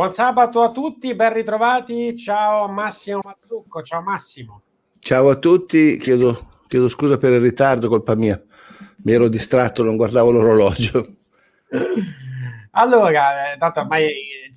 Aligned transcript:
Buon 0.00 0.14
sabato 0.14 0.62
a 0.62 0.70
tutti, 0.70 1.14
ben 1.14 1.30
ritrovati. 1.34 2.16
Ciao 2.16 2.68
Massimo 2.68 3.20
Mazzucco, 3.22 3.82
ciao 3.82 4.00
Massimo. 4.00 4.62
Ciao 4.98 5.28
a 5.28 5.36
tutti, 5.36 5.98
chiedo, 5.98 6.62
chiedo 6.68 6.88
scusa 6.88 7.18
per 7.18 7.32
il 7.32 7.40
ritardo, 7.40 7.90
colpa 7.90 8.14
mia. 8.14 8.42
Mi 9.04 9.12
ero 9.12 9.28
distratto, 9.28 9.82
non 9.82 9.96
guardavo 9.96 10.30
l'orologio. 10.30 11.06
Allora, 12.70 13.52
eh, 13.52 13.58
tanto 13.58 13.80
ormai 13.80 14.08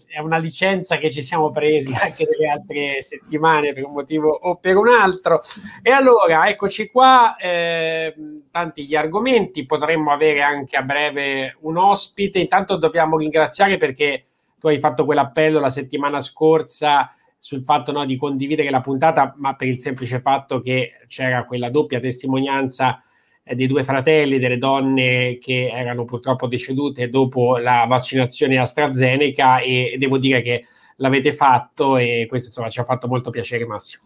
è 0.07 0.19
una 0.19 0.37
licenza 0.37 0.95
che 0.95 1.11
ci 1.11 1.21
siamo 1.21 1.51
presi 1.51 1.91
anche 1.93 2.23
delle 2.23 2.47
altre 2.47 3.03
settimane 3.03 3.73
per 3.73 3.83
un 3.83 3.91
motivo 3.91 4.29
o 4.29 4.55
per 4.55 4.77
un 4.77 4.87
altro. 4.87 5.41
E 5.81 5.91
allora, 5.91 6.47
eccoci 6.47 6.89
qua, 6.89 7.35
eh, 7.35 8.15
tanti 8.49 8.85
gli 8.85 8.95
argomenti, 8.95 9.65
potremmo 9.65 10.13
avere 10.13 10.41
anche 10.41 10.77
a 10.77 10.83
breve 10.83 11.57
un 11.63 11.75
ospite. 11.75 12.39
Intanto 12.39 12.77
dobbiamo 12.77 13.17
ringraziare 13.17 13.75
perché 13.75 14.27
tu 14.63 14.69
hai 14.69 14.79
fatto 14.79 15.03
quell'appello 15.03 15.59
la 15.59 15.69
settimana 15.69 16.21
scorsa 16.21 17.13
sul 17.37 17.65
fatto 17.65 17.91
no, 17.91 18.05
di 18.05 18.15
condividere 18.15 18.69
la 18.69 18.79
puntata, 18.79 19.33
ma 19.35 19.57
per 19.57 19.67
il 19.67 19.77
semplice 19.77 20.21
fatto 20.21 20.61
che 20.61 21.01
c'era 21.05 21.43
quella 21.43 21.69
doppia 21.69 21.99
testimonianza 21.99 23.03
eh, 23.43 23.55
dei 23.55 23.67
due 23.67 23.83
fratelli, 23.83 24.39
delle 24.39 24.57
donne 24.57 25.37
che 25.37 25.69
erano 25.69 26.05
purtroppo 26.05 26.47
decedute 26.47 27.09
dopo 27.09 27.57
la 27.57 27.83
vaccinazione 27.89 28.57
AstraZeneca 28.57 29.59
e 29.59 29.97
devo 29.99 30.17
dire 30.17 30.41
che 30.41 30.63
l'avete 30.95 31.33
fatto 31.33 31.97
e 31.97 32.25
questo 32.29 32.47
insomma 32.47 32.69
ci 32.69 32.79
ha 32.79 32.85
fatto 32.85 33.09
molto 33.09 33.31
piacere 33.31 33.65
Massimo. 33.65 34.03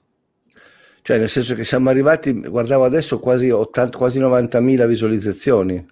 Cioè 1.04 1.20
nel 1.20 1.30
senso 1.30 1.54
che 1.54 1.66
siamo 1.66 1.90
arrivati, 1.90 2.34
guardavo 2.34 2.84
adesso, 2.84 3.20
quasi, 3.20 3.52
80, 3.52 3.96
quasi 3.96 4.20
90.000 4.20 4.88
visualizzazioni. 4.88 5.86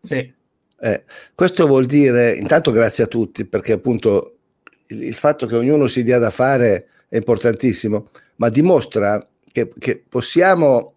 Sì. 0.00 0.32
Eh, 0.78 1.04
questo 1.34 1.66
vuol 1.66 1.86
dire, 1.86 2.34
intanto 2.34 2.70
grazie 2.70 3.04
a 3.04 3.06
tutti, 3.06 3.46
perché 3.46 3.72
appunto 3.72 4.36
il, 4.88 5.04
il, 5.04 5.14
fatto 5.14 5.46
che 5.46 5.56
ognuno 5.56 5.86
si 5.86 6.04
dia 6.04 6.18
da 6.18 6.30
fare 6.30 6.88
è 7.08 7.16
importantissimo, 7.16 8.10
ma 8.36 8.48
dimostra 8.50 9.26
che, 9.50 9.72
che 9.78 10.02
possiamo, 10.06 10.96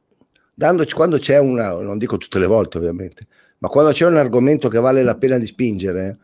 dandoci, 0.54 0.94
quando 0.94 1.18
c'è 1.18 1.38
una, 1.38 1.72
non 1.74 1.98
dico 1.98 2.18
tutte 2.18 2.40
le 2.40 2.48
volte 2.48 2.78
ovviamente, 2.78 3.28
ma 3.60 3.70
quando 3.70 3.92
c'è 3.92 4.06
un 4.06 4.18
argomento 4.18 4.68
che 4.68 4.80
vale 4.80 5.02
la 5.02 5.16
pena 5.16 5.38
di 5.38 5.46
spingere, 5.46 6.18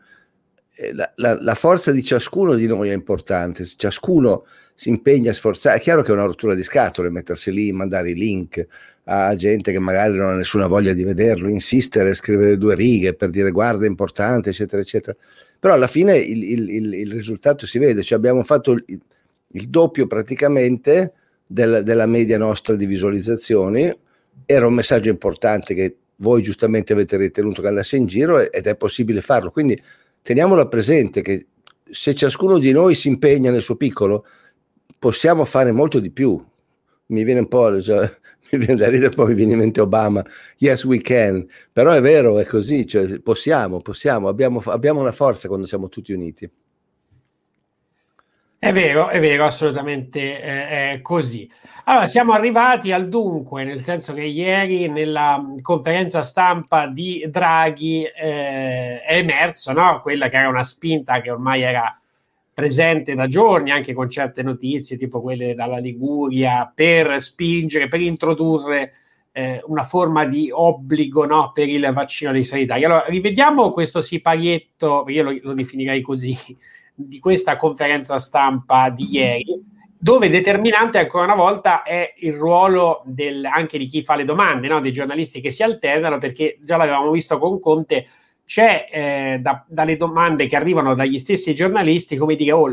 eh, 0.74 0.92
la, 0.92 1.10
la, 1.16 1.40
la 1.40 1.54
forza 1.54 1.92
di 1.92 2.04
ciascuno 2.04 2.54
di 2.54 2.66
noi 2.66 2.90
è 2.90 2.94
importante, 2.94 3.64
se 3.64 3.76
ciascuno 3.78 4.44
si 4.74 4.90
impegna 4.90 5.30
a 5.30 5.34
sforzare, 5.34 5.78
è 5.78 5.80
chiaro 5.80 6.02
che 6.02 6.10
è 6.10 6.12
una 6.14 6.24
rottura 6.24 6.54
di 6.54 6.62
scatole 6.62 7.08
mettersi 7.08 7.50
lì, 7.50 7.72
mandare 7.72 8.10
i 8.10 8.14
link, 8.14 8.66
a 9.08 9.34
gente 9.36 9.70
che 9.70 9.78
magari 9.78 10.16
non 10.16 10.30
ha 10.30 10.36
nessuna 10.36 10.66
voglia 10.66 10.92
di 10.92 11.04
vederlo, 11.04 11.48
insistere, 11.48 12.14
scrivere 12.14 12.58
due 12.58 12.74
righe 12.74 13.14
per 13.14 13.30
dire 13.30 13.52
guarda 13.52 13.84
è 13.84 13.88
importante, 13.88 14.50
eccetera, 14.50 14.82
eccetera. 14.82 15.16
Però 15.58 15.74
alla 15.74 15.86
fine 15.86 16.16
il, 16.16 16.42
il, 16.42 16.68
il, 16.68 16.94
il 16.94 17.12
risultato 17.12 17.66
si 17.66 17.78
vede, 17.78 18.02
cioè 18.02 18.18
abbiamo 18.18 18.42
fatto 18.42 18.72
il, 18.72 19.68
doppio 19.68 20.06
praticamente 20.06 21.12
del, 21.46 21.82
della 21.84 22.06
media 22.06 22.36
nostra 22.36 22.74
di 22.74 22.84
visualizzazioni, 22.84 23.96
era 24.44 24.66
un 24.66 24.74
messaggio 24.74 25.08
importante 25.08 25.74
che 25.74 25.96
voi 26.16 26.42
giustamente 26.42 26.92
avete 26.92 27.16
ritenuto 27.16 27.62
che 27.62 27.68
andasse 27.68 27.96
in 27.96 28.06
giro 28.06 28.50
ed 28.50 28.66
è 28.66 28.74
possibile 28.76 29.20
farlo. 29.20 29.52
Quindi 29.52 29.80
teniamolo 30.20 30.66
presente 30.68 31.22
che 31.22 31.46
se 31.88 32.14
ciascuno 32.14 32.58
di 32.58 32.72
noi 32.72 32.96
si 32.96 33.06
impegna 33.06 33.52
nel 33.52 33.62
suo 33.62 33.76
piccolo, 33.76 34.26
possiamo 34.98 35.44
fare 35.44 35.70
molto 35.70 36.00
di 36.00 36.10
più. 36.10 36.44
Mi 37.06 37.22
viene 37.22 37.40
un 37.40 37.48
po', 37.48 37.70
mi 38.52 38.58
viene 38.58 38.76
da 38.76 38.88
ridere, 38.88 39.14
poi 39.14 39.28
mi 39.28 39.34
viene 39.34 39.52
in 39.52 39.58
mente 39.58 39.80
Obama, 39.80 40.24
yes 40.58 40.84
we 40.84 41.00
can, 41.00 41.46
però 41.72 41.92
è 41.92 42.00
vero, 42.00 42.38
è 42.38 42.46
così, 42.46 42.86
cioè, 42.86 43.20
possiamo, 43.20 43.80
possiamo, 43.80 44.28
abbiamo, 44.28 44.60
abbiamo 44.66 45.00
una 45.00 45.12
forza 45.12 45.48
quando 45.48 45.66
siamo 45.66 45.88
tutti 45.88 46.12
uniti. 46.12 46.50
È 48.58 48.72
vero, 48.72 49.08
è 49.08 49.20
vero, 49.20 49.44
assolutamente 49.44 50.42
eh, 50.42 51.00
così. 51.02 51.48
Allora, 51.84 52.06
siamo 52.06 52.32
arrivati 52.32 52.90
al 52.90 53.08
dunque, 53.08 53.64
nel 53.64 53.82
senso 53.82 54.14
che 54.14 54.22
ieri 54.22 54.88
nella 54.88 55.40
conferenza 55.60 56.22
stampa 56.22 56.88
di 56.88 57.24
Draghi 57.28 58.02
eh, 58.04 59.02
è 59.02 59.18
emerso 59.18 59.72
no? 59.72 60.00
quella 60.00 60.28
che 60.28 60.38
era 60.38 60.48
una 60.48 60.64
spinta 60.64 61.20
che 61.20 61.30
ormai 61.30 61.62
era 61.62 62.00
presente 62.56 63.14
da 63.14 63.26
giorni, 63.26 63.70
anche 63.70 63.92
con 63.92 64.08
certe 64.08 64.42
notizie, 64.42 64.96
tipo 64.96 65.20
quelle 65.20 65.54
dalla 65.54 65.76
Liguria, 65.76 66.72
per 66.74 67.20
spingere, 67.20 67.86
per 67.86 68.00
introdurre 68.00 68.92
eh, 69.32 69.60
una 69.66 69.82
forma 69.82 70.24
di 70.24 70.48
obbligo 70.50 71.26
no, 71.26 71.52
per 71.52 71.68
il 71.68 71.86
vaccino 71.92 72.32
dei 72.32 72.44
sanitari. 72.44 72.82
Allora, 72.84 73.04
rivediamo 73.08 73.68
questo 73.68 74.00
siparietto, 74.00 75.04
io 75.08 75.22
lo, 75.22 75.38
lo 75.42 75.52
definirei 75.52 76.00
così, 76.00 76.34
di 76.96 77.18
questa 77.18 77.58
conferenza 77.58 78.18
stampa 78.18 78.88
di 78.88 79.06
ieri, 79.10 79.62
dove 79.98 80.30
determinante 80.30 80.98
ancora 80.98 81.24
una 81.24 81.34
volta 81.34 81.82
è 81.82 82.14
il 82.20 82.32
ruolo 82.32 83.02
del, 83.04 83.44
anche 83.44 83.76
di 83.76 83.84
chi 83.84 84.02
fa 84.02 84.16
le 84.16 84.24
domande, 84.24 84.66
no? 84.68 84.80
dei 84.80 84.92
giornalisti 84.92 85.42
che 85.42 85.50
si 85.50 85.62
alternano, 85.62 86.16
perché 86.16 86.56
già 86.62 86.78
l'avevamo 86.78 87.10
visto 87.10 87.36
con 87.36 87.60
Conte, 87.60 88.06
c'è 88.46 88.86
eh, 88.90 89.38
da, 89.40 89.64
dalle 89.68 89.96
domande 89.96 90.46
che 90.46 90.56
arrivano 90.56 90.94
dagli 90.94 91.18
stessi 91.18 91.54
giornalisti 91.54 92.16
come 92.16 92.36
dire 92.36 92.52
oh, 92.52 92.68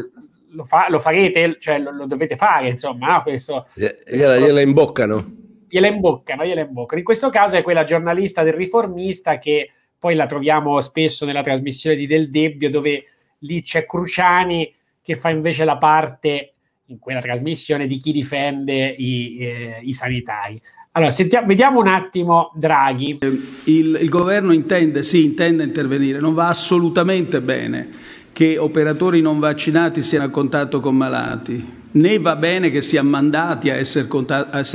lo, 0.52 0.64
fa, 0.64 0.88
lo 0.90 1.00
farete, 1.00 1.58
cioè 1.60 1.80
lo, 1.80 1.92
lo, 1.92 2.06
dovete 2.06 2.36
fare, 2.36 2.70
insomma, 2.70 3.12
no? 3.12 3.22
Questo, 3.24 3.66
gliela, 3.76 4.38
gliela 4.38 4.62
imboccano. 4.62 5.42
Gliela 5.68 5.88
imboccano, 5.88 6.46
gliela 6.46 6.62
imboccano. 6.62 7.00
In 7.00 7.06
questo 7.06 7.30
caso 7.30 7.58
è 7.58 7.64
quella 7.64 7.84
giornalista 7.84 8.44
del 8.44 8.54
riformista 8.54 9.40
che 9.40 9.72
poi 9.98 10.16
la 10.16 10.28
troviamo 10.28 10.80
spesso 10.82 11.26
nella 11.26 11.42
trasmissione 11.42 11.96
di 11.96 12.06
Del 12.06 12.30
Debbio, 12.30 12.70
dove 12.70 13.06
lì 13.40 13.62
c'è 13.62 13.86
Cruciani 13.86 14.74
che 15.02 15.18
fa 15.18 15.30
invece 15.30 15.66
la 15.66 15.78
parte 15.78 16.54
in 16.88 17.00
quella 17.00 17.22
trasmissione 17.22 17.88
di 17.88 17.98
chi 17.98 18.12
difende 18.12 18.94
i, 18.98 19.38
eh, 19.40 19.80
i 19.82 19.94
sanitari. 19.94 20.62
Allora, 20.96 21.10
sentiamo, 21.10 21.48
vediamo 21.48 21.80
un 21.80 21.88
attimo 21.88 22.52
Draghi. 22.54 23.18
Il, 23.64 23.98
il, 24.00 24.10
governo 24.10 24.54
intende, 24.54 25.02
sì, 25.02 25.24
intende 25.24 25.64
intervenire, 25.64 26.20
non 26.20 26.36
va 26.36 26.50
assolutamente 26.50 27.42
bene 27.42 27.90
che 28.32 28.60
operatori 28.60 29.20
non 29.20 29.40
vaccinati 29.40 30.04
siano 30.04 30.26
a 30.26 30.30
contatto 30.30 30.80
con 30.80 30.96
malati, 30.96 31.83
né 31.94 32.20
va 32.20 32.36
bene 32.36 32.72
che 32.72 32.82
siano 32.82 33.10
mandati 33.10 33.70
a 33.70 33.76
essere, 33.76 34.08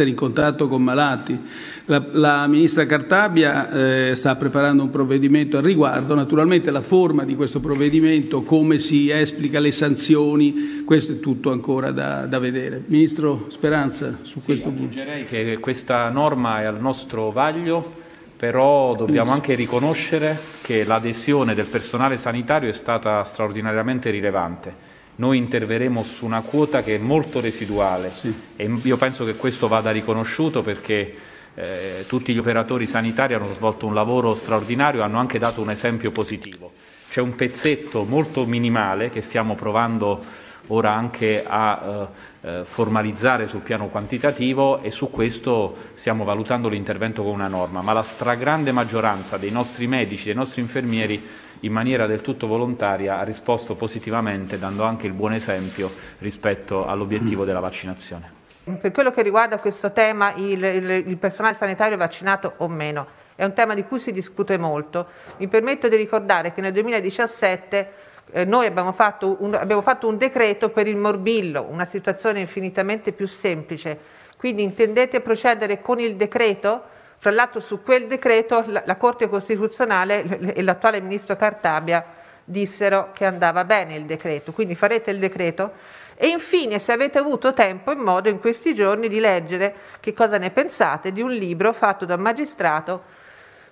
in 0.08 0.14
contatto 0.14 0.68
con 0.68 0.82
malati. 0.82 1.38
La, 1.86 2.04
la 2.12 2.46
ministra 2.46 2.84
Cartabia 2.84 3.70
eh, 3.70 4.14
sta 4.14 4.36
preparando 4.36 4.82
un 4.82 4.90
provvedimento 4.90 5.56
al 5.56 5.62
riguardo, 5.62 6.14
naturalmente 6.14 6.70
la 6.70 6.82
forma 6.82 7.24
di 7.24 7.34
questo 7.34 7.60
provvedimento, 7.60 8.42
come 8.42 8.78
si 8.78 9.10
esplica 9.10 9.58
le 9.58 9.72
sanzioni, 9.72 10.82
questo 10.84 11.12
è 11.12 11.20
tutto 11.20 11.50
ancora 11.50 11.90
da, 11.90 12.26
da 12.26 12.38
vedere. 12.38 12.82
Ministro 12.86 13.46
Speranza, 13.48 14.18
su 14.22 14.38
sì, 14.40 14.44
questo 14.44 14.68
punto. 14.68 14.94
Direi 14.94 15.24
che 15.24 15.58
questa 15.60 16.08
norma 16.10 16.60
è 16.60 16.64
al 16.64 16.80
nostro 16.80 17.30
vaglio, 17.30 17.96
però 18.36 18.94
dobbiamo 18.94 19.32
anche 19.32 19.54
riconoscere 19.54 20.38
che 20.62 20.84
l'adesione 20.84 21.54
del 21.54 21.66
personale 21.66 22.18
sanitario 22.18 22.68
è 22.68 22.74
stata 22.74 23.24
straordinariamente 23.24 24.10
rilevante. 24.10 24.88
Noi 25.18 25.38
interveremo 25.38 26.04
su 26.04 26.24
una 26.24 26.42
quota 26.42 26.82
che 26.84 26.94
è 26.94 26.98
molto 26.98 27.40
residuale 27.40 28.12
sì. 28.12 28.32
e 28.54 28.70
io 28.82 28.96
penso 28.96 29.24
che 29.24 29.34
questo 29.34 29.66
vada 29.66 29.90
riconosciuto 29.90 30.62
perché 30.62 31.12
eh, 31.54 32.04
tutti 32.06 32.32
gli 32.32 32.38
operatori 32.38 32.86
sanitari 32.86 33.34
hanno 33.34 33.52
svolto 33.52 33.84
un 33.84 33.94
lavoro 33.94 34.34
straordinario 34.36 35.00
e 35.00 35.02
hanno 35.02 35.18
anche 35.18 35.40
dato 35.40 35.60
un 35.60 35.70
esempio 35.70 36.12
positivo. 36.12 36.70
C'è 37.10 37.20
un 37.20 37.34
pezzetto 37.34 38.04
molto 38.04 38.46
minimale 38.46 39.10
che 39.10 39.20
stiamo 39.20 39.56
provando 39.56 40.24
ora 40.68 40.92
anche 40.92 41.42
a 41.44 42.08
eh, 42.40 42.62
formalizzare 42.64 43.48
sul 43.48 43.60
piano 43.60 43.88
quantitativo 43.88 44.82
e 44.82 44.92
su 44.92 45.10
questo 45.10 45.76
stiamo 45.94 46.22
valutando 46.22 46.68
l'intervento 46.68 47.24
con 47.24 47.32
una 47.32 47.48
norma, 47.48 47.82
ma 47.82 47.92
la 47.92 48.04
stragrande 48.04 48.70
maggioranza 48.70 49.36
dei 49.36 49.50
nostri 49.50 49.88
medici, 49.88 50.26
dei 50.26 50.34
nostri 50.34 50.60
infermieri 50.60 51.20
in 51.60 51.72
maniera 51.72 52.06
del 52.06 52.20
tutto 52.20 52.46
volontaria 52.46 53.19
ha 53.19 53.22
risposto 53.22 53.75
positivamente 53.75 54.58
dando 54.58 54.84
anche 54.84 55.06
il 55.06 55.12
buon 55.12 55.32
esempio 55.32 55.90
rispetto 56.19 56.87
all'obiettivo 56.87 57.44
della 57.44 57.60
vaccinazione. 57.60 58.37
Per 58.81 58.93
quello 58.93 59.10
che 59.10 59.22
riguarda 59.22 59.58
questo 59.58 59.93
tema, 59.93 60.34
il, 60.34 60.62
il, 60.62 60.90
il 61.06 61.16
personale 61.16 61.55
sanitario 61.55 61.94
è 61.94 61.99
vaccinato 61.99 62.55
o 62.58 62.69
meno, 62.69 63.06
è 63.34 63.44
un 63.44 63.55
tema 63.55 63.75
di 63.75 63.84
cui 63.84 63.99
si 63.99 64.12
discute 64.12 64.58
molto. 64.58 65.06
Mi 65.38 65.49
permetto 65.49 65.88
di 65.88 65.96
ricordare 65.96 66.52
che 66.52 66.60
nel 66.60 66.72
2017 66.72 67.93
eh, 68.32 68.44
noi 68.44 68.66
abbiamo 68.66 68.93
fatto, 68.93 69.37
un, 69.40 69.54
abbiamo 69.54 69.81
fatto 69.81 70.06
un 70.06 70.19
decreto 70.19 70.69
per 70.69 70.87
il 70.87 70.96
morbillo, 70.96 71.66
una 71.70 71.84
situazione 71.84 72.40
infinitamente 72.40 73.12
più 73.12 73.26
semplice. 73.26 73.99
Quindi 74.37 74.62
intendete 74.62 75.20
procedere 75.20 75.81
con 75.81 75.99
il 75.99 76.16
decreto? 76.16 76.96
Fra 77.20 77.30
l'altro 77.30 77.60
su 77.60 77.82
quel 77.82 78.06
decreto 78.06 78.62
la, 78.66 78.82
la 78.86 78.96
Corte 78.96 79.28
Costituzionale 79.28 80.54
e 80.54 80.62
l'attuale 80.62 81.00
Ministro 81.00 81.36
Cartabia 81.36 82.04
dissero 82.44 83.10
che 83.12 83.24
andava 83.24 83.64
bene 83.64 83.96
il 83.96 84.06
decreto, 84.06 84.52
quindi 84.52 84.74
farete 84.74 85.10
il 85.10 85.18
decreto? 85.18 85.72
E 86.14 86.28
infine, 86.28 86.78
se 86.78 86.92
avete 86.92 87.18
avuto 87.18 87.52
tempo 87.52 87.92
e 87.92 87.94
modo 87.94 88.28
in 88.28 88.40
questi 88.40 88.74
giorni 88.74 89.08
di 89.08 89.20
leggere 89.20 89.74
che 90.00 90.14
cosa 90.14 90.38
ne 90.38 90.50
pensate 90.50 91.12
di 91.12 91.20
un 91.20 91.30
libro 91.30 91.72
fatto 91.72 92.04
da 92.04 92.14
un 92.14 92.22
magistrato 92.22 93.02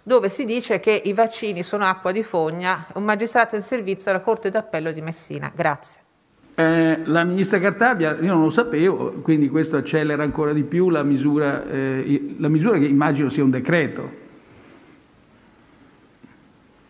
dove 0.02 0.28
si 0.28 0.44
dice 0.44 0.78
che 0.78 0.92
i 1.04 1.12
vaccini 1.12 1.64
sono 1.64 1.84
acqua 1.86 2.12
di 2.12 2.22
fogna, 2.22 2.86
un 2.94 3.02
magistrato 3.02 3.56
in 3.56 3.62
servizio 3.62 4.10
alla 4.10 4.20
Corte 4.20 4.50
d'Appello 4.50 4.92
di 4.92 5.00
Messina. 5.00 5.50
Grazie. 5.52 6.05
Eh, 6.58 7.02
la 7.04 7.22
ministra 7.24 7.58
Cartabia, 7.58 8.16
io 8.18 8.32
non 8.32 8.44
lo 8.44 8.50
sapevo, 8.50 9.12
quindi 9.20 9.50
questo 9.50 9.76
accelera 9.76 10.22
ancora 10.22 10.54
di 10.54 10.62
più 10.62 10.88
la 10.88 11.02
misura, 11.02 11.68
eh, 11.68 12.34
la 12.38 12.48
misura 12.48 12.78
che 12.78 12.86
immagino 12.86 13.28
sia 13.28 13.44
un 13.44 13.50
decreto. 13.50 14.24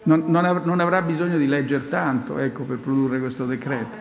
Non, 0.04 0.22
non, 0.26 0.44
av- 0.44 0.64
non 0.64 0.78
avrà 0.78 1.02
bisogno 1.02 1.36
di 1.36 1.48
leggere 1.48 1.88
tanto 1.88 2.38
ecco, 2.38 2.62
per 2.62 2.78
produrre 2.78 3.18
questo 3.18 3.44
decreto. 3.44 3.96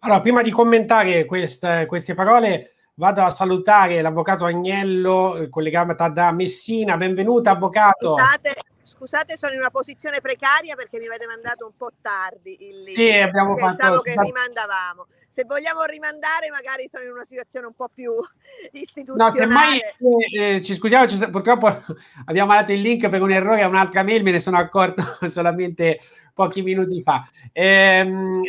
Allora, 0.00 0.20
prima 0.20 0.42
di 0.42 0.50
commentare 0.50 1.24
queste, 1.24 1.86
queste 1.86 2.14
parole, 2.14 2.72
vado 2.94 3.22
a 3.22 3.30
salutare 3.30 4.02
l'avvocato 4.02 4.46
Agnello, 4.46 5.46
collegata 5.48 6.08
da 6.08 6.32
Messina. 6.32 6.96
Benvenuta, 6.96 7.52
avvocato. 7.52 8.16
Scusate, 8.16 8.54
scusate, 8.98 9.36
sono 9.36 9.52
in 9.52 9.60
una 9.60 9.70
posizione 9.70 10.20
precaria 10.20 10.74
perché 10.74 10.98
mi 10.98 11.06
avete 11.06 11.26
mandato 11.26 11.64
un 11.66 11.72
po' 11.76 11.90
tardi 12.02 12.56
il 12.60 12.82
link. 12.82 12.98
Sì, 12.98 13.10
abbiamo 13.12 13.54
Pensavo 13.54 13.96
fatto... 13.96 14.00
che 14.00 14.14
rimandavamo. 14.16 15.06
Se 15.28 15.44
vogliamo 15.44 15.84
rimandare, 15.84 16.50
magari 16.50 16.88
sono 16.88 17.04
in 17.04 17.10
una 17.12 17.24
situazione 17.24 17.66
un 17.66 17.74
po' 17.74 17.88
più 17.92 18.10
istituzionale. 18.72 19.16
No, 19.28 19.34
semmai 19.34 19.80
eh, 20.36 20.60
ci 20.62 20.74
scusiamo, 20.74 21.06
purtroppo 21.30 21.66
abbiamo 22.26 22.48
mandato 22.48 22.72
il 22.72 22.80
link 22.80 23.08
per 23.08 23.22
un 23.22 23.30
errore 23.30 23.62
a 23.62 23.68
un'altra 23.68 24.02
mail, 24.02 24.24
me 24.24 24.32
ne 24.32 24.40
sono 24.40 24.56
accorto 24.56 25.02
solamente 25.28 26.00
pochi 26.34 26.62
minuti 26.62 27.02
fa. 27.02 27.24
Ehm, 27.52 28.42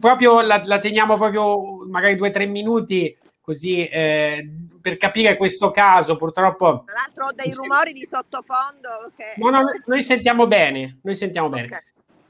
proprio 0.00 0.40
la, 0.40 0.60
la, 0.64 0.78
teniamo 0.78 1.16
proprio 1.16 1.86
magari 1.86 2.16
due 2.16 2.28
o 2.28 2.32
tre 2.32 2.46
minuti 2.46 3.16
così 3.46 3.86
eh, 3.86 4.44
per 4.80 4.96
capire 4.96 5.36
questo 5.36 5.70
caso 5.70 6.16
purtroppo 6.16 6.82
tra 6.84 6.94
l'altro 6.96 7.26
ho 7.26 7.32
dei 7.32 7.54
rumori 7.54 7.92
di 7.92 8.04
sottofondo 8.04 9.12
che... 9.16 9.34
no, 9.36 9.50
no, 9.50 9.62
noi 9.84 10.02
sentiamo 10.02 10.48
bene 10.48 10.98
noi 11.02 11.14
sentiamo 11.14 11.48
bene 11.48 11.66
okay. 11.66 11.80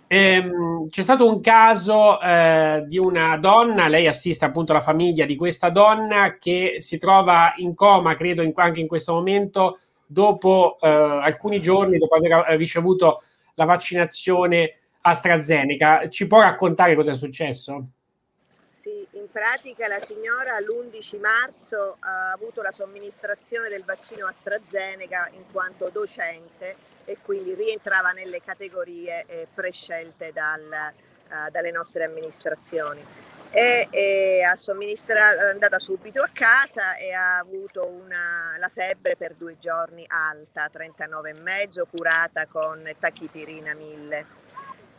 ehm, 0.08 0.90
c'è 0.90 1.00
stato 1.00 1.26
un 1.26 1.40
caso 1.40 2.20
eh, 2.20 2.84
di 2.86 2.98
una 2.98 3.38
donna 3.38 3.88
lei 3.88 4.06
assiste 4.06 4.44
appunto 4.44 4.74
la 4.74 4.82
famiglia 4.82 5.24
di 5.24 5.36
questa 5.36 5.70
donna 5.70 6.36
che 6.38 6.74
si 6.80 6.98
trova 6.98 7.54
in 7.56 7.74
coma 7.74 8.14
credo 8.14 8.42
in, 8.42 8.52
anche 8.54 8.80
in 8.80 8.86
questo 8.86 9.14
momento 9.14 9.78
dopo 10.04 10.76
eh, 10.82 10.86
alcuni 10.86 11.58
giorni 11.60 11.96
dopo 11.96 12.16
aver 12.16 12.58
ricevuto 12.58 13.22
la 13.54 13.64
vaccinazione 13.64 14.80
AstraZeneca 15.00 16.10
ci 16.10 16.26
può 16.26 16.40
raccontare 16.40 16.94
cosa 16.94 17.12
è 17.12 17.14
successo? 17.14 17.86
In 19.12 19.30
pratica 19.30 19.88
la 19.88 20.00
signora 20.00 20.58
l'11 20.60 21.20
marzo 21.20 21.96
ha 22.00 22.32
avuto 22.32 22.60
la 22.60 22.72
somministrazione 22.72 23.68
del 23.68 23.84
vaccino 23.84 24.26
AstraZeneca 24.26 25.30
in 25.32 25.44
quanto 25.50 25.88
docente 25.90 26.76
e 27.04 27.18
quindi 27.22 27.54
rientrava 27.54 28.10
nelle 28.10 28.42
categorie 28.42 29.24
eh, 29.26 29.46
prescelte 29.54 30.32
dal, 30.32 30.62
uh, 31.28 31.50
dalle 31.50 31.70
nostre 31.70 32.04
amministrazioni. 32.04 33.04
E, 33.50 33.86
e 33.90 34.42
ha 34.42 34.54
è 34.54 35.50
andata 35.50 35.78
subito 35.78 36.20
a 36.20 36.28
casa 36.32 36.96
e 36.96 37.12
ha 37.12 37.38
avuto 37.38 37.86
una, 37.86 38.56
la 38.58 38.68
febbre 38.68 39.16
per 39.16 39.34
due 39.34 39.56
giorni 39.58 40.04
alta, 40.08 40.68
39,5, 40.70 41.84
curata 41.88 42.46
con 42.46 42.82
tachipirina 42.98 43.72
1000. 43.72 44.26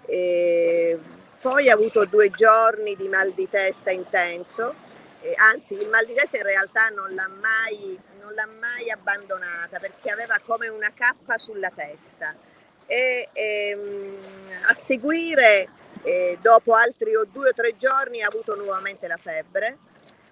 E 0.06 1.00
poi 1.42 1.70
ha 1.70 1.74
avuto 1.74 2.06
due 2.06 2.30
giorni 2.32 2.96
di 2.96 3.08
mal 3.08 3.32
di 3.34 3.48
testa 3.50 3.92
intenso, 3.92 4.74
eh, 5.22 5.34
anzi 5.36 5.76
il 5.76 5.88
mal 5.90 6.06
di 6.06 6.14
testa 6.14 6.38
in 6.38 6.44
realtà 6.44 6.90
non 6.90 7.14
l'ha, 7.14 7.28
mai, 7.28 8.00
non 8.20 8.34
l'ha 8.34 8.48
mai 8.60 8.90
abbandonata 8.90 9.80
perché 9.80 10.10
aveva 10.10 10.40
come 10.46 10.68
una 10.68 10.92
cappa 10.94 11.38
sulla 11.38 11.70
testa. 11.70 12.36
E, 12.86 13.30
ehm, 13.34 14.18
a 14.68 14.74
seguire, 14.74 15.70
eh, 16.04 16.38
dopo 16.42 16.74
altri 16.74 17.16
o 17.16 17.26
due 17.26 17.50
o 17.50 17.54
tre 17.54 17.76
giorni, 17.78 18.22
ha 18.22 18.28
avuto 18.28 18.56
nuovamente 18.56 19.08
la 19.08 19.18
febbre 19.18 19.78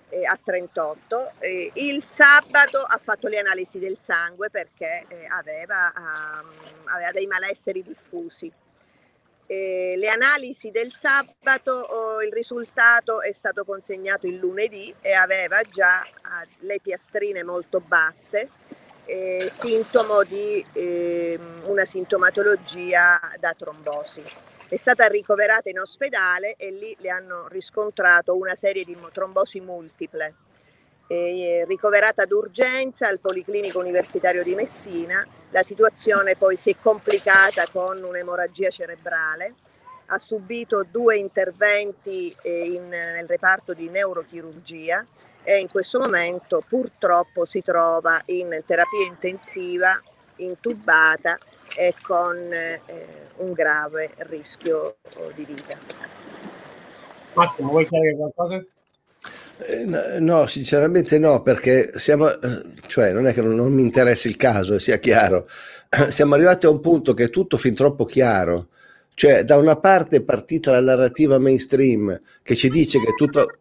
eh, 0.10 0.26
a 0.26 0.40
38. 0.42 1.34
il 1.74 2.04
sabato 2.06 2.82
ha 2.82 3.00
fatto 3.04 3.28
le 3.28 3.40
analisi 3.40 3.80
del 3.80 3.98
sangue 4.02 4.50
perché 4.50 5.06
eh, 5.08 5.26
aveva, 5.28 5.92
um, 5.98 6.50
aveva 6.86 7.12
dei 7.12 7.28
malesseri 7.28 7.84
diffusi 7.84 8.52
eh, 9.48 9.94
le 9.98 10.10
analisi 10.10 10.72
del 10.72 10.92
sabato, 10.92 11.72
oh, 11.72 12.22
il 12.22 12.32
risultato 12.32 13.22
è 13.22 13.32
stato 13.32 13.64
consegnato 13.64 14.28
il 14.28 14.38
lunedì 14.38 14.94
e 15.02 15.14
aveva 15.14 15.62
già 15.62 16.00
ah, 16.00 16.46
le 16.60 16.80
piastrine 16.82 17.44
molto 17.44 17.80
basse, 17.80 18.50
eh, 19.06 19.48
sintomo 19.52 20.24
di 20.24 20.66
eh, 20.74 21.40
una 21.66 21.86
sintomatologia 21.86 23.20
da 23.40 23.54
trombosi. 23.54 24.24
È 24.68 24.78
stata 24.78 25.06
ricoverata 25.08 25.70
in 25.70 25.80
ospedale 25.80 26.56
e 26.58 26.72
lì 26.72 26.96
le 27.00 27.10
hanno 27.10 27.48
riscontrato 27.48 28.36
una 28.36 28.56
serie 28.56 28.84
di 28.84 28.98
trombosi 29.14 29.60
multiple 29.60 30.45
eh, 31.08 31.66
ricoverata 31.68 32.26
d'urgenza 32.26 33.08
al 33.08 33.20
Policlinico 33.20 33.80
Universitario 33.80 34.44
di 34.44 34.56
Messina. 34.56 35.26
La 35.52 35.64
situazione 35.64 36.36
poi 36.36 36.56
si 36.56 36.72
è 36.72 36.76
complicata 36.82 37.68
con 37.72 38.04
un'emorragia 38.04 38.70
cerebrale. 38.70 39.54
Ha 40.08 40.18
subito 40.18 40.86
due 40.90 41.18
interventi 41.18 42.36
eh, 42.42 42.66
in, 42.66 42.88
nel 42.88 43.28
reparto 43.28 43.74
di 43.74 43.90
neurochirurgia 43.90 45.06
e 45.44 45.60
in 45.60 45.70
questo 45.70 46.00
momento 46.00 46.64
purtroppo 46.68 47.46
si 47.46 47.62
trova 47.62 48.20
in 48.26 48.62
terapia 48.66 49.06
intensiva, 49.06 50.00
intubata 50.38 51.38
e 51.76 51.94
con 52.02 52.36
eh, 52.52 52.80
un 53.38 53.54
grave 53.54 54.12
rischio 54.18 54.98
di 55.34 55.46
vita. 55.46 55.78
Massimo, 57.34 57.70
vuoi 57.70 57.88
chiedere 57.88 58.16
qualcosa? 58.16 58.64
Eh, 59.58 60.20
no, 60.20 60.48
sinceramente 60.48 61.18
no, 61.18 61.42
perché 61.42 61.92
siamo, 61.96 62.30
eh, 62.30 62.62
cioè 62.88 63.14
non 63.14 63.26
è 63.26 63.34
che 63.34 63.42
non, 63.42 63.56
non 63.56 63.72
mi 63.74 63.82
interessi 63.82 64.28
il 64.28 64.36
caso, 64.36 64.80
sia 64.80 64.98
chiaro, 65.00 65.48
siamo 66.10 66.36
arrivati 66.36 66.66
a 66.66 66.70
un 66.70 66.82
punto 66.82 67.14
che 67.14 67.26
è 67.26 67.30
tutto 67.30 67.56
fin 67.58 67.74
troppo 67.74 68.06
chiaro, 68.06 68.68
Cioè, 69.14 69.44
da 69.46 69.58
una 69.58 69.78
parte 69.78 70.18
è 70.18 70.22
partita 70.24 70.72
la 70.72 70.82
narrativa 70.82 71.40
mainstream 71.40 72.20
che 72.44 72.56
ci 72.56 72.70
dice 72.70 73.00
che 73.00 73.14
tutto, 73.16 73.60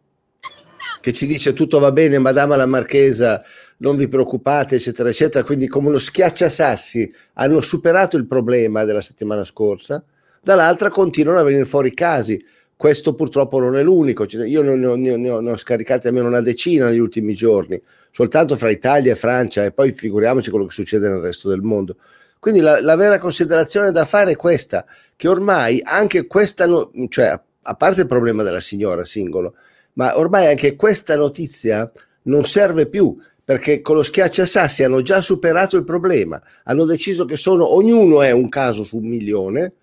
che 0.99 1.13
ci 1.13 1.25
dice 1.27 1.53
tutto 1.53 1.79
va 1.79 1.91
bene, 1.93 2.17
madama 2.19 2.55
la 2.57 2.65
marchesa, 2.65 3.41
non 3.77 3.95
vi 3.95 4.07
preoccupate, 4.09 4.75
eccetera, 4.75 5.09
eccetera. 5.09 5.45
Quindi, 5.45 5.67
come 5.67 5.87
uno 5.89 5.97
schiacciasassi, 5.97 7.13
hanno 7.35 7.61
superato 7.61 8.17
il 8.17 8.27
problema 8.27 8.83
della 8.83 9.01
settimana 9.01 9.43
scorsa. 9.45 10.03
Dall'altra 10.41 10.89
continuano 10.89 11.39
a 11.39 11.43
venire 11.43 11.65
fuori 11.65 11.93
casi. 11.93 12.43
Questo 12.77 13.15
purtroppo 13.15 13.59
non 13.59 13.77
è 13.77 13.83
l'unico. 13.83 14.25
Io 14.25 14.61
ne 14.61 14.71
ho, 14.71 14.75
ne 14.75 15.11
ho, 15.11 15.15
ne 15.15 15.29
ho, 15.29 15.39
ne 15.39 15.51
ho 15.51 15.57
scaricati 15.57 16.07
almeno 16.07 16.27
una 16.27 16.41
decina 16.41 16.89
negli 16.89 16.99
ultimi 16.99 17.33
giorni, 17.33 17.81
soltanto 18.11 18.57
fra 18.57 18.69
Italia 18.69 19.13
e 19.13 19.15
Francia, 19.15 19.63
e 19.63 19.71
poi 19.71 19.93
figuriamoci 19.93 20.49
quello 20.49 20.65
che 20.65 20.73
succede 20.73 21.07
nel 21.07 21.19
resto 21.19 21.47
del 21.49 21.61
mondo. 21.61 21.95
Quindi 22.37 22.59
la, 22.59 22.81
la 22.81 22.95
vera 22.95 23.17
considerazione 23.17 23.91
da 23.91 24.05
fare 24.05 24.33
è 24.33 24.35
questa, 24.35 24.85
che 25.15 25.27
ormai 25.27 25.81
anche 25.83 26.27
questa, 26.27 26.67
no, 26.67 26.91
cioè 27.09 27.39
a 27.67 27.75
parte 27.75 28.01
il 28.01 28.07
problema 28.07 28.43
della 28.43 28.59
signora 28.59 29.05
singolo, 29.05 29.55
ma 29.93 30.17
ormai 30.17 30.47
anche 30.47 30.75
questa 30.75 31.15
notizia 31.15 31.89
non 32.23 32.45
serve 32.45 32.87
più 32.87 33.17
perché 33.43 33.81
con 33.81 33.95
lo 33.95 34.03
schiacciasassi 34.03 34.83
hanno 34.83 35.01
già 35.03 35.21
superato 35.21 35.77
il 35.77 35.83
problema, 35.83 36.41
hanno 36.63 36.85
deciso 36.85 37.25
che 37.25 37.37
sono, 37.37 37.73
ognuno 37.73 38.23
è 38.23 38.31
un 38.31 38.49
caso 38.49 38.83
su 38.83 38.97
un 38.97 39.07
milione, 39.07 39.73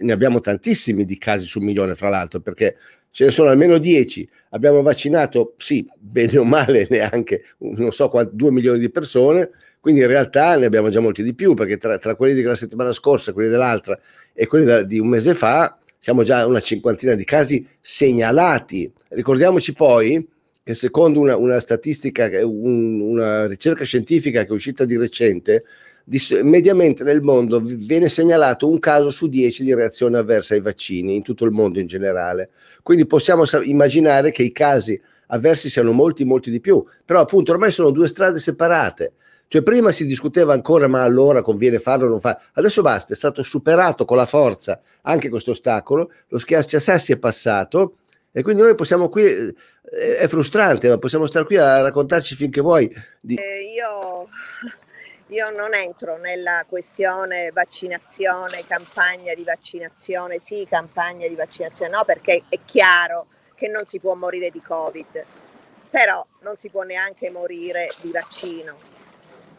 ne 0.00 0.12
abbiamo 0.12 0.40
tantissimi 0.40 1.04
di 1.04 1.18
casi 1.18 1.46
su 1.46 1.60
milione 1.60 1.94
fra 1.94 2.08
l'altro, 2.08 2.40
perché 2.40 2.76
ce 3.10 3.26
ne 3.26 3.30
sono 3.30 3.48
almeno 3.48 3.78
10, 3.78 4.28
abbiamo 4.50 4.82
vaccinato, 4.82 5.54
sì, 5.58 5.86
bene 5.98 6.38
o 6.38 6.44
male, 6.44 6.86
neanche, 6.90 7.44
non 7.58 7.92
so 7.92 8.08
quanti, 8.08 8.36
2 8.36 8.50
milioni 8.50 8.78
di 8.78 8.90
persone, 8.90 9.50
quindi 9.80 10.02
in 10.02 10.06
realtà 10.06 10.56
ne 10.56 10.66
abbiamo 10.66 10.90
già 10.90 11.00
molti 11.00 11.22
di 11.22 11.34
più, 11.34 11.54
perché 11.54 11.76
tra, 11.76 11.98
tra 11.98 12.14
quelli 12.14 12.40
della 12.40 12.54
settimana 12.54 12.92
scorsa, 12.92 13.32
quelli 13.32 13.48
dell'altra 13.48 13.98
e 14.32 14.46
quelli 14.46 14.64
da, 14.64 14.82
di 14.82 14.98
un 14.98 15.08
mese 15.08 15.34
fa, 15.34 15.76
siamo 15.98 16.22
già 16.22 16.40
a 16.40 16.46
una 16.46 16.60
cinquantina 16.60 17.14
di 17.14 17.24
casi 17.24 17.66
segnalati. 17.80 18.90
Ricordiamoci 19.08 19.72
poi 19.72 20.26
che 20.62 20.74
secondo 20.74 21.18
una, 21.18 21.36
una 21.36 21.58
statistica, 21.58 22.28
un, 22.46 23.00
una 23.00 23.46
ricerca 23.46 23.84
scientifica 23.84 24.42
che 24.42 24.48
è 24.48 24.52
uscita 24.52 24.84
di 24.84 24.96
recente, 24.96 25.64
mediamente 26.42 27.04
nel 27.04 27.20
mondo 27.20 27.60
viene 27.60 28.08
segnalato 28.08 28.68
un 28.68 28.78
caso 28.78 29.10
su 29.10 29.28
dieci 29.28 29.62
di 29.62 29.74
reazione 29.74 30.18
avversa 30.18 30.54
ai 30.54 30.60
vaccini, 30.60 31.14
in 31.14 31.22
tutto 31.22 31.44
il 31.44 31.50
mondo 31.50 31.78
in 31.78 31.86
generale. 31.86 32.50
Quindi 32.82 33.06
possiamo 33.06 33.44
immaginare 33.62 34.30
che 34.30 34.42
i 34.42 34.52
casi 34.52 35.00
avversi 35.28 35.70
siano 35.70 35.92
molti, 35.92 36.24
molti 36.24 36.50
di 36.50 36.60
più, 36.60 36.84
però 37.04 37.20
appunto 37.20 37.52
ormai 37.52 37.70
sono 37.70 37.90
due 37.90 38.08
strade 38.08 38.38
separate. 38.38 39.12
Cioè 39.46 39.62
prima 39.62 39.90
si 39.90 40.06
discuteva 40.06 40.52
ancora 40.52 40.86
ma 40.86 41.02
allora 41.02 41.42
conviene 41.42 41.80
farlo 41.80 42.06
o 42.06 42.08
non 42.08 42.20
farlo, 42.20 42.40
adesso 42.52 42.82
basta, 42.82 43.14
è 43.14 43.16
stato 43.16 43.42
superato 43.42 44.04
con 44.04 44.16
la 44.16 44.26
forza 44.26 44.80
anche 45.02 45.28
questo 45.28 45.50
ostacolo, 45.50 46.12
lo 46.28 46.38
schiacciasassi 46.38 47.10
è 47.10 47.18
passato 47.18 47.96
e 48.30 48.42
quindi 48.42 48.62
noi 48.62 48.76
possiamo 48.76 49.08
qui, 49.08 49.24
è 49.24 50.26
frustrante, 50.28 50.88
ma 50.88 50.98
possiamo 50.98 51.26
stare 51.26 51.46
qui 51.46 51.56
a 51.56 51.80
raccontarci 51.80 52.36
finché 52.36 52.60
vuoi. 52.60 52.88
Di... 53.20 53.34
Eh, 53.34 53.74
io, 53.74 54.28
io 55.30 55.50
non 55.50 55.74
entro 55.74 56.16
nella 56.16 56.64
questione 56.68 57.50
vaccinazione, 57.52 58.66
campagna 58.66 59.34
di 59.34 59.44
vaccinazione, 59.44 60.38
sì, 60.40 60.66
campagna 60.68 61.28
di 61.28 61.36
vaccinazione, 61.36 61.90
no, 61.90 62.04
perché 62.04 62.42
è 62.48 62.58
chiaro 62.64 63.26
che 63.54 63.68
non 63.68 63.84
si 63.84 64.00
può 64.00 64.14
morire 64.14 64.50
di 64.50 64.60
Covid, 64.60 65.24
però 65.88 66.24
non 66.40 66.56
si 66.56 66.68
può 66.68 66.82
neanche 66.82 67.30
morire 67.30 67.90
di 68.00 68.10
vaccino 68.10 68.78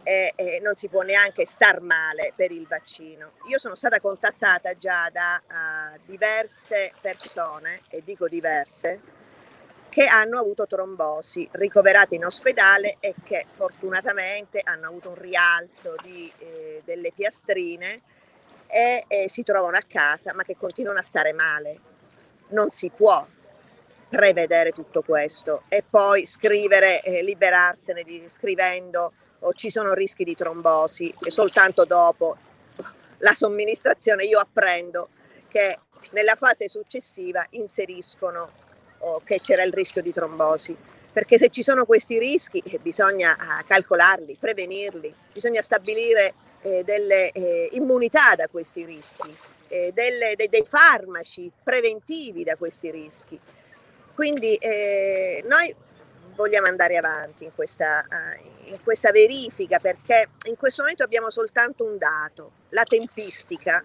e, 0.04 0.34
e, 0.36 0.60
non 0.62 0.76
si 0.76 0.90
può 0.90 1.02
neanche 1.04 1.46
star 1.46 1.80
male 1.80 2.34
per 2.36 2.52
il 2.52 2.68
vaccino. 2.68 3.34
Io 3.48 3.60
sono 3.60 3.76
stata 3.76 4.00
contattata 4.00 4.78
già 4.78 5.10
da 5.10 5.42
uh, 5.48 6.00
diverse 6.06 6.92
persone, 7.00 7.82
e 7.90 8.02
dico 8.04 8.28
diverse, 8.28 9.00
che 9.92 10.06
hanno 10.06 10.40
avuto 10.40 10.66
trombosi, 10.68 11.46
ricoverate 11.52 12.16
in 12.16 12.24
ospedale 12.24 12.96
e 13.02 13.14
che 13.26 13.46
fortunatamente 13.50 14.62
hanno 14.64 14.88
avuto 14.88 15.10
un 15.10 15.16
rialzo 15.16 15.96
di, 16.02 16.32
eh, 16.38 16.82
delle 16.86 17.12
piastrine 17.14 18.02
e, 18.68 19.04
e 19.06 19.28
si 19.28 19.44
trovano 19.44 19.76
a 19.76 19.84
casa, 19.86 20.34
ma 20.34 20.44
che 20.44 20.56
continuano 20.56 21.00
a 21.00 21.04
stare 21.04 21.34
male. 21.34 21.78
Non 22.52 22.70
si 22.70 22.90
può 22.90 23.28
prevedere 24.08 24.72
tutto 24.72 25.02
questo 25.02 25.64
e 25.68 25.84
poi 25.88 26.26
scrivere, 26.26 27.02
eh, 27.02 27.22
liberarsene 27.22 28.04
di, 28.04 28.24
scrivendo 28.28 29.12
o 29.40 29.52
ci 29.52 29.70
sono 29.70 29.92
rischi 29.92 30.24
di 30.24 30.36
trombosi 30.36 31.14
e 31.22 31.32
soltanto 31.32 31.84
dopo 31.84 32.38
la 33.18 33.34
somministrazione 33.34 34.24
io 34.24 34.40
apprendo 34.40 35.10
che 35.50 35.80
nella 36.12 36.36
fase 36.36 36.70
successiva 36.70 37.46
inseriscono 37.52 38.61
oh, 39.02 39.22
che 39.24 39.40
c'era 39.42 39.64
il 39.64 39.74
rischio 39.74 40.02
di 40.02 40.14
trombosi. 40.14 40.76
Perché 41.14 41.38
se 41.38 41.50
ci 41.50 41.62
sono 41.62 41.86
questi 41.86 42.18
rischi 42.18 42.64
eh, 42.66 42.80
bisogna 42.80 43.36
ah, 43.38 43.64
calcolarli, 43.68 44.38
prevenirli, 44.40 45.14
bisogna 45.34 45.62
stabilire 45.62 46.34
eh, 46.62 46.84
delle 46.86 47.32
eh, 47.32 47.70
immunità 47.74 48.34
da 48.36 48.48
questi 48.48 48.86
rischi, 48.86 49.36
eh, 49.68 49.92
delle, 49.94 50.36
de, 50.38 50.48
dei 50.50 50.66
farmaci 50.68 51.52
preventivi 51.64 52.44
da 52.44 52.56
questi 52.56 52.92
rischi. 52.92 53.38
Quindi 54.14 54.56
eh, 54.56 55.44
noi 55.48 55.76
vogliamo 56.36 56.68
andare 56.68 56.96
avanti 56.96 57.44
in 57.44 57.52
questa, 57.54 58.06
in 58.66 58.82
questa 58.84 59.12
verifica 59.12 59.80
perché 59.80 60.30
in 60.46 60.56
questo 60.56 60.82
momento 60.82 61.04
abbiamo 61.04 61.30
soltanto 61.30 61.84
un 61.84 61.98
dato, 61.98 62.52
la 62.70 62.84
tempistica 62.84 63.84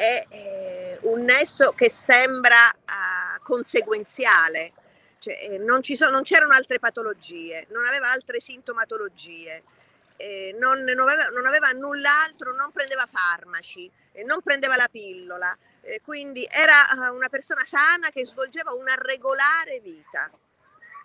è 0.00 0.26
eh, 0.30 0.98
un 1.02 1.24
nesso 1.24 1.72
che 1.72 1.90
sembra 1.90 2.74
uh, 2.74 3.42
conseguenziale, 3.42 4.72
cioè, 5.18 5.34
eh, 5.42 5.58
non, 5.58 5.82
sono, 5.82 6.10
non, 6.10 6.22
c'erano 6.22 6.54
altre 6.54 6.78
patologie, 6.78 7.66
non 7.68 7.84
aveva 7.84 8.10
altre 8.10 8.40
sintomatologie, 8.40 9.62
eh, 10.16 10.56
non, 10.58 10.80
non, 10.84 11.06
aveva, 11.06 11.26
non, 11.26 11.44
aveva, 11.44 11.70
null'altro, 11.72 12.54
non 12.54 12.72
prendeva 12.72 13.06
farmaci, 13.12 13.90
eh, 14.12 14.24
non 14.24 14.40
prendeva 14.42 14.74
la 14.74 14.88
pillola, 14.90 15.54
eh, 15.82 16.00
quindi 16.02 16.48
era 16.50 17.10
una 17.10 17.28
persona 17.28 17.62
sana 17.66 18.08
che 18.08 18.24
svolgeva 18.24 18.72
una 18.72 18.94
regolare 18.94 19.80
vita 19.80 20.30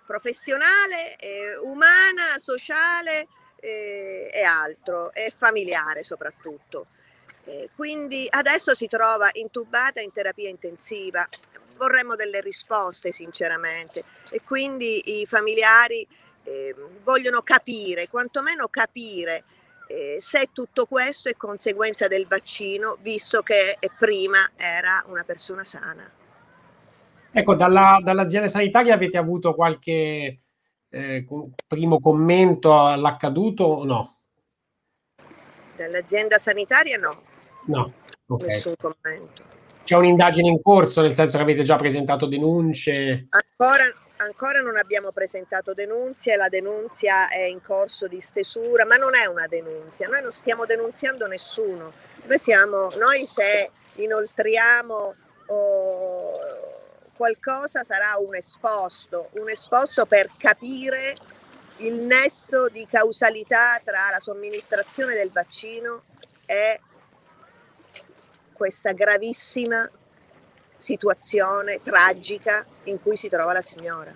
professionale, 0.06 1.18
eh, 1.18 1.58
umana, 1.58 2.38
sociale 2.38 3.28
eh, 3.60 4.30
e 4.32 4.44
altro, 4.44 5.12
e 5.12 5.34
familiare 5.36 6.06
soprattutto. 6.06 6.88
Eh, 7.46 7.70
quindi 7.76 8.26
adesso 8.30 8.74
si 8.74 8.88
trova 8.88 9.30
intubata 9.34 10.02
in 10.02 10.12
terapia 10.12 10.50
intensiva. 10.50 11.28
Vorremmo 11.78 12.16
delle 12.16 12.42
risposte 12.42 13.12
sinceramente 13.12 14.04
e 14.30 14.42
quindi 14.42 15.22
i 15.22 15.26
familiari 15.26 16.08
ehm, 16.44 17.02
vogliono 17.04 17.42
capire, 17.42 18.08
quantomeno 18.08 18.68
capire 18.68 19.44
eh, 19.88 20.18
se 20.20 20.50
tutto 20.52 20.86
questo 20.86 21.30
è 21.30 21.36
conseguenza 21.36 22.08
del 22.08 22.26
vaccino, 22.28 22.98
visto 23.02 23.42
che 23.42 23.78
prima 23.98 24.52
era 24.56 25.04
una 25.08 25.24
persona 25.24 25.64
sana. 25.64 26.10
Ecco, 27.32 27.56
dalla, 27.56 28.00
dall'azienda 28.02 28.48
sanitaria 28.48 28.94
avete 28.94 29.18
avuto 29.18 29.54
qualche 29.54 30.40
eh, 30.90 31.28
primo 31.68 32.00
commento 32.00 32.86
all'accaduto 32.86 33.64
o 33.66 33.84
no? 33.84 34.16
Dall'azienda 35.76 36.38
sanitaria 36.38 36.98
no. 36.98 37.34
No, 37.66 37.92
okay. 38.28 38.48
nessun 38.48 38.76
commento. 38.78 39.44
C'è 39.84 39.96
un'indagine 39.96 40.50
in 40.50 40.62
corso, 40.62 41.02
nel 41.02 41.14
senso 41.14 41.38
che 41.38 41.44
avete 41.44 41.62
già 41.62 41.76
presentato 41.76 42.26
denunce? 42.26 43.28
Ancora, 43.30 43.84
ancora 44.18 44.60
non 44.60 44.78
abbiamo 44.78 45.12
presentato 45.12 45.74
denunce, 45.74 46.36
la 46.36 46.50
denunzia 46.50 47.30
è 47.30 47.44
in 47.44 47.62
corso 47.62 48.08
di 48.08 48.20
stesura, 48.20 48.86
ma 48.86 48.96
non 48.96 49.16
è 49.16 49.28
una 49.28 49.46
denunzia, 49.46 50.08
noi 50.08 50.24
non 50.24 50.32
stiamo 50.32 50.66
denunziando 50.66 51.28
nessuno. 51.28 51.92
Noi, 52.24 52.40
siamo, 52.40 52.90
noi 52.98 53.28
se 53.28 53.70
inoltriamo 53.98 55.16
oh, 55.46 56.40
qualcosa 57.16 57.84
sarà 57.84 58.18
un 58.18 58.36
esposto, 58.36 59.30
un 59.34 59.50
esposto 59.50 60.08
per 60.08 60.32
capire 60.38 61.16
il 61.78 62.06
nesso 62.06 62.70
di 62.70 62.88
causalità 62.90 63.80
tra 63.84 64.10
la 64.12 64.20
somministrazione 64.20 65.14
del 65.14 65.30
vaccino 65.32 66.04
e 66.46 66.80
questa 68.56 68.94
gravissima 68.94 69.90
situazione 70.78 71.80
tragica 71.84 72.66
in 72.86 73.02
cui 73.02 73.16
si 73.16 73.30
trova 73.30 73.54
la 73.54 73.62
signora. 73.62 74.14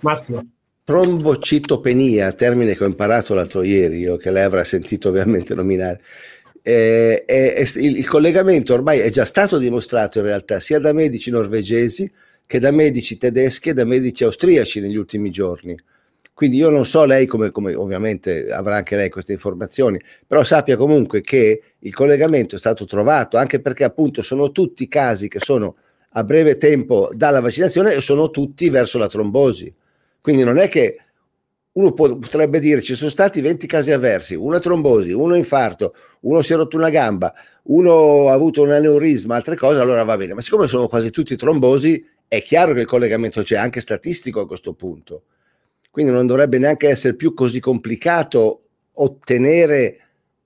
Massimo. 0.00 0.46
Trombocitopenia, 0.84 2.32
termine 2.32 2.74
che 2.74 2.84
ho 2.84 2.86
imparato 2.86 3.32
l'altro 3.32 3.62
ieri, 3.62 4.00
io 4.00 4.16
che 4.16 4.30
lei 4.30 4.42
avrà 4.42 4.64
sentito 4.64 5.08
ovviamente 5.08 5.54
nominare, 5.54 6.00
eh, 6.60 7.24
è, 7.24 7.62
il, 7.76 7.98
il, 7.98 8.08
collegamento 8.08 8.72
ormai 8.74 8.98
è 9.00 9.10
già 9.10 9.24
stato 9.24 9.58
dimostrato 9.58 10.18
in 10.18 10.24
realtà 10.24 10.60
sia 10.60 10.78
da 10.78 10.92
medici 10.92 11.30
norvegesi 11.30 12.10
che 12.46 12.58
da 12.58 12.70
medici 12.70 13.18
tedeschi 13.18 13.70
e 13.70 13.74
da 13.74 13.84
medici 13.84 14.24
austriaci 14.24 14.80
negli 14.80 14.96
ultimi 14.96 15.30
giorni. 15.30 15.76
Quindi 16.34 16.56
io 16.56 16.68
non 16.68 16.84
so 16.84 17.04
lei 17.04 17.26
come, 17.26 17.52
come, 17.52 17.74
ovviamente 17.76 18.48
avrà 18.50 18.74
anche 18.76 18.96
lei 18.96 19.08
queste 19.08 19.32
informazioni, 19.32 20.00
però 20.26 20.42
sappia 20.42 20.76
comunque 20.76 21.20
che 21.20 21.62
il 21.78 21.94
collegamento 21.94 22.56
è 22.56 22.58
stato 22.58 22.84
trovato, 22.86 23.36
anche 23.36 23.60
perché 23.60 23.84
appunto 23.84 24.20
sono 24.20 24.50
tutti 24.50 24.88
casi 24.88 25.28
che 25.28 25.38
sono 25.38 25.76
a 26.16 26.24
breve 26.24 26.56
tempo 26.56 27.08
dalla 27.12 27.40
vaccinazione 27.40 27.94
e 27.94 28.00
sono 28.00 28.30
tutti 28.30 28.68
verso 28.68 28.98
la 28.98 29.06
trombosi. 29.06 29.72
Quindi 30.20 30.42
non 30.42 30.58
è 30.58 30.68
che 30.68 30.98
uno 31.72 31.92
potrebbe 31.92 32.58
dire 32.58 32.80
ci 32.82 32.94
sono 32.96 33.10
stati 33.10 33.40
20 33.40 33.66
casi 33.68 33.92
avversi, 33.92 34.34
una 34.34 34.58
trombosi, 34.58 35.12
uno 35.12 35.36
infarto, 35.36 35.94
uno 36.22 36.42
si 36.42 36.52
è 36.52 36.56
rotto 36.56 36.76
una 36.76 36.90
gamba, 36.90 37.32
uno 37.64 38.28
ha 38.28 38.32
avuto 38.32 38.62
un 38.62 38.70
aneurisma, 38.72 39.36
altre 39.36 39.56
cose, 39.56 39.78
allora 39.78 40.02
va 40.02 40.16
bene. 40.16 40.34
Ma 40.34 40.40
siccome 40.40 40.66
sono 40.66 40.88
quasi 40.88 41.10
tutti 41.10 41.36
trombosi, 41.36 42.04
è 42.26 42.42
chiaro 42.42 42.74
che 42.74 42.80
il 42.80 42.86
collegamento 42.86 43.42
c'è, 43.42 43.56
anche 43.56 43.80
statistico 43.80 44.40
a 44.40 44.46
questo 44.48 44.72
punto. 44.74 45.22
Quindi 45.94 46.10
non 46.10 46.26
dovrebbe 46.26 46.58
neanche 46.58 46.88
essere 46.88 47.14
più 47.14 47.34
così 47.34 47.60
complicato 47.60 48.62
ottenere, 48.94 50.00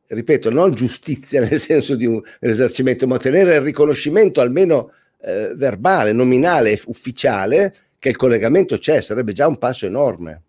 ripeto, 0.06 0.50
non 0.50 0.74
giustizia 0.74 1.40
nel 1.40 1.58
senso 1.58 1.96
di 1.96 2.04
un 2.04 2.20
risarcimento, 2.40 3.06
ma 3.06 3.14
ottenere 3.14 3.54
il 3.54 3.62
riconoscimento 3.62 4.42
almeno 4.42 4.92
eh, 5.22 5.54
verbale, 5.54 6.12
nominale, 6.12 6.78
ufficiale, 6.84 7.74
che 7.98 8.10
il 8.10 8.16
collegamento 8.16 8.76
c'è, 8.76 9.00
sarebbe 9.00 9.32
già 9.32 9.46
un 9.46 9.56
passo 9.56 9.86
enorme. 9.86 10.42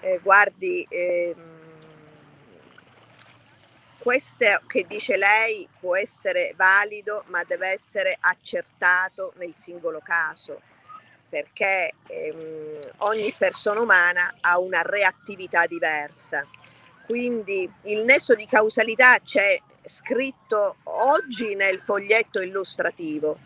Eh, 0.00 0.20
guardi, 0.22 0.86
ehm, 0.86 1.34
questo 3.96 4.44
che 4.66 4.84
dice 4.86 5.16
lei 5.16 5.66
può 5.80 5.96
essere 5.96 6.52
valido, 6.54 7.24
ma 7.28 7.42
deve 7.42 7.68
essere 7.68 8.14
accertato 8.20 9.32
nel 9.38 9.54
singolo 9.56 10.02
caso 10.04 10.60
perché 11.34 11.94
ehm, 12.06 12.92
ogni 12.98 13.34
persona 13.36 13.80
umana 13.80 14.36
ha 14.40 14.60
una 14.60 14.82
reattività 14.82 15.66
diversa. 15.66 16.46
Quindi 17.06 17.68
il 17.86 18.04
nesso 18.04 18.34
di 18.34 18.46
causalità 18.46 19.18
c'è 19.18 19.58
scritto 19.84 20.76
oggi 20.84 21.56
nel 21.56 21.80
foglietto 21.80 22.40
illustrativo 22.40 23.40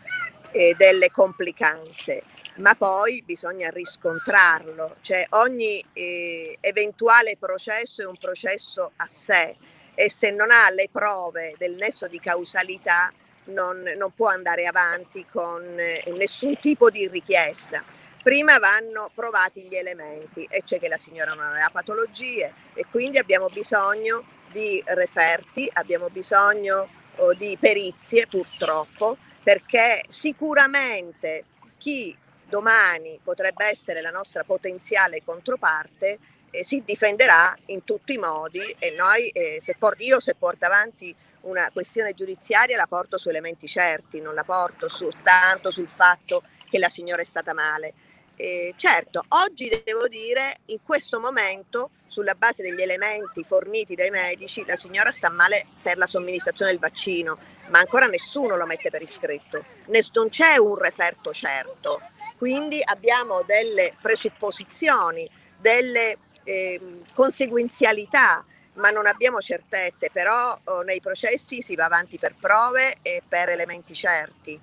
eh, 0.50 0.74
delle 0.76 1.10
complicanze, 1.10 2.24
ma 2.56 2.74
poi 2.74 3.22
bisogna 3.22 3.70
riscontrarlo, 3.70 4.96
cioè 5.00 5.24
ogni 5.30 5.82
eh, 5.94 6.58
eventuale 6.60 7.38
processo 7.38 8.02
è 8.02 8.06
un 8.06 8.18
processo 8.18 8.92
a 8.96 9.06
sé 9.06 9.56
e 9.94 10.10
se 10.10 10.30
non 10.30 10.50
ha 10.50 10.68
le 10.68 10.90
prove 10.92 11.54
del 11.56 11.74
nesso 11.74 12.06
di 12.06 12.20
causalità 12.20 13.10
non, 13.48 13.82
non 13.96 14.12
può 14.14 14.28
andare 14.28 14.66
avanti 14.66 15.26
con 15.26 15.62
eh, 15.78 16.02
nessun 16.16 16.58
tipo 16.58 16.90
di 16.90 17.08
richiesta. 17.08 17.84
Prima 18.22 18.58
vanno 18.58 19.10
provati 19.14 19.62
gli 19.62 19.76
elementi, 19.76 20.46
e 20.50 20.62
cioè 20.64 20.78
che 20.78 20.88
la 20.88 20.98
signora 20.98 21.34
non 21.34 21.46
aveva 21.46 21.70
patologie 21.70 22.52
e 22.74 22.84
quindi 22.90 23.18
abbiamo 23.18 23.48
bisogno 23.48 24.24
di 24.50 24.82
referti, 24.86 25.68
abbiamo 25.72 26.08
bisogno 26.10 26.88
oh, 27.16 27.34
di 27.34 27.56
perizie 27.60 28.26
purtroppo, 28.26 29.16
perché 29.42 30.02
sicuramente 30.08 31.44
chi 31.78 32.16
domani 32.48 33.18
potrebbe 33.22 33.66
essere 33.66 34.00
la 34.00 34.10
nostra 34.10 34.42
potenziale 34.42 35.22
controparte 35.24 36.18
eh, 36.50 36.64
si 36.64 36.82
difenderà 36.84 37.56
in 37.66 37.84
tutti 37.84 38.14
i 38.14 38.18
modi 38.18 38.74
e 38.78 38.90
noi, 38.90 39.28
eh, 39.28 39.58
se 39.60 39.76
por- 39.78 39.96
io 39.98 40.18
se 40.20 40.34
porto 40.34 40.66
avanti 40.66 41.14
una 41.42 41.70
questione 41.72 42.14
giudiziaria 42.14 42.76
la 42.76 42.86
porto 42.86 43.18
su 43.18 43.28
elementi 43.28 43.66
certi, 43.66 44.20
non 44.20 44.34
la 44.34 44.44
porto 44.44 44.88
soltanto 44.88 45.70
sul 45.70 45.88
fatto 45.88 46.42
che 46.68 46.78
la 46.78 46.88
signora 46.88 47.22
è 47.22 47.24
stata 47.24 47.54
male. 47.54 47.94
Eh, 48.36 48.74
certo, 48.76 49.24
oggi 49.30 49.68
devo 49.84 50.06
dire, 50.06 50.58
in 50.66 50.78
questo 50.84 51.18
momento, 51.18 51.90
sulla 52.06 52.34
base 52.34 52.62
degli 52.62 52.80
elementi 52.80 53.42
forniti 53.42 53.96
dai 53.96 54.10
medici, 54.10 54.64
la 54.64 54.76
signora 54.76 55.10
sta 55.10 55.28
male 55.28 55.66
per 55.82 55.96
la 55.96 56.06
somministrazione 56.06 56.70
del 56.70 56.80
vaccino, 56.80 57.36
ma 57.70 57.80
ancora 57.80 58.06
nessuno 58.06 58.56
lo 58.56 58.64
mette 58.64 58.90
per 58.90 59.02
iscritto, 59.02 59.64
non 59.86 60.28
c'è 60.28 60.56
un 60.56 60.76
referto 60.76 61.32
certo. 61.32 62.00
Quindi 62.36 62.80
abbiamo 62.82 63.42
delle 63.42 63.94
presupposizioni, 64.00 65.28
delle 65.56 66.16
eh, 66.44 66.80
conseguenzialità 67.12 68.44
ma 68.78 68.90
non 68.90 69.06
abbiamo 69.06 69.40
certezze, 69.40 70.10
però 70.12 70.58
oh, 70.64 70.82
nei 70.82 71.00
processi 71.00 71.62
si 71.62 71.74
va 71.74 71.84
avanti 71.84 72.18
per 72.18 72.34
prove 72.38 72.96
e 73.02 73.22
per 73.26 73.48
elementi 73.50 73.94
certi. 73.94 74.58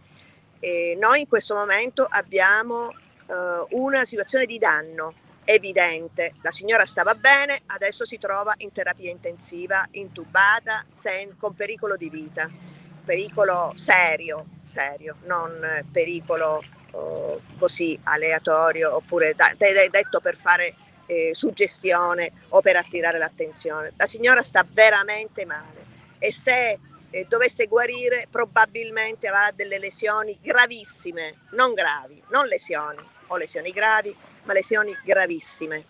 E 0.60 0.98
noi 1.00 1.22
in 1.22 1.27
questo 1.27 1.53
momento 1.53 2.05
abbiamo 2.10 2.88
uh, 2.88 3.67
una 3.72 4.05
situazione 4.05 4.46
di 4.46 4.57
danno 4.57 5.13
evidente. 5.44 6.33
La 6.42 6.51
signora 6.51 6.85
stava 6.85 7.13
bene, 7.13 7.61
adesso 7.68 8.05
si 8.05 8.18
trova 8.18 8.53
in 8.57 8.72
terapia 8.72 9.11
intensiva, 9.11 9.85
intubata, 9.92 10.83
sen- 10.90 11.37
con 11.37 11.53
pericolo 11.53 11.96
di 11.96 12.09
vita. 12.09 12.50
Pericolo 13.03 13.74
serio, 13.75 14.46
serio, 14.63 15.18
non 15.25 15.85
pericolo 15.92 16.63
uh, 16.92 17.40
così 17.59 18.00
aleatorio 18.03 18.96
oppure 18.96 19.33
da- 19.35 19.53
detto 19.55 20.20
per 20.20 20.35
fare 20.35 20.74
eh, 21.05 21.31
suggestione 21.33 22.31
o 22.50 22.61
per 22.61 22.75
attirare 22.75 23.18
l'attenzione. 23.18 23.94
La 23.98 24.05
signora 24.05 24.41
sta 24.41 24.65
veramente 24.70 25.46
male 25.46 25.85
e 26.20 26.31
se 26.31 26.79
eh, 27.09 27.25
dovesse 27.29 27.68
guarire 27.68 28.27
probabilmente 28.29 29.27
avrà 29.27 29.51
delle 29.51 29.79
lesioni 29.79 30.37
gravissime, 30.41 31.46
non 31.51 31.74
gravi, 31.74 32.22
non 32.29 32.46
lesioni 32.48 33.00
o 33.27 33.37
lesioni 33.37 33.72
gravi, 33.72 34.15
ma 34.44 34.53
lesioni 34.53 34.98
gravissime. 35.03 35.85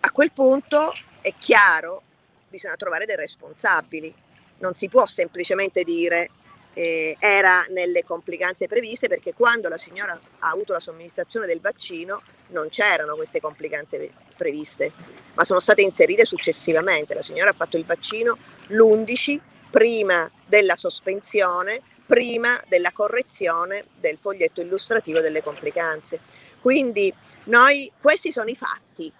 A 0.00 0.10
quel 0.10 0.32
punto 0.32 0.92
è 1.20 1.34
chiaro, 1.38 2.02
bisogna 2.48 2.76
trovare 2.76 3.06
dei 3.06 3.16
responsabili. 3.16 4.14
Non 4.58 4.74
si 4.74 4.88
può 4.88 5.06
semplicemente 5.06 5.84
dire 5.84 6.28
eh, 6.72 7.16
era 7.18 7.64
nelle 7.70 8.04
complicanze 8.04 8.66
previste 8.66 9.08
perché 9.08 9.34
quando 9.34 9.68
la 9.68 9.76
signora 9.76 10.12
ha 10.12 10.50
avuto 10.50 10.72
la 10.72 10.80
somministrazione 10.80 11.46
del 11.46 11.60
vaccino 11.60 12.22
non 12.48 12.68
c'erano 12.68 13.14
queste 13.16 13.40
complicanze 13.40 13.98
previste, 14.40 14.90
ma 15.34 15.44
sono 15.44 15.60
state 15.60 15.82
inserite 15.82 16.24
successivamente. 16.24 17.12
La 17.12 17.22
signora 17.22 17.50
ha 17.50 17.52
fatto 17.52 17.76
il 17.76 17.84
vaccino 17.84 18.38
l'11 18.68 19.38
prima 19.70 20.30
della 20.46 20.76
sospensione, 20.76 21.82
prima 22.06 22.58
della 22.68 22.90
correzione 22.92 23.84
del 24.00 24.16
foglietto 24.18 24.62
illustrativo 24.62 25.20
delle 25.20 25.42
complicanze. 25.42 26.20
Quindi 26.58 27.12
noi, 27.44 27.92
questi 28.00 28.32
sono 28.32 28.48
i 28.48 28.56
fatti 28.56 29.12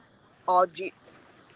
oggi 0.47 0.91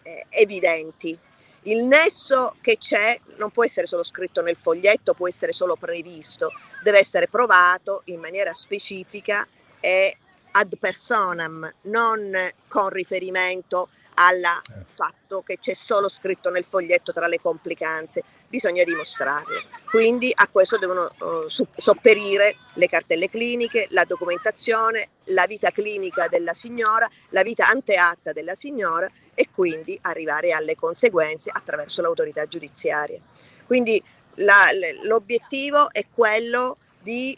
eh, 0.03 0.25
evidenti. 0.29 1.17
Il 1.63 1.87
nesso 1.87 2.55
che 2.61 2.77
c'è 2.77 3.19
non 3.37 3.49
può 3.49 3.65
essere 3.65 3.87
solo 3.87 4.03
scritto 4.03 4.43
nel 4.43 4.55
foglietto, 4.55 5.15
può 5.15 5.27
essere 5.27 5.51
solo 5.51 5.75
previsto, 5.75 6.51
deve 6.83 6.99
essere 6.99 7.27
provato 7.27 8.03
in 8.05 8.19
maniera 8.19 8.53
specifica 8.53 9.47
e 9.79 10.17
ad 10.57 10.77
personam, 10.79 11.69
non 11.83 12.31
con 12.67 12.89
riferimento 12.89 13.89
al 14.15 14.41
certo. 14.41 14.85
fatto 14.85 15.41
che 15.41 15.57
c'è 15.59 15.73
solo 15.73 16.07
scritto 16.07 16.49
nel 16.49 16.63
foglietto 16.63 17.11
tra 17.11 17.27
le 17.27 17.41
complicanze, 17.41 18.23
bisogna 18.47 18.83
dimostrarlo. 18.83 19.61
Quindi 19.89 20.31
a 20.33 20.47
questo 20.47 20.77
devono 20.77 21.03
uh, 21.03 21.47
sopperire 21.75 22.57
le 22.75 22.87
cartelle 22.87 23.29
cliniche, 23.29 23.87
la 23.89 24.05
documentazione, 24.05 25.09
la 25.25 25.45
vita 25.45 25.71
clinica 25.71 26.27
della 26.27 26.53
signora, 26.53 27.09
la 27.29 27.43
vita 27.43 27.67
anteatta 27.67 28.31
della 28.31 28.55
signora 28.55 29.09
e 29.33 29.49
quindi 29.53 29.97
arrivare 30.03 30.53
alle 30.53 30.75
conseguenze 30.75 31.49
attraverso 31.53 32.01
l'autorità 32.01 32.45
giudiziaria. 32.45 33.19
Quindi 33.65 34.01
la, 34.35 34.69
l'obiettivo 35.03 35.91
è 35.91 36.05
quello 36.13 36.77
di 37.01 37.37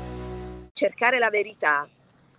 Cercare 0.73 1.19
la 1.19 1.29
verità. 1.29 1.87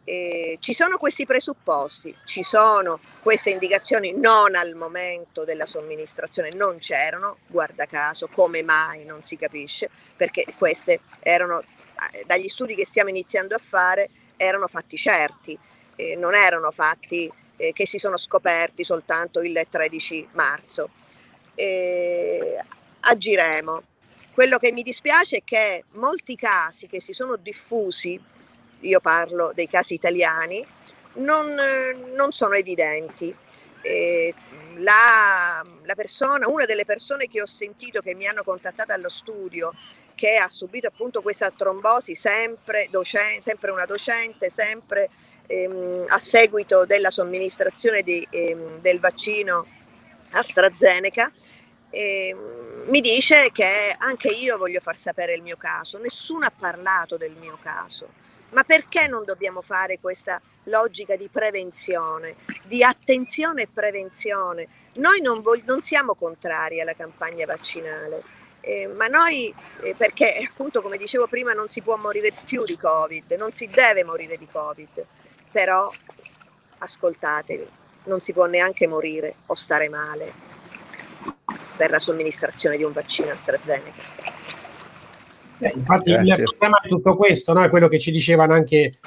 Eh, 0.04 0.56
ci 0.60 0.74
sono 0.74 0.96
questi 0.96 1.26
presupposti, 1.26 2.14
ci 2.24 2.42
sono 2.42 2.98
queste 3.22 3.50
indicazioni 3.50 4.12
non 4.12 4.56
al 4.56 4.74
momento 4.74 5.44
della 5.44 5.64
somministrazione, 5.64 6.50
non 6.50 6.78
c'erano, 6.78 7.38
guarda 7.46 7.86
caso, 7.86 8.26
come 8.26 8.64
mai 8.64 9.04
non 9.04 9.22
si 9.22 9.36
capisce, 9.36 9.88
perché 10.16 10.44
queste 10.58 11.00
erano, 11.20 11.60
eh, 11.60 12.24
dagli 12.26 12.48
studi 12.48 12.74
che 12.74 12.84
stiamo 12.84 13.10
iniziando 13.10 13.54
a 13.54 13.60
fare, 13.62 14.10
erano 14.36 14.66
fatti 14.66 14.96
certi, 14.96 15.56
eh, 15.94 16.16
non 16.16 16.34
erano 16.34 16.72
fatti 16.72 17.30
eh, 17.56 17.72
che 17.72 17.86
si 17.86 17.98
sono 17.98 18.18
scoperti 18.18 18.82
soltanto 18.82 19.40
il 19.40 19.66
13 19.70 20.30
marzo. 20.32 20.90
Agiremo. 23.04 23.82
Quello 24.34 24.58
che 24.58 24.72
mi 24.72 24.82
dispiace 24.82 25.38
è 25.38 25.42
che 25.44 25.84
molti 25.92 26.36
casi 26.36 26.86
che 26.86 27.00
si 27.00 27.12
sono 27.12 27.36
diffusi 27.36 28.20
io 28.82 29.00
parlo 29.00 29.52
dei 29.54 29.68
casi 29.68 29.94
italiani, 29.94 30.64
non, 31.14 31.54
non 32.14 32.32
sono 32.32 32.54
evidenti. 32.54 33.34
Eh, 33.82 34.34
la, 34.76 35.64
la, 35.82 35.94
persona, 35.94 36.48
una 36.48 36.64
delle 36.64 36.84
persone 36.84 37.26
che 37.26 37.42
ho 37.42 37.46
sentito 37.46 38.00
che 38.00 38.14
mi 38.14 38.26
hanno 38.26 38.42
contattato 38.42 38.92
allo 38.92 39.08
studio, 39.08 39.72
che 40.14 40.36
ha 40.36 40.48
subito 40.48 40.86
appunto 40.86 41.20
questa 41.20 41.50
trombosi, 41.50 42.14
sempre, 42.14 42.88
docente, 42.90 43.42
sempre 43.42 43.70
una 43.70 43.84
docente, 43.84 44.50
sempre 44.50 45.10
ehm, 45.46 46.04
a 46.08 46.18
seguito 46.18 46.86
della 46.86 47.10
somministrazione 47.10 48.02
di, 48.02 48.26
ehm, 48.30 48.80
del 48.80 49.00
vaccino 49.00 49.66
AstraZeneca, 50.30 51.30
ehm, 51.90 52.61
mi 52.86 53.00
dice 53.00 53.50
che 53.52 53.94
anche 53.98 54.28
io 54.28 54.56
voglio 54.56 54.80
far 54.80 54.96
sapere 54.96 55.34
il 55.34 55.42
mio 55.42 55.56
caso, 55.56 55.98
nessuno 55.98 56.46
ha 56.46 56.52
parlato 56.56 57.16
del 57.16 57.34
mio 57.38 57.58
caso 57.62 58.20
ma 58.52 58.64
perché 58.64 59.06
non 59.06 59.24
dobbiamo 59.24 59.62
fare 59.62 59.98
questa 60.00 60.40
logica 60.64 61.16
di 61.16 61.28
prevenzione, 61.28 62.36
di 62.64 62.82
attenzione 62.82 63.62
e 63.62 63.68
prevenzione? 63.72 64.68
Noi 64.94 65.20
non, 65.20 65.40
vog- 65.42 65.64
non 65.64 65.80
siamo 65.80 66.14
contrari 66.14 66.80
alla 66.80 66.94
campagna 66.94 67.46
vaccinale, 67.46 68.22
eh, 68.60 68.86
ma 68.88 69.06
noi, 69.06 69.52
eh, 69.82 69.94
perché 69.94 70.46
appunto 70.48 70.82
come 70.82 70.96
dicevo 70.96 71.26
prima, 71.26 71.52
non 71.52 71.68
si 71.68 71.82
può 71.82 71.96
morire 71.96 72.32
più 72.44 72.64
di 72.64 72.76
Covid, 72.76 73.32
non 73.32 73.50
si 73.50 73.68
deve 73.68 74.04
morire 74.04 74.36
di 74.36 74.46
Covid, 74.50 75.06
però 75.50 75.90
ascoltatevi, 76.78 77.68
non 78.04 78.20
si 78.20 78.32
può 78.32 78.46
neanche 78.46 78.86
morire 78.86 79.36
o 79.46 79.54
stare 79.54 79.88
male 79.88 80.51
per 81.76 81.90
la 81.90 81.98
somministrazione 81.98 82.76
di 82.76 82.84
un 82.84 82.92
vaccino 82.92 83.30
AstraZeneca. 83.30 84.02
Eh, 85.58 85.72
infatti 85.76 86.10
Grazie. 86.10 86.34
il 86.34 86.42
problema 86.42 86.78
di 86.82 86.88
tutto 86.88 87.16
questo 87.16 87.52
no, 87.52 87.62
è 87.62 87.70
quello 87.70 87.88
che 87.88 87.98
ci 87.98 88.10
dicevano 88.10 88.52
anche 88.52 88.98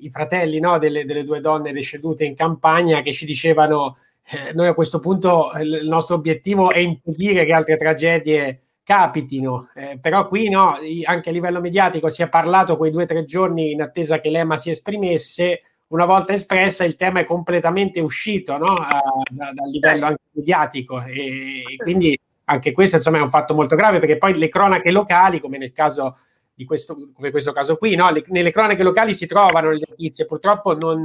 i 0.00 0.10
fratelli 0.10 0.58
no, 0.58 0.78
delle, 0.78 1.04
delle, 1.04 1.24
due 1.24 1.40
donne 1.40 1.72
decedute 1.72 2.24
in 2.24 2.34
campagna 2.34 3.00
che 3.00 3.12
ci 3.12 3.26
dicevano 3.26 3.98
eh, 4.30 4.52
noi 4.52 4.68
a 4.68 4.74
questo 4.74 5.00
punto 5.00 5.50
il 5.60 5.80
nostro 5.84 6.14
obiettivo 6.14 6.70
è 6.70 6.78
impedire 6.78 7.44
che 7.44 7.52
altre 7.52 7.76
tragedie 7.76 8.62
capitino, 8.82 9.68
eh, 9.74 9.98
però 10.00 10.28
qui 10.28 10.48
no, 10.48 10.76
anche 11.04 11.28
a 11.28 11.32
livello 11.32 11.60
mediatico 11.60 12.08
si 12.08 12.22
è 12.22 12.28
parlato 12.28 12.78
quei 12.78 12.90
due 12.90 13.02
o 13.02 13.06
tre 13.06 13.24
giorni 13.24 13.72
in 13.72 13.82
attesa 13.82 14.18
che 14.18 14.30
l'EMA 14.30 14.56
si 14.56 14.70
esprimesse, 14.70 15.60
una 15.88 16.04
volta 16.04 16.32
espressa 16.32 16.84
il 16.84 16.96
tema 16.96 17.20
è 17.20 17.24
completamente 17.24 18.00
uscito 18.00 18.58
no, 18.58 18.74
a, 18.74 19.00
da, 19.30 19.52
dal 19.52 19.70
livello 19.70 20.06
anche 20.06 20.22
mediatico 20.32 21.02
e, 21.02 21.62
e 21.66 21.76
quindi 21.76 22.18
anche 22.44 22.72
questo 22.72 22.96
insomma 22.96 23.18
è 23.18 23.22
un 23.22 23.30
fatto 23.30 23.54
molto 23.54 23.76
grave 23.76 23.98
perché 23.98 24.18
poi 24.18 24.36
le 24.36 24.48
cronache 24.48 24.90
locali, 24.90 25.40
come 25.40 25.58
nel 25.58 25.72
caso 25.72 26.18
di 26.54 26.64
questo, 26.64 27.10
come 27.12 27.30
questo 27.30 27.52
caso 27.52 27.76
qui, 27.76 27.94
no? 27.94 28.10
le, 28.10 28.22
nelle 28.28 28.50
cronache 28.50 28.82
locali 28.82 29.14
si 29.14 29.26
trovano 29.26 29.70
le 29.70 29.82
notizie, 29.86 30.26
purtroppo 30.26 30.76
non, 30.76 31.04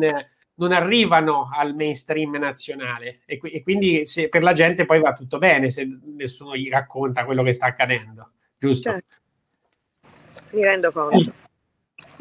non 0.55 0.71
arrivano 0.71 1.49
al 1.53 1.75
mainstream 1.75 2.35
nazionale 2.37 3.21
e, 3.25 3.39
e 3.41 3.61
quindi 3.61 4.05
se, 4.05 4.29
per 4.29 4.41
la 4.41 4.53
gente 4.53 4.85
poi 4.85 4.99
va 4.99 5.13
tutto 5.13 5.37
bene 5.37 5.69
se 5.69 5.87
nessuno 6.15 6.55
gli 6.55 6.69
racconta 6.69 7.25
quello 7.25 7.43
che 7.43 7.53
sta 7.53 7.67
accadendo, 7.67 8.31
giusto? 8.57 8.89
Certo. 8.89 9.15
Mi 10.51 10.63
rendo 10.63 10.91
conto. 10.91 11.42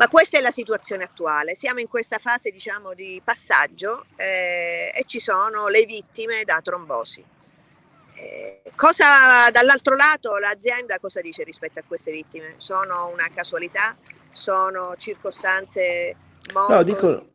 Ma 0.03 0.09
questa 0.09 0.37
è 0.37 0.41
la 0.41 0.51
situazione 0.51 1.05
attuale, 1.05 1.55
siamo 1.55 1.79
in 1.79 1.87
questa 1.87 2.19
fase 2.19 2.51
diciamo 2.51 2.93
di 2.93 3.23
passaggio 3.25 4.07
eh, 4.17 4.91
e 4.93 5.05
ci 5.07 5.21
sono 5.21 5.69
le 5.69 5.85
vittime 5.85 6.43
da 6.43 6.61
trombosi. 6.61 7.25
Eh, 8.15 8.63
cosa 8.75 9.49
dall'altro 9.53 9.95
lato 9.95 10.39
l'azienda 10.39 10.99
cosa 10.99 11.21
dice 11.21 11.45
rispetto 11.45 11.79
a 11.79 11.85
queste 11.87 12.11
vittime? 12.11 12.57
Sono 12.57 13.11
una 13.13 13.29
casualità? 13.33 13.97
Sono 14.33 14.97
circostanze 14.99 16.17
molto 16.53 16.75
no, 16.75 16.83
dico, 16.83 17.32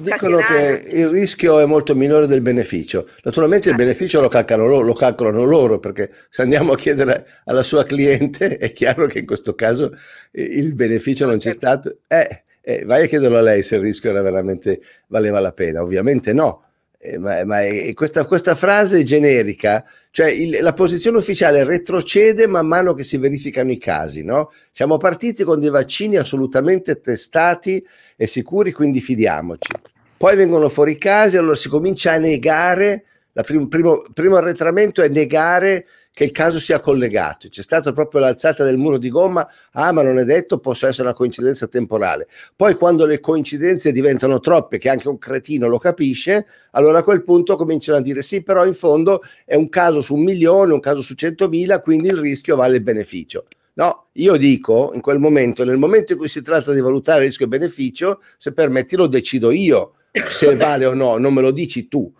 dicono 0.00 0.38
che 0.38 0.84
il 0.88 1.08
rischio 1.08 1.60
è 1.60 1.66
molto 1.66 1.94
minore 1.94 2.26
del 2.26 2.40
beneficio. 2.40 3.08
Naturalmente 3.22 3.68
il 3.68 3.76
certo. 3.76 3.86
beneficio 3.86 4.20
lo 4.20 4.28
calcolano, 4.28 4.68
loro, 4.68 4.86
lo 4.86 4.92
calcolano 4.92 5.44
loro 5.44 5.78
perché 5.78 6.10
se 6.30 6.42
andiamo 6.42 6.72
a 6.72 6.76
chiedere 6.76 7.26
alla 7.44 7.62
sua 7.62 7.84
cliente 7.84 8.58
è 8.58 8.72
chiaro 8.72 9.06
che 9.06 9.20
in 9.20 9.26
questo 9.26 9.54
caso 9.54 9.92
il 10.32 10.74
beneficio 10.74 11.26
non 11.26 11.38
c'è 11.38 11.52
certo. 11.52 11.58
stato. 11.58 11.96
Eh, 12.08 12.42
eh, 12.60 12.84
vai 12.84 13.04
a 13.04 13.06
chiederlo 13.06 13.38
a 13.38 13.40
lei 13.40 13.62
se 13.62 13.76
il 13.76 13.82
rischio 13.82 14.10
era 14.10 14.22
veramente 14.22 14.80
valeva 15.06 15.38
la 15.38 15.52
pena. 15.52 15.80
Ovviamente 15.82 16.32
no 16.32 16.71
eh, 17.04 17.18
ma, 17.18 17.44
ma 17.44 17.62
è, 17.62 17.92
questa, 17.94 18.24
questa, 18.24 18.54
frase 18.54 19.02
generica, 19.02 19.84
cioè 20.12 20.30
il, 20.30 20.58
la 20.60 20.72
posizione 20.72 21.18
ufficiale 21.18 21.64
retrocede 21.64 22.46
man 22.46 22.68
mano 22.68 22.94
che 22.94 23.02
si 23.02 23.16
verificano 23.16 23.72
i 23.72 23.78
casi, 23.78 24.22
no? 24.22 24.52
Siamo 24.70 24.98
partiti 24.98 25.42
con 25.42 25.58
dei 25.58 25.68
vaccini 25.70 26.16
assolutamente 26.16 27.00
testati 27.00 27.84
e 28.16 28.28
sicuri, 28.28 28.70
quindi 28.70 29.00
fidiamoci. 29.00 29.72
Poi 30.16 30.36
vengono 30.36 30.68
fuori 30.68 30.92
i 30.92 30.98
casi, 30.98 31.36
allora 31.36 31.56
si 31.56 31.68
comincia 31.68 32.12
a 32.12 32.18
negare, 32.18 33.04
il 33.32 33.44
prim, 33.44 33.66
primo, 33.66 34.04
primo 34.14 34.36
arretramento 34.36 35.02
è 35.02 35.08
negare 35.08 35.86
che 36.14 36.24
il 36.24 36.30
caso 36.30 36.60
sia 36.60 36.80
collegato. 36.80 37.48
C'è 37.48 37.62
stata 37.62 37.92
proprio 37.92 38.20
l'alzata 38.20 38.64
del 38.64 38.76
muro 38.76 38.98
di 38.98 39.08
gomma, 39.08 39.48
ah 39.72 39.92
ma 39.92 40.02
non 40.02 40.18
è 40.18 40.24
detto, 40.24 40.58
possa 40.58 40.88
essere 40.88 41.04
una 41.04 41.14
coincidenza 41.14 41.66
temporale. 41.66 42.28
Poi 42.54 42.74
quando 42.74 43.06
le 43.06 43.20
coincidenze 43.20 43.92
diventano 43.92 44.38
troppe, 44.38 44.78
che 44.78 44.90
anche 44.90 45.08
un 45.08 45.18
cretino 45.18 45.68
lo 45.68 45.78
capisce, 45.78 46.46
allora 46.72 46.98
a 46.98 47.02
quel 47.02 47.22
punto 47.22 47.56
cominciano 47.56 47.98
a 47.98 48.02
dire 48.02 48.20
sì, 48.20 48.42
però 48.42 48.66
in 48.66 48.74
fondo 48.74 49.22
è 49.46 49.54
un 49.54 49.70
caso 49.70 50.02
su 50.02 50.14
un 50.14 50.22
milione, 50.22 50.72
un 50.74 50.80
caso 50.80 51.00
su 51.00 51.14
centomila, 51.14 51.80
quindi 51.80 52.08
il 52.08 52.18
rischio 52.18 52.56
vale 52.56 52.76
il 52.76 52.82
beneficio. 52.82 53.46
No, 53.74 54.08
io 54.12 54.36
dico 54.36 54.90
in 54.92 55.00
quel 55.00 55.18
momento, 55.18 55.64
nel 55.64 55.78
momento 55.78 56.12
in 56.12 56.18
cui 56.18 56.28
si 56.28 56.42
tratta 56.42 56.74
di 56.74 56.80
valutare 56.80 57.24
rischio 57.24 57.46
e 57.46 57.48
beneficio, 57.48 58.20
se 58.36 58.52
permetti 58.52 58.96
lo 58.96 59.06
decido 59.06 59.50
io 59.50 59.94
se 60.12 60.54
vale 60.56 60.84
o 60.84 60.92
no, 60.92 61.16
non 61.16 61.32
me 61.32 61.40
lo 61.40 61.50
dici 61.50 61.88
tu. 61.88 62.12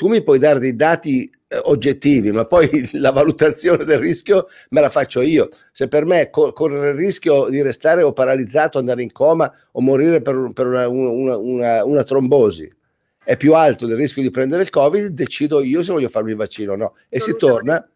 Tu 0.00 0.08
mi 0.08 0.22
puoi 0.22 0.38
dare 0.38 0.58
dei 0.58 0.74
dati 0.74 1.30
eh, 1.46 1.60
oggettivi, 1.64 2.32
ma 2.32 2.46
poi 2.46 2.88
la 2.98 3.10
valutazione 3.10 3.84
del 3.84 3.98
rischio 3.98 4.46
me 4.70 4.80
la 4.80 4.88
faccio 4.88 5.20
io. 5.20 5.50
Se 5.72 5.88
per 5.88 6.06
me 6.06 6.30
cor- 6.30 6.54
correre 6.54 6.88
il 6.88 6.94
rischio 6.94 7.50
di 7.50 7.60
restare 7.60 8.02
o 8.02 8.14
paralizzato, 8.14 8.78
andare 8.78 9.02
in 9.02 9.12
coma 9.12 9.52
o 9.72 9.82
morire 9.82 10.22
per, 10.22 10.52
per 10.54 10.68
una, 10.68 10.88
una, 10.88 11.36
una, 11.36 11.84
una, 11.84 12.02
trombosi 12.02 12.74
è 13.22 13.36
più 13.36 13.52
alto 13.52 13.84
del 13.84 13.98
rischio 13.98 14.22
di 14.22 14.30
prendere 14.30 14.62
il 14.62 14.70
Covid, 14.70 15.08
decido 15.08 15.62
io 15.62 15.82
se 15.82 15.92
voglio 15.92 16.08
farmi 16.08 16.30
il 16.30 16.38
vaccino 16.38 16.72
o 16.72 16.76
no. 16.76 16.96
E 17.10 17.20
si 17.20 17.36
torna. 17.36 17.86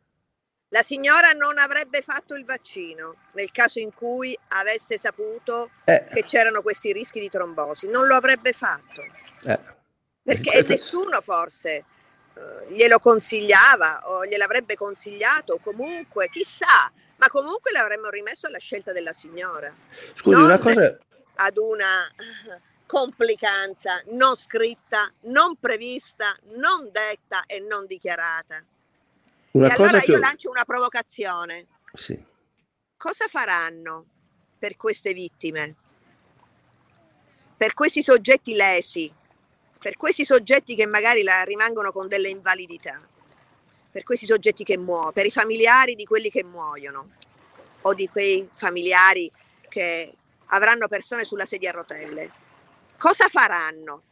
La 0.68 0.82
signora 0.82 1.32
non 1.32 1.56
avrebbe 1.56 2.02
fatto 2.02 2.34
il 2.34 2.44
vaccino 2.44 3.14
nel 3.32 3.50
caso 3.50 3.78
in 3.78 3.94
cui 3.94 4.38
avesse 4.48 4.98
saputo 4.98 5.70
eh. 5.86 6.04
che 6.12 6.22
c'erano 6.26 6.60
questi 6.60 6.92
rischi 6.92 7.18
di 7.18 7.30
trombosi, 7.30 7.88
non 7.88 8.06
lo 8.06 8.14
avrebbe 8.14 8.52
fatto. 8.52 9.02
Eh. 9.46 9.58
Perché 10.22 10.50
questo... 10.50 10.72
nessuno 10.72 11.20
forse 11.22 11.84
glielo 12.68 12.98
consigliava 12.98 14.00
o 14.08 14.26
gliel'avrebbe 14.26 14.76
consigliato, 14.76 15.58
comunque, 15.62 16.28
chissà, 16.30 16.92
ma 17.16 17.28
comunque 17.28 17.70
l'avremmo 17.72 18.08
rimesso 18.08 18.46
alla 18.46 18.58
scelta 18.58 18.92
della 18.92 19.12
signora. 19.12 19.74
Scusi, 20.14 20.36
non 20.36 20.44
una 20.46 20.58
cosa... 20.58 20.98
Ad 21.36 21.56
una 21.56 22.12
complicanza 22.86 24.00
non 24.12 24.36
scritta, 24.36 25.12
non 25.22 25.56
prevista, 25.56 26.36
non 26.54 26.90
detta 26.92 27.44
e 27.46 27.58
non 27.60 27.86
dichiarata. 27.86 28.64
Una 29.52 29.68
e 29.68 29.72
allora 29.72 29.98
che... 30.00 30.12
io 30.12 30.18
lancio 30.18 30.50
una 30.50 30.64
provocazione. 30.64 31.66
Sì. 31.92 32.24
Cosa 32.96 33.26
faranno 33.28 34.06
per 34.58 34.76
queste 34.76 35.12
vittime? 35.12 35.74
Per 37.56 37.74
questi 37.74 38.02
soggetti 38.02 38.54
lesi? 38.54 39.12
Per 39.84 39.98
questi 39.98 40.24
soggetti 40.24 40.74
che 40.74 40.86
magari 40.86 41.22
la, 41.22 41.42
rimangono 41.42 41.92
con 41.92 42.08
delle 42.08 42.30
invalidità, 42.30 43.06
per 43.90 44.02
questi 44.02 44.24
soggetti 44.24 44.64
che 44.64 44.78
muoiono, 44.78 45.12
per 45.12 45.26
i 45.26 45.30
familiari 45.30 45.94
di 45.94 46.06
quelli 46.06 46.30
che 46.30 46.42
muoiono 46.42 47.10
o 47.82 47.92
di 47.92 48.08
quei 48.08 48.48
familiari 48.54 49.30
che 49.68 50.10
avranno 50.46 50.88
persone 50.88 51.24
sulla 51.24 51.44
sedia 51.44 51.68
a 51.68 51.74
rotelle. 51.74 52.32
Cosa 52.96 53.28
faranno? 53.28 54.02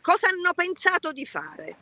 Cosa 0.00 0.28
hanno 0.28 0.54
pensato 0.54 1.12
di 1.12 1.26
fare? 1.26 1.76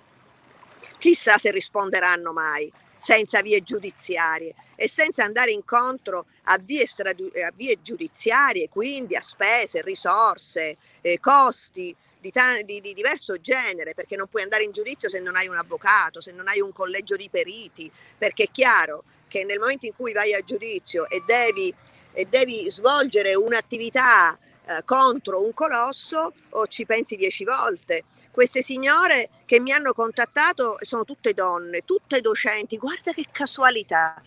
Chissà 0.99 1.39
se 1.39 1.53
risponderanno 1.53 2.33
mai 2.33 2.73
senza 2.97 3.41
vie 3.41 3.63
giudiziarie 3.63 4.53
e 4.75 4.89
senza 4.89 5.23
andare 5.23 5.53
incontro 5.53 6.27
a 6.47 6.59
vie, 6.59 6.89
stradu- 6.89 7.39
a 7.39 7.53
vie 7.55 7.81
giudiziarie, 7.81 8.69
quindi 8.69 9.15
a 9.15 9.21
spese, 9.21 9.81
risorse, 9.83 10.77
eh, 11.01 11.21
costi 11.21 11.95
di, 12.21 12.31
ta- 12.31 12.61
di, 12.63 12.81
di, 12.81 12.93
diverso 12.95 13.37
genere, 13.37 13.95
perché 13.95 14.17
non 14.17 14.27
puoi 14.29 14.43
andare 14.43 14.65
in 14.65 14.73
giudizio 14.73 15.09
se 15.09 15.21
non 15.21 15.37
hai 15.37 15.49
un 15.49 15.57
avvocato, 15.57 16.21
se 16.21 16.33
non 16.33 16.49
hai 16.49 16.61
un 16.61 16.73
collegio 16.73 17.17
di 17.17 17.29
periti, 17.31 17.91
perché 18.17 18.45
è 18.45 18.51
chiaro 18.51 19.05
che 19.29 19.45
nel 19.45 19.59
momento 19.59 19.87
in 19.87 19.95
cui 19.95 20.13
vai 20.13 20.35
a 20.35 20.41
giudizio 20.41 21.09
e 21.09 21.23
devi, 21.27 21.75
e 22.13 22.25
devi 22.25 22.71
svolgere 22.71 23.35
un'attività 23.35 24.37
eh, 24.37 24.83
contro 24.85 25.43
un 25.43 25.55
colosso 25.55 26.33
o 26.51 26.67
ci 26.67 26.85
pensi 26.87 27.17
dieci 27.17 27.45
volte. 27.45 28.05
Queste 28.31 28.63
signore 28.63 29.31
che 29.47 29.61
mi 29.61 29.73
hanno 29.73 29.93
contattato 29.93 30.77
sono 30.81 31.05
tutte 31.05 31.33
donne, 31.35 31.85
tutte 31.85 32.21
docenti, 32.21 32.77
guarda 32.77 33.13
che 33.13 33.27
casualità, 33.33 34.21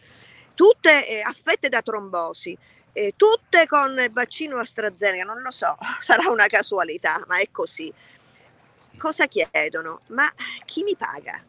tutte 0.54 1.08
eh, 1.08 1.22
affette 1.22 1.70
da 1.70 1.82
trombosi, 1.82 2.58
eh, 2.94 3.14
tutte 3.16 3.68
con 3.68 3.96
vaccino 4.12 4.58
AstraZeneca, 4.58 5.24
non 5.24 5.42
lo 5.42 5.52
so, 5.52 5.76
sarà 6.00 6.30
una 6.30 6.48
casualità, 6.48 7.24
ma 7.28 7.38
è 7.40 7.50
così. 7.52 7.92
Cosa 8.98 9.26
chiedono? 9.28 10.02
Ma 10.08 10.32
chi 10.66 10.84
mi 10.84 10.96
paga? 10.96 11.44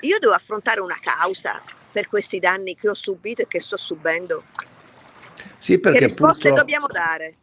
Io 0.00 0.18
devo 0.18 0.32
affrontare 0.32 0.80
una 0.80 0.98
causa 1.00 1.62
per 1.92 2.08
questi 2.08 2.38
danni 2.38 2.74
che 2.74 2.88
ho 2.88 2.94
subito 2.94 3.42
e 3.42 3.46
che 3.46 3.60
sto 3.60 3.76
subendo. 3.76 4.44
Sì, 5.58 5.78
perché 5.78 5.98
che 5.98 6.04
risposte 6.06 6.48
purtroppo, 6.48 6.60
dobbiamo 6.60 6.86
dare? 6.86 7.36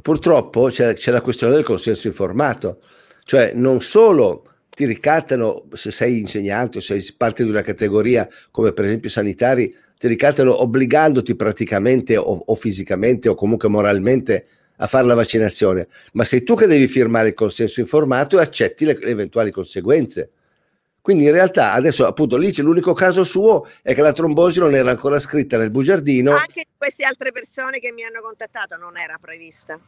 purtroppo 0.00 0.68
c'è, 0.70 0.94
c'è 0.94 1.10
la 1.10 1.20
questione 1.20 1.54
del 1.54 1.64
consenso 1.64 2.06
informato, 2.06 2.80
cioè 3.24 3.52
non 3.54 3.80
solo 3.80 4.46
ti 4.70 4.84
ricattano, 4.86 5.64
se 5.72 5.90
sei 5.90 6.20
insegnante 6.20 6.78
o 6.78 6.80
sei 6.80 7.06
parte 7.16 7.42
di 7.42 7.50
una 7.50 7.62
categoria 7.62 8.28
come 8.50 8.72
per 8.72 8.84
esempio 8.84 9.10
sanitari, 9.10 9.74
ti 10.00 10.08
ricattano 10.08 10.62
obbligandoti 10.62 11.36
praticamente 11.36 12.16
o, 12.16 12.42
o, 12.46 12.54
fisicamente 12.54 13.28
o 13.28 13.34
comunque 13.34 13.68
moralmente 13.68 14.46
a 14.76 14.86
fare 14.86 15.04
la 15.06 15.12
vaccinazione, 15.12 15.88
ma 16.12 16.24
sei 16.24 16.42
tu 16.42 16.56
che 16.56 16.66
devi 16.66 16.86
firmare 16.86 17.28
il 17.28 17.34
consenso 17.34 17.80
informato 17.80 18.38
e 18.38 18.40
accetti 18.40 18.86
le, 18.86 18.96
le 18.98 19.10
eventuali 19.10 19.50
conseguenze. 19.50 20.30
Quindi 21.02 21.24
in 21.24 21.32
realtà 21.32 21.74
adesso 21.74 22.06
appunto 22.06 22.38
lì 22.38 22.50
c'è 22.50 22.62
l'unico 22.62 22.94
caso 22.94 23.24
suo 23.24 23.68
è 23.82 23.92
che 23.92 24.00
la 24.00 24.14
trombosi 24.14 24.58
non 24.58 24.74
era 24.74 24.88
ancora 24.88 25.20
scritta 25.20 25.58
nel 25.58 25.68
bugiardino. 25.68 26.30
Anche 26.30 26.64
queste 26.78 27.04
altre 27.04 27.30
persone 27.30 27.78
che 27.78 27.92
mi 27.92 28.02
hanno 28.02 28.22
contattato 28.22 28.78
non 28.78 28.96
era 28.96 29.18
prevista. 29.20 29.78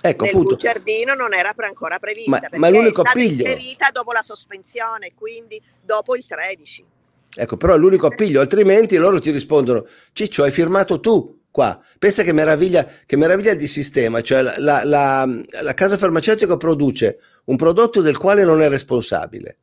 Ecco, 0.00 0.24
nel 0.24 0.32
appunto. 0.32 0.54
bugiardino 0.56 1.14
non 1.14 1.32
era 1.32 1.54
ancora 1.56 2.00
prevista 2.00 2.30
Ma- 2.30 2.40
perché 2.40 2.58
ma 2.58 2.68
l'unico 2.70 3.02
è 3.02 3.06
stata 3.06 3.10
appiglio- 3.10 3.46
inserita 3.46 3.90
dopo 3.92 4.10
la 4.10 4.22
sospensione, 4.22 5.12
quindi 5.14 5.62
dopo 5.80 6.16
il 6.16 6.26
13. 6.26 6.84
Ecco, 7.34 7.56
però 7.56 7.74
è 7.74 7.78
l'unico 7.78 8.06
appiglio, 8.06 8.40
altrimenti 8.40 8.96
loro 8.96 9.18
ti 9.20 9.30
rispondono: 9.30 9.86
Ciccio, 10.12 10.42
hai 10.42 10.50
firmato 10.52 10.98
tu 11.00 11.42
qua. 11.50 11.80
Pensa 11.98 12.22
che 12.22 12.32
meraviglia, 12.32 12.86
che 13.06 13.16
meraviglia 13.16 13.54
di 13.54 13.68
sistema, 13.68 14.20
cioè 14.20 14.42
la, 14.42 14.54
la- 14.58 14.84
la- 14.84 15.28
la 15.62 15.74
casa 15.74 15.96
farmaceutica 15.96 16.56
produce 16.56 17.18
un 17.44 17.56
prodotto 17.56 18.00
del 18.00 18.16
quale 18.16 18.44
non 18.44 18.60
è 18.62 18.68
responsabile. 18.68 19.58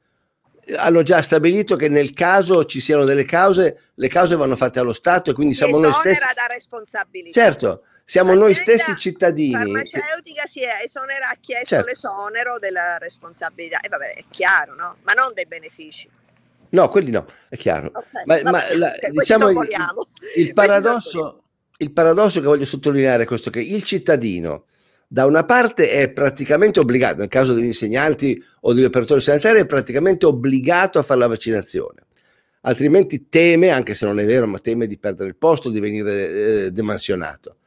Hanno 0.75 1.01
già 1.01 1.21
stabilito 1.21 1.77
che 1.77 1.87
nel 1.87 2.11
caso 2.13 2.65
ci 2.65 2.81
siano 2.81 3.05
delle 3.05 3.23
cause, 3.23 3.91
le 3.95 4.07
cause 4.09 4.35
vanno 4.35 4.57
fatte 4.57 4.79
allo 4.79 4.91
Stato 4.91 5.29
e 5.31 5.33
quindi 5.33 5.53
siamo 5.53 5.77
noi 5.79 5.91
stessi. 5.93 6.09
Esonera 6.17 6.33
da 6.35 6.53
responsabilità. 6.53 7.41
Certo, 7.41 7.83
siamo 8.03 8.33
noi 8.33 8.53
stessi 8.53 8.93
cittadini. 8.97 9.51
che- 9.51 9.57
farmaceutica 9.57 10.45
si 10.45 10.61
è 10.61 10.83
esonera, 10.83 11.29
ha 11.29 11.37
chiesto 11.39 11.67
Certo. 11.67 11.85
l'esonero 11.87 12.59
della 12.59 12.97
responsabilità. 12.97 13.79
E 13.79 13.87
vabbè, 13.87 14.13
è 14.15 14.23
chiaro, 14.29 14.75
no? 14.75 14.97
Ma 15.03 15.13
non 15.13 15.31
dei 15.33 15.45
benefici. 15.47 16.09
No, 16.69 16.89
quelli 16.89 17.11
no, 17.11 17.25
è 17.49 17.55
chiaro. 17.57 17.91
Ok, 17.93 18.25
Ma, 18.25 18.41
va 18.41 18.51
ma 18.51 18.61
la- 18.75 18.93
diciamo 19.11 19.49
il, 19.49 19.57
il 20.35 20.53
paradosso, 20.53 21.43
il 21.77 21.91
paradosso 21.91 22.39
che 22.39 22.45
voglio 22.47 22.65
sottolineare 22.65 23.23
è 23.23 23.25
questo: 23.25 23.49
che 23.49 23.61
il 23.61 23.83
cittadino, 23.83 24.65
da 25.07 25.25
una 25.25 25.45
parte, 25.45 25.91
è 25.91 26.09
praticamente 26.09 26.79
obbligato, 26.79 27.17
nel 27.17 27.27
caso 27.29 27.53
degli 27.53 27.65
insegnanti 27.65 28.43
o 28.61 28.73
degli 28.73 28.83
operatori 28.83 29.21
sanitari, 29.21 29.59
è 29.59 29.65
praticamente 29.65 30.25
obbligato 30.25 30.99
a 30.99 31.03
fare 31.03 31.19
la 31.19 31.27
vaccinazione. 31.27 32.05
Altrimenti 32.61 33.29
teme, 33.29 33.69
anche 33.69 33.95
se 33.95 34.05
non 34.05 34.19
è 34.19 34.25
vero, 34.25 34.45
ma 34.47 34.59
teme 34.59 34.87
di 34.87 34.97
perdere 34.97 35.29
il 35.29 35.37
posto, 35.37 35.69
di 35.69 35.79
venire 35.79 36.65
eh, 36.65 36.71
demansionato. 36.71 37.57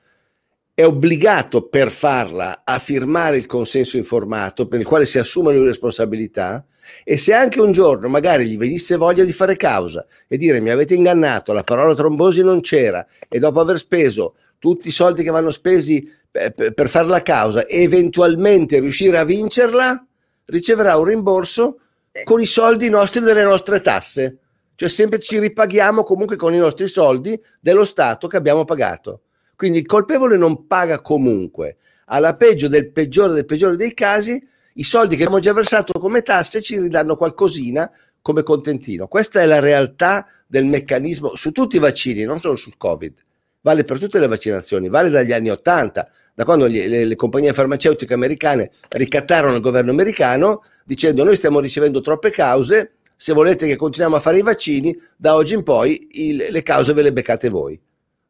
È 0.81 0.87
obbligato 0.87 1.69
per 1.69 1.91
farla 1.91 2.63
a 2.65 2.79
firmare 2.79 3.37
il 3.37 3.45
consenso 3.45 3.99
informato 3.99 4.67
per 4.67 4.81
il 4.81 4.87
quale 4.87 5.05
si 5.05 5.19
assume 5.19 5.53
le 5.53 5.63
responsabilità 5.63 6.65
e 7.05 7.19
se 7.19 7.35
anche 7.35 7.61
un 7.61 7.73
giorno 7.73 8.09
magari 8.09 8.49
gli 8.49 8.57
venisse 8.57 8.97
voglia 8.97 9.25
di 9.25 9.33
fare 9.33 9.57
causa 9.57 10.07
e 10.27 10.39
dire 10.39 10.59
mi 10.59 10.71
avete 10.71 10.95
ingannato, 10.95 11.53
la 11.53 11.65
parola 11.65 11.95
trombosi 11.95 12.41
non 12.41 12.63
c'era 12.63 13.07
e 13.29 13.39
dopo 13.39 13.61
aver 13.61 13.77
speso 13.77 14.37
tutti 14.59 14.89
i 14.89 14.91
soldi 14.91 15.23
che 15.23 15.29
vanno 15.29 15.51
spesi 15.51 16.11
per, 16.31 16.55
per- 16.55 16.73
per 16.73 16.89
fare 16.89 17.09
la 17.09 17.21
causa 17.21 17.67
e 17.67 17.83
eventualmente 17.83 18.81
riuscire 18.81 19.19
a 19.19 19.25
vincerla, 19.25 20.03
riceverà 20.47 20.97
un 20.97 21.05
rimborso 21.05 21.79
con 22.25 22.41
i 22.41 22.47
soldi 22.47 22.89
nostri 22.89 23.21
delle 23.21 23.45
nostre 23.45 23.83
tasse. 23.83 24.39
Cioè 24.77 24.89
sempre 24.89 25.19
ci 25.19 25.39
ripaghiamo 25.41 26.05
comunque 26.05 26.37
con 26.37 26.55
i 26.55 26.59
nostri 26.59 26.89
soldi 26.89 27.39
dello 27.61 27.85
Stato 27.85 28.29
che 28.29 28.39
abbiamo 28.39 28.65
pagato. 28.65 29.25
Quindi 29.61 29.81
il 29.81 29.85
colpevole 29.87 30.39
non 30.39 30.67
paga 30.67 31.03
comunque. 31.03 31.77
Alla 32.07 32.35
peggio 32.35 32.67
del 32.67 32.91
peggiore 32.93 33.35
del 33.35 33.45
peggiore 33.45 33.77
dei 33.77 33.93
casi, 33.93 34.43
i 34.77 34.83
soldi 34.83 35.17
che 35.17 35.25
abbiamo 35.25 35.39
già 35.39 35.53
versato 35.53 36.01
come 36.01 36.23
tasse 36.23 36.63
ci 36.63 36.81
ridanno 36.81 37.15
qualcosina 37.15 37.93
come 38.23 38.43
contentino. 38.43 39.07
Questa 39.07 39.43
è 39.43 39.45
la 39.45 39.59
realtà 39.59 40.27
del 40.47 40.65
meccanismo 40.65 41.37
su 41.37 41.51
tutti 41.53 41.77
i 41.77 41.79
vaccini, 41.79 42.25
non 42.25 42.41
solo 42.41 42.57
sul 42.57 42.79
Covid. 42.79 43.19
Vale 43.61 43.85
per 43.85 43.99
tutte 43.99 44.19
le 44.19 44.29
vaccinazioni, 44.29 44.89
vale 44.89 45.11
dagli 45.11 45.33
anni 45.33 45.51
80, 45.51 46.11
da 46.35 46.45
quando 46.47 46.67
gli- 46.67 46.87
le, 46.89 47.05
le 47.05 47.17
compagnie 47.17 47.53
farmaceutiche 47.53 48.15
americane 48.15 48.71
ricattarono 48.89 49.57
il 49.57 49.61
governo 49.61 49.91
americano 49.91 50.63
dicendo 50.87 51.23
noi 51.23 51.37
stiamo 51.37 51.61
ricevendo 51.61 52.01
troppe 52.01 52.31
cause, 52.31 52.93
se 53.15 53.35
volete 53.35 53.67
che 53.67 53.77
continuiamo 53.77 54.17
a 54.17 54.21
fare 54.21 54.39
i 54.39 54.43
vaccini, 54.43 54.99
da 55.19 55.35
oggi 55.35 55.53
in 55.53 55.65
poi 55.65 56.09
il- 56.13 56.47
le 56.49 56.63
cause 56.63 56.95
ve 56.95 57.03
le 57.03 57.13
beccate 57.13 57.51
voi. 57.51 57.79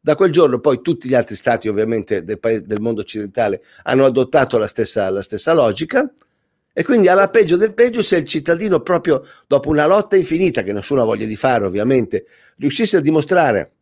Da 0.00 0.14
quel 0.14 0.32
giorno 0.32 0.60
poi 0.60 0.80
tutti 0.80 1.08
gli 1.08 1.14
altri 1.14 1.36
stati 1.36 1.68
ovviamente 1.68 2.24
del, 2.24 2.38
paese- 2.38 2.64
del 2.64 2.80
mondo 2.80 3.02
occidentale 3.02 3.62
hanno 3.82 4.06
adottato 4.06 4.56
la 4.56 4.66
stessa, 4.66 5.10
la 5.10 5.22
stessa 5.22 5.52
logica 5.52 6.10
e 6.72 6.84
quindi 6.84 7.08
alla 7.08 7.28
peggio 7.28 7.56
del 7.56 7.74
peggio 7.74 8.02
se 8.02 8.16
il 8.16 8.24
cittadino 8.24 8.80
proprio 8.80 9.22
dopo 9.46 9.68
una 9.68 9.86
lotta 9.86 10.16
infinita 10.16 10.62
che 10.62 10.72
nessuno 10.72 11.02
ha 11.02 11.04
voglia 11.04 11.26
di 11.26 11.36
fare 11.36 11.64
ovviamente 11.64 12.24
riuscisse 12.56 12.96
a 12.96 13.00
dimostrare 13.00 13.72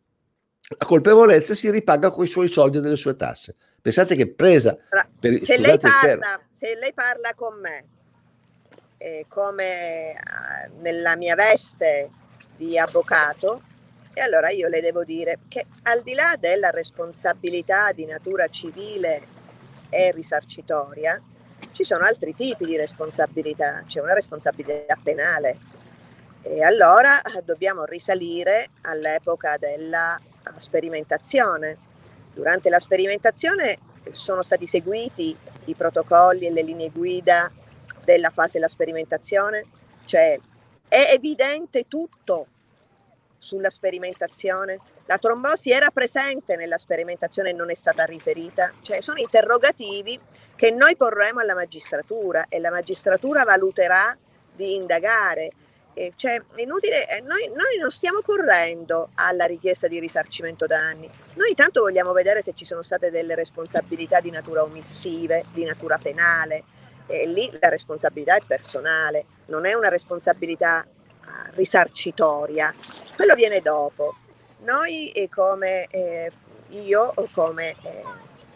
la 0.77 0.85
colpevolezza 0.85 1.55
si 1.55 1.71
ripaga 1.71 2.11
con 2.11 2.25
i 2.25 2.27
suoi 2.27 2.47
soldi 2.47 2.77
e 2.77 2.81
delle 2.81 2.95
sue 2.95 3.15
tasse. 3.15 3.55
Pensate 3.81 4.15
che 4.15 4.27
presa 4.27 4.77
per, 5.19 5.39
se, 5.41 5.57
lei 5.57 5.79
parla, 5.79 6.39
se 6.47 6.75
lei 6.75 6.93
parla 6.93 7.33
con 7.33 7.59
me 7.59 7.85
eh, 8.97 9.25
come 9.27 10.11
eh, 10.11 10.17
nella 10.81 11.15
mia 11.15 11.33
veste 11.33 12.11
di 12.55 12.77
avvocato, 12.77 13.63
e 14.13 14.21
allora 14.21 14.49
io 14.49 14.67
le 14.67 14.81
devo 14.81 15.03
dire 15.03 15.39
che 15.47 15.65
al 15.83 16.01
di 16.03 16.13
là 16.13 16.35
della 16.39 16.69
responsabilità 16.71 17.91
di 17.91 18.05
natura 18.05 18.47
civile 18.47 19.37
e 19.89 20.11
risarcitoria, 20.11 21.21
ci 21.71 21.83
sono 21.83 22.03
altri 22.03 22.33
tipi 22.35 22.65
di 22.65 22.77
responsabilità, 22.77 23.83
c'è 23.87 24.01
una 24.01 24.13
responsabilità 24.13 24.97
penale. 25.01 25.57
E 26.41 26.63
allora 26.63 27.21
eh, 27.21 27.41
dobbiamo 27.43 27.83
risalire 27.83 28.69
all'epoca 28.81 29.57
della 29.57 30.17
eh, 30.17 30.51
sperimentazione. 30.57 31.77
Durante 32.33 32.69
la 32.69 32.79
sperimentazione 32.79 33.77
sono 34.11 34.41
stati 34.41 34.65
seguiti 34.65 35.35
i 35.65 35.75
protocolli 35.75 36.47
e 36.47 36.51
le 36.51 36.63
linee 36.63 36.89
guida 36.89 37.51
della 38.03 38.29
fase 38.29 38.53
della 38.53 38.67
sperimentazione, 38.67 39.65
cioè 40.05 40.39
è 40.87 41.11
evidente 41.13 41.87
tutto 41.87 42.47
sulla 43.39 43.69
sperimentazione. 43.69 44.79
La 45.05 45.17
trombosi 45.17 45.71
era 45.71 45.89
presente 45.89 46.55
nella 46.55 46.77
sperimentazione 46.77 47.49
e 47.49 47.53
non 47.53 47.71
è 47.71 47.75
stata 47.75 48.03
riferita, 48.03 48.73
cioè 48.83 49.01
sono 49.01 49.17
interrogativi 49.19 50.19
che 50.55 50.69
noi 50.71 50.95
porremo 50.95 51.39
alla 51.39 51.55
magistratura 51.55 52.45
e 52.49 52.59
la 52.59 52.69
magistratura 52.69 53.43
valuterà 53.43 54.15
di 54.53 54.75
indagare. 54.75 55.49
Eh, 55.95 56.13
cioè, 56.15 56.35
è 56.35 56.61
inutile, 56.61 57.07
eh, 57.07 57.21
noi, 57.21 57.47
noi 57.47 57.77
non 57.79 57.89
stiamo 57.89 58.21
correndo 58.21 59.09
alla 59.15 59.45
richiesta 59.45 59.87
di 59.87 59.99
risarcimento 59.99 60.67
danni, 60.67 61.09
noi 61.33 61.55
tanto 61.55 61.81
vogliamo 61.81 62.13
vedere 62.13 62.41
se 62.41 62.53
ci 62.53 62.63
sono 62.63 62.83
state 62.83 63.09
delle 63.09 63.35
responsabilità 63.35 64.19
di 64.21 64.29
natura 64.29 64.63
omissive, 64.63 65.45
di 65.51 65.65
natura 65.65 65.97
penale, 65.97 66.63
e 67.07 67.25
lì 67.25 67.49
la 67.59 67.69
responsabilità 67.69 68.35
è 68.35 68.41
personale, 68.45 69.25
non 69.47 69.65
è 69.65 69.73
una 69.73 69.89
responsabilità 69.89 70.85
risarcitoria, 71.53 72.73
quello 73.15 73.35
viene 73.35 73.61
dopo. 73.61 74.15
Noi 74.59 75.09
eh, 75.11 75.29
come 75.29 75.87
eh, 75.89 76.31
io 76.69 77.13
come 77.31 77.75
eh, 77.81 78.03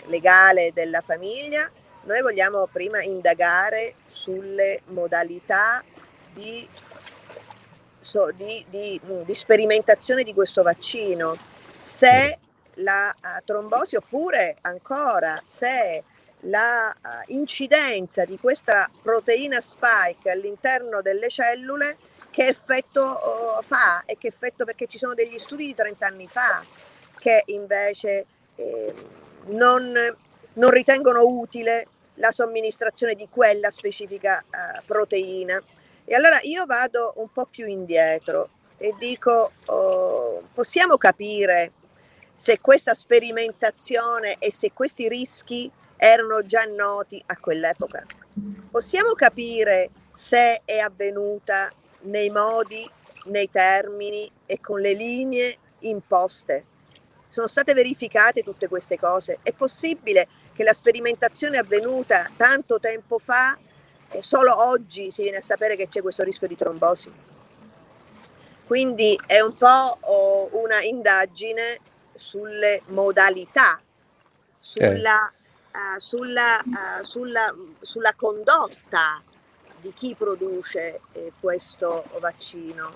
legale 0.06 0.72
della 0.74 1.02
famiglia, 1.02 1.70
noi 2.04 2.22
vogliamo 2.22 2.68
prima 2.72 3.02
indagare 3.02 3.96
sulle 4.08 4.82
modalità 4.88 5.84
di, 6.34 6.68
so, 8.00 8.32
di, 8.32 8.66
di, 8.70 9.00
di 9.24 9.34
sperimentazione 9.34 10.24
di 10.24 10.34
questo 10.34 10.64
vaccino, 10.64 11.38
se 11.80 12.40
la 12.78 13.14
trombosi 13.46 13.96
oppure 13.96 14.58
ancora 14.62 15.40
se 15.44 16.04
la 16.46 16.94
uh, 16.94 17.08
incidenza 17.28 18.26
di 18.26 18.38
questa 18.38 18.90
proteina 19.02 19.62
spike 19.62 20.32
all'interno 20.32 21.02
delle 21.02 21.30
cellule 21.30 21.98
che 22.34 22.48
effetto 22.48 23.60
uh, 23.60 23.63
fa 23.63 24.04
e 24.06 24.17
che 24.17 24.28
effetto 24.28 24.65
perché 24.65 24.88
ci 24.88 24.98
sono 24.98 25.13
degli 25.13 25.38
studi 25.38 25.67
di 25.67 25.76
30 25.76 26.08
anni 26.08 26.28
fa 26.28 26.65
che 27.19 27.43
invece 27.48 28.26
eh, 28.56 28.93
non, 29.46 29.93
non, 30.54 30.69
ritengono 30.72 31.22
utile 31.22 31.86
la 32.15 32.32
somministrazione 32.32 33.13
di 33.13 33.30
quella 33.30 33.69
specifica 33.69 34.43
uh, 34.43 34.84
proteina. 34.84 35.62
E 36.06 36.15
allora 36.15 36.39
io 36.41 36.65
vado 36.65 37.13
un 37.17 37.32
po' 37.32 37.46
più 37.46 37.67
indietro 37.67 38.50
e 38.78 38.96
dico, 38.98 39.52
oh, 39.65 40.43
possiamo 40.54 40.98
capire 40.98 41.72
se 42.34 42.60
questa 42.60 42.96
sperimentazione 42.96 44.38
e 44.39 44.52
se 44.52 44.74
questi 44.74 45.08
rischi 45.08 45.72
erano 45.96 46.43
già 46.46 46.63
noti 46.63 47.24
a 47.28 47.38
quell'epoca? 47.38 48.04
Possiamo 48.72 49.13
capire 49.13 49.91
se 50.13 50.63
è 50.65 50.80
avvenuta 50.80 51.72
nei 52.04 52.30
modi, 52.30 52.89
nei 53.26 53.50
termini 53.52 54.30
e 54.46 54.60
con 54.60 54.80
le 54.80 54.94
linee 54.94 55.58
imposte? 55.80 56.66
Sono 57.28 57.48
state 57.48 57.74
verificate 57.74 58.44
tutte 58.44 58.68
queste 58.68 58.98
cose? 58.98 59.39
È 59.42 59.52
possibile 59.54 60.28
che 60.54 60.63
la 60.63 60.74
sperimentazione 60.74 61.58
avvenuta 61.58 62.30
tanto 62.38 62.80
tempo 62.80 63.18
fa 63.18 63.58
e 64.10 64.22
solo 64.22 64.68
oggi 64.68 65.10
si 65.10 65.24
viene 65.24 65.38
a 65.38 65.42
sapere 65.42 65.76
che 65.76 65.89
c'è 65.89 66.02
questo 66.02 66.24
rischio 66.24 66.48
di 66.48 66.56
trombosi? 66.56 67.12
Quindi 68.66 69.20
è 69.26 69.39
un 69.39 69.58
po' 69.58 69.98
oh, 70.00 70.50
una 70.54 70.82
indagine 70.82 71.80
sulle 72.16 72.82
modalità, 72.88 73.82
sulla, 74.60 75.32
uh, 75.74 76.00
sulla, 76.00 76.62
uh, 76.63 77.04
sulla, 77.04 77.54
sulla, 77.82 78.13
condotta 78.16 79.22
di 79.84 79.93
chi 79.93 80.15
produce 80.17 81.02
eh, 81.12 81.34
questo 81.39 82.06
vaccino. 82.19 82.96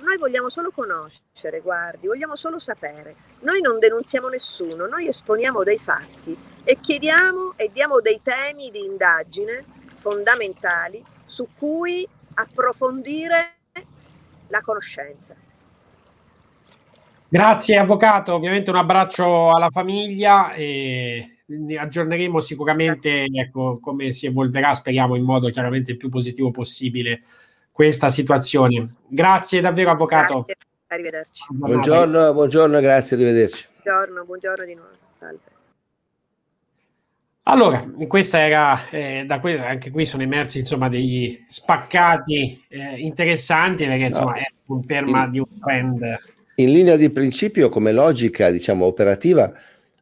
Noi 0.00 0.16
vogliamo 0.16 0.48
solo 0.48 0.70
conoscere, 0.70 1.60
guardi, 1.60 2.06
vogliamo 2.06 2.34
solo 2.34 2.58
sapere. 2.58 3.14
Noi 3.40 3.60
non 3.60 3.78
denunziamo 3.78 4.28
nessuno, 4.28 4.86
noi 4.86 5.06
esponiamo 5.06 5.62
dei 5.62 5.78
fatti 5.78 6.34
e 6.64 6.78
chiediamo 6.80 7.52
e 7.56 7.70
diamo 7.70 8.00
dei 8.00 8.20
temi 8.22 8.70
di 8.70 8.84
indagine 8.84 9.64
fondamentali 9.96 11.04
su 11.26 11.48
cui 11.58 12.08
approfondire 12.34 13.56
la 14.48 14.62
conoscenza. 14.62 15.34
Grazie 17.28 17.78
avvocato, 17.78 18.34
ovviamente 18.34 18.70
un 18.70 18.76
abbraccio 18.76 19.50
alla 19.50 19.70
famiglia 19.70 20.52
e 20.52 21.41
ne 21.58 21.76
aggiorneremo 21.76 22.40
sicuramente 22.40 23.26
ecco, 23.32 23.78
come 23.80 24.12
si 24.12 24.26
evolverà, 24.26 24.74
speriamo 24.74 25.14
in 25.14 25.24
modo 25.24 25.48
chiaramente 25.48 25.92
il 25.92 25.96
più 25.96 26.08
positivo 26.08 26.50
possibile 26.50 27.22
questa 27.70 28.08
situazione. 28.08 28.96
Grazie 29.08 29.60
davvero 29.60 29.90
avvocato. 29.90 30.42
Grazie. 30.42 30.56
Arrivederci. 30.88 31.44
Buongiorno, 31.48 32.32
buongiorno, 32.34 32.80
grazie, 32.80 33.16
arrivederci. 33.16 33.66
Buongiorno, 33.82 34.24
buongiorno 34.24 34.64
di 34.64 34.74
nuovo. 34.74 34.90
Salve. 35.18 35.40
Allora, 37.44 37.84
questa 38.06 38.38
era, 38.38 38.88
eh, 38.90 39.24
da 39.26 39.40
que- 39.40 39.58
anche 39.58 39.90
qui 39.90 40.06
sono 40.06 40.22
emersi 40.22 40.60
insomma 40.60 40.88
degli 40.88 41.44
spaccati 41.48 42.64
eh, 42.68 42.98
interessanti 42.98 43.84
perché 43.84 44.04
insomma 44.04 44.32
no. 44.32 44.38
è 44.38 44.46
conferma 44.64 45.26
di 45.28 45.38
un 45.40 45.58
trend 45.58 46.20
in 46.56 46.70
linea 46.72 46.96
di 46.96 47.10
principio, 47.10 47.68
come 47.68 47.92
logica, 47.92 48.50
diciamo, 48.50 48.84
operativa, 48.84 49.52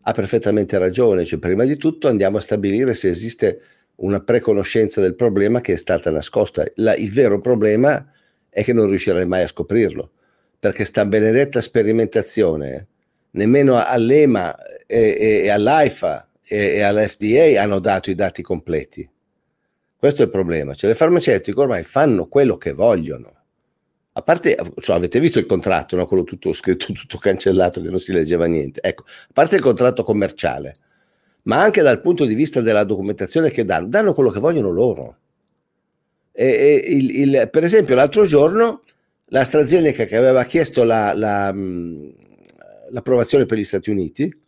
ha 0.02 0.12
perfettamente 0.12 0.78
ragione. 0.78 1.24
Cioè, 1.24 1.38
prima 1.38 1.64
di 1.64 1.76
tutto 1.76 2.08
andiamo 2.08 2.38
a 2.38 2.40
stabilire 2.40 2.94
se 2.94 3.08
esiste 3.08 3.60
una 3.96 4.20
preconoscenza 4.20 5.00
del 5.00 5.14
problema 5.14 5.60
che 5.60 5.74
è 5.74 5.76
stata 5.76 6.10
nascosta. 6.10 6.64
La, 6.76 6.94
il 6.94 7.12
vero 7.12 7.40
problema 7.40 8.10
è 8.48 8.64
che 8.64 8.72
non 8.72 8.88
riuscirai 8.88 9.26
mai 9.26 9.42
a 9.42 9.48
scoprirlo, 9.48 10.10
perché 10.58 10.84
sta 10.84 11.04
benedetta 11.04 11.60
sperimentazione, 11.60 12.86
nemmeno 13.32 13.82
all'EMA 13.82 14.56
e, 14.86 15.16
e, 15.18 15.40
e 15.44 15.48
all'AIFA 15.50 16.28
e, 16.46 16.56
e 16.56 16.80
all'FDA 16.82 17.62
hanno 17.62 17.78
dato 17.78 18.10
i 18.10 18.14
dati 18.14 18.42
completi. 18.42 19.08
Questo 19.96 20.22
è 20.22 20.24
il 20.24 20.30
problema. 20.30 20.74
Cioè, 20.74 20.88
le 20.88 20.96
farmaceutiche 20.96 21.60
ormai 21.60 21.82
fanno 21.82 22.26
quello 22.26 22.56
che 22.56 22.72
vogliono 22.72 23.39
a 24.20 24.22
parte, 24.22 24.56
cioè, 24.80 24.96
avete 24.96 25.18
visto 25.18 25.38
il 25.38 25.46
contratto, 25.46 25.96
no? 25.96 26.06
quello 26.06 26.22
tutto 26.22 26.52
scritto, 26.52 26.92
tutto 26.92 27.18
cancellato, 27.18 27.80
che 27.82 27.88
non 27.88 27.98
si 27.98 28.12
leggeva 28.12 28.46
niente. 28.46 28.80
Ecco, 28.82 29.04
a 29.06 29.32
parte 29.32 29.56
il 29.56 29.62
contratto 29.62 30.04
commerciale, 30.04 30.76
ma 31.42 31.60
anche 31.60 31.82
dal 31.82 32.00
punto 32.00 32.24
di 32.24 32.34
vista 32.34 32.60
della 32.60 32.84
documentazione 32.84 33.50
che 33.50 33.64
danno, 33.64 33.88
danno 33.88 34.14
quello 34.14 34.30
che 34.30 34.40
vogliono 34.40 34.70
loro. 34.70 35.16
E, 36.32 36.46
e 36.46 36.74
il, 36.86 37.10
il, 37.10 37.48
per 37.50 37.64
esempio, 37.64 37.94
l'altro 37.94 38.24
giorno 38.24 38.82
l'AstraZeneca 39.32 40.04
che 40.04 40.16
aveva 40.16 40.44
chiesto 40.44 40.84
la, 40.84 41.12
la, 41.14 41.54
l'approvazione 42.90 43.46
per 43.46 43.58
gli 43.58 43.64
Stati 43.64 43.90
Uniti, 43.90 44.42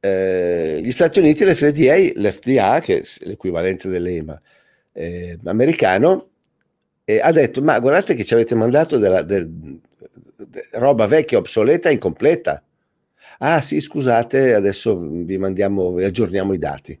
eh, 0.00 0.80
gli 0.82 0.90
Stati 0.90 1.18
Uniti, 1.18 1.44
l'FDA, 1.44 1.96
l'FDA, 2.14 2.80
che 2.80 3.00
è 3.00 3.04
l'equivalente 3.20 3.88
dell'EMA 3.88 4.40
eh, 4.92 5.38
americano, 5.44 6.30
e 7.10 7.20
ha 7.20 7.32
detto 7.32 7.62
ma 7.62 7.78
guardate 7.80 8.12
che 8.12 8.22
ci 8.22 8.34
avete 8.34 8.54
mandato 8.54 8.98
della, 8.98 9.22
del, 9.22 9.48
de, 9.48 10.68
roba 10.72 11.06
vecchia, 11.06 11.38
obsoleta, 11.38 11.88
incompleta. 11.88 12.62
Ah 13.38 13.62
sì, 13.62 13.80
scusate, 13.80 14.52
adesso 14.52 14.94
vi 15.08 15.38
mandiamo, 15.38 15.94
vi 15.94 16.04
aggiorniamo 16.04 16.52
i 16.52 16.58
dati. 16.58 17.00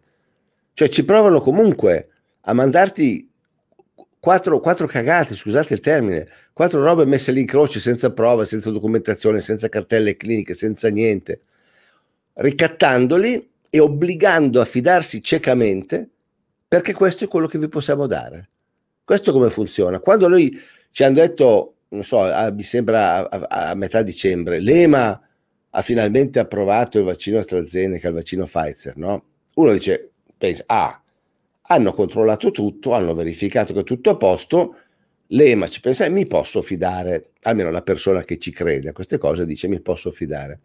Cioè 0.72 0.88
ci 0.88 1.04
provano 1.04 1.42
comunque 1.42 2.08
a 2.40 2.54
mandarti 2.54 3.30
quattro, 4.18 4.60
quattro 4.60 4.86
cagate, 4.86 5.36
scusate 5.36 5.74
il 5.74 5.80
termine, 5.80 6.26
quattro 6.54 6.82
robe 6.82 7.04
messe 7.04 7.30
lì 7.30 7.40
in 7.40 7.46
croce 7.46 7.78
senza 7.78 8.10
prova, 8.10 8.46
senza 8.46 8.70
documentazione, 8.70 9.40
senza 9.40 9.68
cartelle 9.68 10.16
cliniche, 10.16 10.54
senza 10.54 10.88
niente, 10.88 11.42
ricattandoli 12.32 13.46
e 13.68 13.78
obbligando 13.78 14.62
a 14.62 14.64
fidarsi 14.64 15.22
ciecamente 15.22 16.08
perché 16.66 16.94
questo 16.94 17.24
è 17.24 17.28
quello 17.28 17.46
che 17.46 17.58
vi 17.58 17.68
possiamo 17.68 18.06
dare. 18.06 18.48
Questo 19.08 19.32
come 19.32 19.48
funziona? 19.48 20.00
Quando 20.00 20.28
noi 20.28 20.54
ci 20.90 21.02
hanno 21.02 21.14
detto, 21.14 21.76
non 21.88 22.04
so, 22.04 22.20
a, 22.20 22.50
mi 22.50 22.62
sembra 22.62 23.26
a, 23.26 23.70
a, 23.70 23.74
metà 23.74 24.02
dicembre, 24.02 24.60
l'EMA 24.60 25.28
ha 25.70 25.80
finalmente 25.80 26.38
approvato 26.38 26.98
il 26.98 27.04
vaccino 27.04 27.38
AstraZeneca, 27.38 28.08
il 28.08 28.12
vaccino 28.12 28.44
Pfizer, 28.44 28.98
no? 28.98 29.24
Uno 29.54 29.72
dice, 29.72 30.10
pensa, 30.36 30.64
ah, 30.66 31.02
hanno 31.62 31.92
controllato 31.94 32.50
tutto, 32.50 32.92
hanno 32.92 33.14
verificato 33.14 33.72
che 33.72 33.80
è 33.80 33.82
tutto 33.82 34.10
a 34.10 34.16
posto, 34.18 34.76
l'EMA 35.28 35.68
ci 35.68 35.80
pensa, 35.80 36.04
e 36.04 36.10
mi 36.10 36.26
posso 36.26 36.60
fidare, 36.60 37.30
almeno 37.44 37.70
la 37.70 37.80
persona 37.80 38.24
che 38.24 38.36
ci 38.36 38.50
crede 38.50 38.90
a 38.90 38.92
queste 38.92 39.16
cose 39.16 39.46
dice 39.46 39.68
mi 39.68 39.80
posso 39.80 40.10
fidare. 40.10 40.60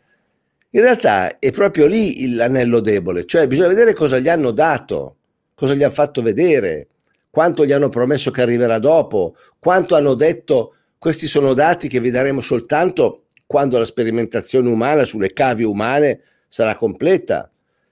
In 0.71 0.82
realtà 0.82 1.39
è 1.39 1.49
proprio 1.51 1.86
lì 1.86 2.34
l'anello 2.34 2.82
debole, 2.82 3.25
cioè 3.25 3.47
bisogna 3.47 3.69
vedere 3.69 3.93
cosa 3.93 4.19
gli 4.19 4.27
hanno 4.27 4.51
dato, 4.51 5.15
cosa 5.56 5.75
gli 5.75 5.84
hanno 5.84 5.93
fatto 5.93 6.21
vedere, 6.21 6.89
quanto 7.33 7.65
gli 7.65 7.71
hanno 7.71 7.89
promesso 7.89 8.29
che 8.29 8.43
arriverà 8.43 8.77
dopo, 8.77 9.35
quanto 9.57 9.95
hanno 9.95 10.13
detto 10.13 10.75
questi 10.99 11.25
sono 11.25 11.55
dati 11.55 11.87
che 11.87 11.99
vi 11.99 12.11
daremo 12.11 12.41
soltanto 12.41 13.23
quando 13.47 13.79
la 13.79 13.85
sperimentazione 13.85 14.69
umana 14.69 15.03
sulle 15.03 15.33
cavie 15.33 15.65
umane 15.65 16.21
sarà 16.47 16.75
completa, 16.75 17.49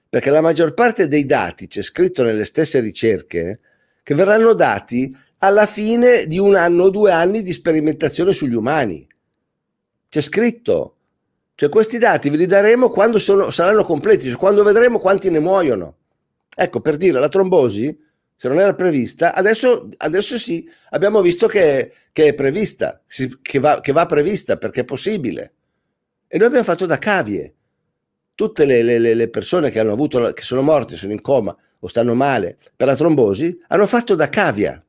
perché 0.08 0.30
la 0.30 0.40
maggior 0.40 0.74
parte 0.74 1.08
dei 1.08 1.26
dati, 1.26 1.66
c'è 1.66 1.82
scritto 1.82 2.22
nelle 2.22 2.44
stesse 2.44 2.78
ricerche, 2.78 3.58
che 4.04 4.14
verranno 4.14 4.52
dati 4.52 5.12
alla 5.38 5.66
fine 5.66 6.28
di 6.28 6.38
un 6.38 6.54
anno 6.54 6.84
o 6.84 6.90
due 6.90 7.10
anni 7.10 7.42
di 7.42 7.52
sperimentazione 7.52 8.32
sugli 8.32 8.54
umani. 8.54 9.04
C'è 10.08 10.20
scritto. 10.20 10.96
Cioè 11.56 11.68
questi 11.68 11.98
dati 11.98 12.30
ve 12.30 12.36
li 12.36 12.46
daremo 12.46 12.90
quando 12.90 13.18
sono, 13.18 13.50
saranno 13.50 13.82
completi, 13.82 14.28
cioè 14.28 14.38
quando 14.38 14.62
vedremo 14.62 15.00
quanti 15.00 15.30
ne 15.30 15.40
muoiono. 15.40 15.96
Ecco, 16.54 16.80
per 16.80 16.96
dire, 16.96 17.18
la 17.18 17.28
trombosi 17.28 18.10
se 18.36 18.48
non 18.48 18.58
era 18.58 18.74
prevista, 18.74 19.34
adesso, 19.34 19.88
adesso 19.98 20.36
sì, 20.36 20.68
abbiamo 20.90 21.20
visto 21.20 21.46
che, 21.46 21.92
che 22.12 22.26
è 22.26 22.34
prevista, 22.34 23.00
che 23.40 23.58
va, 23.58 23.80
che 23.80 23.92
va, 23.92 24.06
prevista 24.06 24.56
perché 24.56 24.80
è 24.80 24.84
possibile. 24.84 25.52
E 26.26 26.38
noi 26.38 26.46
abbiamo 26.46 26.64
fatto 26.64 26.86
da 26.86 26.98
cavie. 26.98 27.54
Tutte 28.34 28.64
le, 28.64 28.82
le, 28.82 28.98
le 28.98 29.28
persone 29.28 29.70
che, 29.70 29.78
avuto, 29.78 30.32
che 30.32 30.42
sono 30.42 30.62
morte, 30.62 30.96
sono 30.96 31.12
in 31.12 31.20
coma 31.20 31.56
o 31.84 31.88
stanno 31.88 32.14
male 32.14 32.58
per 32.74 32.86
la 32.86 32.96
trombosi, 32.96 33.60
hanno 33.68 33.86
fatto 33.86 34.14
da 34.14 34.28
cavia. 34.28 34.82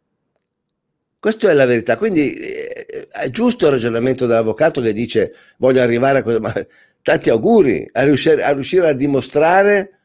Questa 1.19 1.49
è 1.49 1.53
la 1.53 1.65
verità. 1.65 1.97
Quindi 1.97 2.33
eh, 2.33 3.07
è 3.09 3.29
giusto 3.29 3.65
il 3.65 3.71
ragionamento 3.71 4.25
dell'avvocato 4.25 4.81
che 4.81 4.93
dice 4.93 5.33
voglio 5.57 5.81
arrivare 5.81 6.19
a 6.19 6.23
questo, 6.23 6.41
ma 6.41 6.53
tanti 7.01 7.29
auguri 7.29 7.89
a 7.93 8.03
riuscire 8.03 8.43
a, 8.43 8.51
riuscire 8.53 8.89
a 8.89 8.93
dimostrare, 8.93 9.99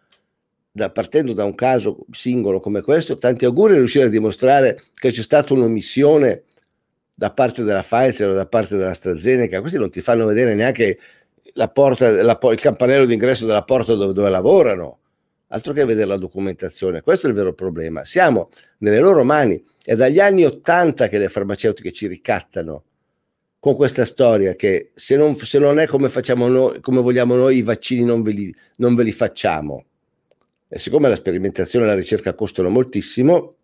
da, 0.70 0.90
partendo 0.90 1.32
da 1.32 1.44
un 1.44 1.54
caso 1.54 2.06
singolo 2.10 2.60
come 2.60 2.82
questo, 2.82 3.16
tanti 3.16 3.44
auguri 3.44 3.74
riuscire 3.74 4.06
a 4.06 4.08
dimostrare 4.08 4.82
che 4.94 5.10
c'è 5.10 5.22
stata 5.22 5.52
un'omissione 5.54 6.44
da 7.14 7.32
parte 7.32 7.64
della 7.64 7.82
Pfizer 7.82 8.30
o 8.30 8.34
da 8.34 8.46
parte 8.46 8.76
della 8.76 8.90
AstraZeneca. 8.90 9.60
Questi 9.60 9.78
non 9.78 9.90
ti 9.90 10.00
fanno 10.00 10.26
vedere 10.26 10.54
neanche 10.54 10.98
la 11.54 11.68
porta, 11.68 12.10
la, 12.22 12.38
il 12.50 12.60
campanello 12.60 13.06
d'ingresso 13.06 13.44
della 13.44 13.64
porta 13.64 13.94
dove, 13.94 14.12
dove 14.12 14.30
lavorano 14.30 14.98
altro 15.48 15.72
che 15.72 15.84
vedere 15.84 16.06
la 16.06 16.16
documentazione. 16.16 17.02
Questo 17.02 17.26
è 17.26 17.30
il 17.30 17.34
vero 17.34 17.54
problema. 17.54 18.04
Siamo 18.04 18.50
nelle 18.78 18.98
loro 18.98 19.24
mani. 19.24 19.62
È 19.82 19.94
dagli 19.94 20.20
anni 20.20 20.44
Ottanta 20.44 21.08
che 21.08 21.18
le 21.18 21.28
farmaceutiche 21.28 21.92
ci 21.92 22.06
ricattano 22.06 22.84
con 23.58 23.74
questa 23.74 24.04
storia 24.04 24.54
che 24.54 24.90
se 24.94 25.16
non, 25.16 25.34
se 25.34 25.58
non 25.58 25.78
è 25.78 25.86
come, 25.86 26.10
noi, 26.34 26.80
come 26.80 27.00
vogliamo 27.00 27.34
noi, 27.34 27.56
i 27.56 27.62
vaccini 27.62 28.04
non 28.04 28.22
ve, 28.22 28.32
li, 28.32 28.54
non 28.76 28.94
ve 28.94 29.02
li 29.02 29.12
facciamo. 29.12 29.84
E 30.68 30.78
siccome 30.78 31.08
la 31.08 31.14
sperimentazione 31.14 31.84
e 31.84 31.88
la 31.88 31.94
ricerca 31.94 32.34
costano 32.34 32.68
moltissimo, 32.68 33.56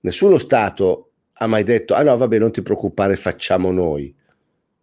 nessuno 0.00 0.38
Stato 0.38 1.10
ha 1.32 1.46
mai 1.46 1.64
detto, 1.64 1.94
ah 1.94 2.02
no, 2.02 2.16
vabbè, 2.16 2.38
non 2.38 2.52
ti 2.52 2.62
preoccupare, 2.62 3.16
facciamo 3.16 3.70
noi. 3.70 4.14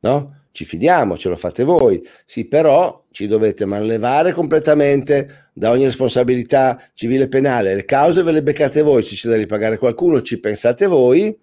No? 0.02 0.44
ci 0.54 0.66
fidiamo, 0.66 1.18
ce 1.18 1.30
lo 1.30 1.36
fate 1.36 1.64
voi, 1.64 2.08
sì, 2.26 2.46
però 2.46 3.06
ci 3.10 3.26
dovete 3.26 3.66
manlevare 3.66 4.34
completamente 4.34 5.50
da 5.52 5.72
ogni 5.72 5.86
responsabilità 5.86 6.92
civile 6.94 7.24
e 7.24 7.28
penale, 7.28 7.74
le 7.74 7.86
cause 7.86 8.22
ve 8.22 8.32
le 8.32 8.44
beccate 8.44 8.84
voi, 8.84 9.04
ci 9.04 9.16
c'è 9.16 9.30
da 9.30 9.36
ripagare 9.36 9.80
qualcuno, 9.80 10.22
ci 10.22 10.40
pensate 10.40 10.86
voi, 10.86 11.36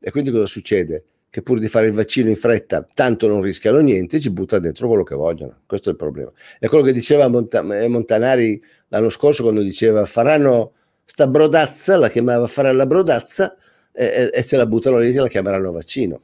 e 0.00 0.10
quindi 0.12 0.30
cosa 0.30 0.46
succede? 0.46 1.04
Che 1.30 1.42
pur 1.42 1.58
di 1.58 1.68
fare 1.68 1.86
il 1.86 1.92
vaccino 1.92 2.28
in 2.30 2.36
fretta, 2.36 2.86
tanto 2.94 3.26
non 3.26 3.42
rischiano 3.42 3.80
niente, 3.80 4.18
ci 4.18 4.30
butta 4.30 4.58
dentro 4.58 4.88
quello 4.88 5.02
che 5.02 5.14
vogliono. 5.14 5.60
Questo 5.66 5.90
è 5.90 5.92
il 5.92 5.98
problema. 5.98 6.32
È 6.58 6.68
quello 6.68 6.84
che 6.84 6.92
diceva 6.92 7.26
eh, 7.26 7.88
Montanari 7.88 8.62
l'anno 8.88 9.10
scorso 9.10 9.42
quando 9.42 9.60
diceva 9.62 10.06
faranno 10.06 10.72
sta 11.04 11.26
brodazza, 11.26 11.96
la 11.96 12.08
chiamava 12.08 12.46
fare 12.46 12.72
la 12.72 12.86
brodazza, 12.86 13.54
e, 13.92 14.04
e, 14.04 14.30
e 14.32 14.42
se 14.42 14.56
la 14.56 14.66
buttano 14.66 14.98
lì 14.98 15.12
la 15.12 15.28
chiameranno 15.28 15.72
vaccino 15.72 16.20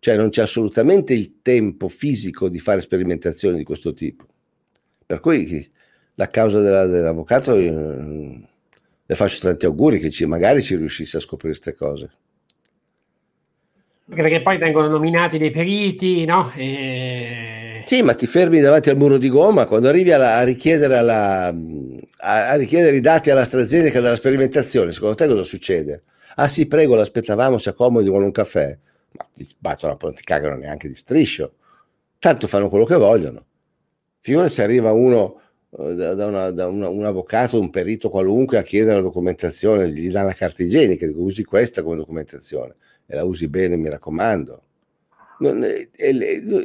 cioè 0.00 0.16
non 0.16 0.30
c'è 0.30 0.42
assolutamente 0.42 1.12
il 1.12 1.40
tempo 1.42 1.88
fisico 1.88 2.48
di 2.48 2.58
fare 2.58 2.80
sperimentazioni 2.80 3.56
di 3.58 3.64
questo 3.64 3.92
tipo. 3.92 4.26
Per 5.04 5.20
cui 5.20 5.68
la 6.14 6.28
causa 6.28 6.60
della, 6.60 6.86
dell'avvocato 6.86 7.54
eh, 7.56 8.48
le 9.06 9.14
faccio 9.14 9.40
tanti 9.40 9.66
auguri 9.66 9.98
che 9.98 10.10
ci, 10.10 10.26
magari 10.26 10.62
ci 10.62 10.76
riuscisse 10.76 11.16
a 11.16 11.20
scoprire 11.20 11.54
queste 11.58 11.74
cose. 11.74 12.10
Perché 14.14 14.40
poi 14.40 14.56
vengono 14.56 14.88
nominati 14.88 15.36
dei 15.36 15.50
periti, 15.50 16.24
no? 16.24 16.50
E... 16.56 17.82
Sì, 17.86 18.02
ma 18.02 18.14
ti 18.14 18.26
fermi 18.26 18.60
davanti 18.60 18.88
al 18.88 18.96
muro 18.96 19.18
di 19.18 19.28
gomma 19.28 19.66
quando 19.66 19.88
arrivi 19.88 20.12
alla, 20.12 20.36
a, 20.36 20.42
richiedere 20.44 20.96
alla, 20.96 21.48
a, 21.48 22.48
a, 22.48 22.54
richiedere 22.54 22.96
i 22.96 23.00
dati 23.00 23.30
all'AstraZeneca 23.30 24.00
della 24.00 24.16
sperimentazione. 24.16 24.92
Secondo 24.92 25.14
te 25.14 25.26
cosa 25.26 25.44
succede? 25.44 26.04
Ah 26.36 26.48
sì, 26.48 26.66
prego, 26.66 26.94
l'aspettavamo, 26.94 27.58
si 27.58 27.68
accomodi, 27.68 28.08
vuole 28.08 28.24
un 28.24 28.32
caffè 28.32 28.76
ma 29.12 29.28
ti 29.32 29.46
battono, 29.58 29.96
non 30.00 30.14
ti 30.14 30.22
cagano 30.22 30.56
neanche 30.56 30.88
di 30.88 30.94
striscio. 30.94 31.54
Tanto 32.18 32.46
fanno 32.46 32.68
quello 32.68 32.84
che 32.84 32.96
vogliono. 32.96 33.44
Figura 34.20 34.48
se 34.48 34.62
arriva 34.62 34.92
uno 34.92 35.40
eh, 35.78 35.94
da, 35.94 36.26
una, 36.26 36.50
da 36.50 36.66
una, 36.66 36.88
un 36.88 37.04
avvocato, 37.04 37.60
un 37.60 37.70
perito 37.70 38.10
qualunque 38.10 38.58
a 38.58 38.62
chiedere 38.62 38.96
la 38.96 39.02
documentazione, 39.02 39.90
gli 39.90 40.10
dà 40.10 40.22
la 40.22 40.32
carta 40.32 40.62
igienica, 40.62 41.06
usi 41.14 41.44
questa 41.44 41.82
come 41.82 41.96
documentazione 41.96 42.76
e 43.10 43.16
la 43.16 43.24
usi 43.24 43.48
bene, 43.48 43.76
mi 43.76 43.88
raccomando. 43.88 44.62
Non, 45.38 45.64
è, 45.64 45.88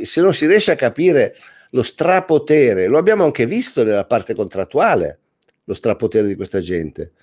se 0.03 0.21
non 0.21 0.33
si 0.33 0.45
riesce 0.45 0.71
a 0.71 0.75
capire 0.75 1.35
lo 1.71 1.83
strapotere, 1.83 2.87
lo 2.87 2.97
abbiamo 2.97 3.23
anche 3.23 3.45
visto 3.45 3.83
nella 3.83 4.05
parte 4.05 4.35
contrattuale, 4.35 5.19
lo 5.63 5.73
strapotere 5.73 6.27
di 6.27 6.35
questa 6.35 6.59
gente. 6.59 7.13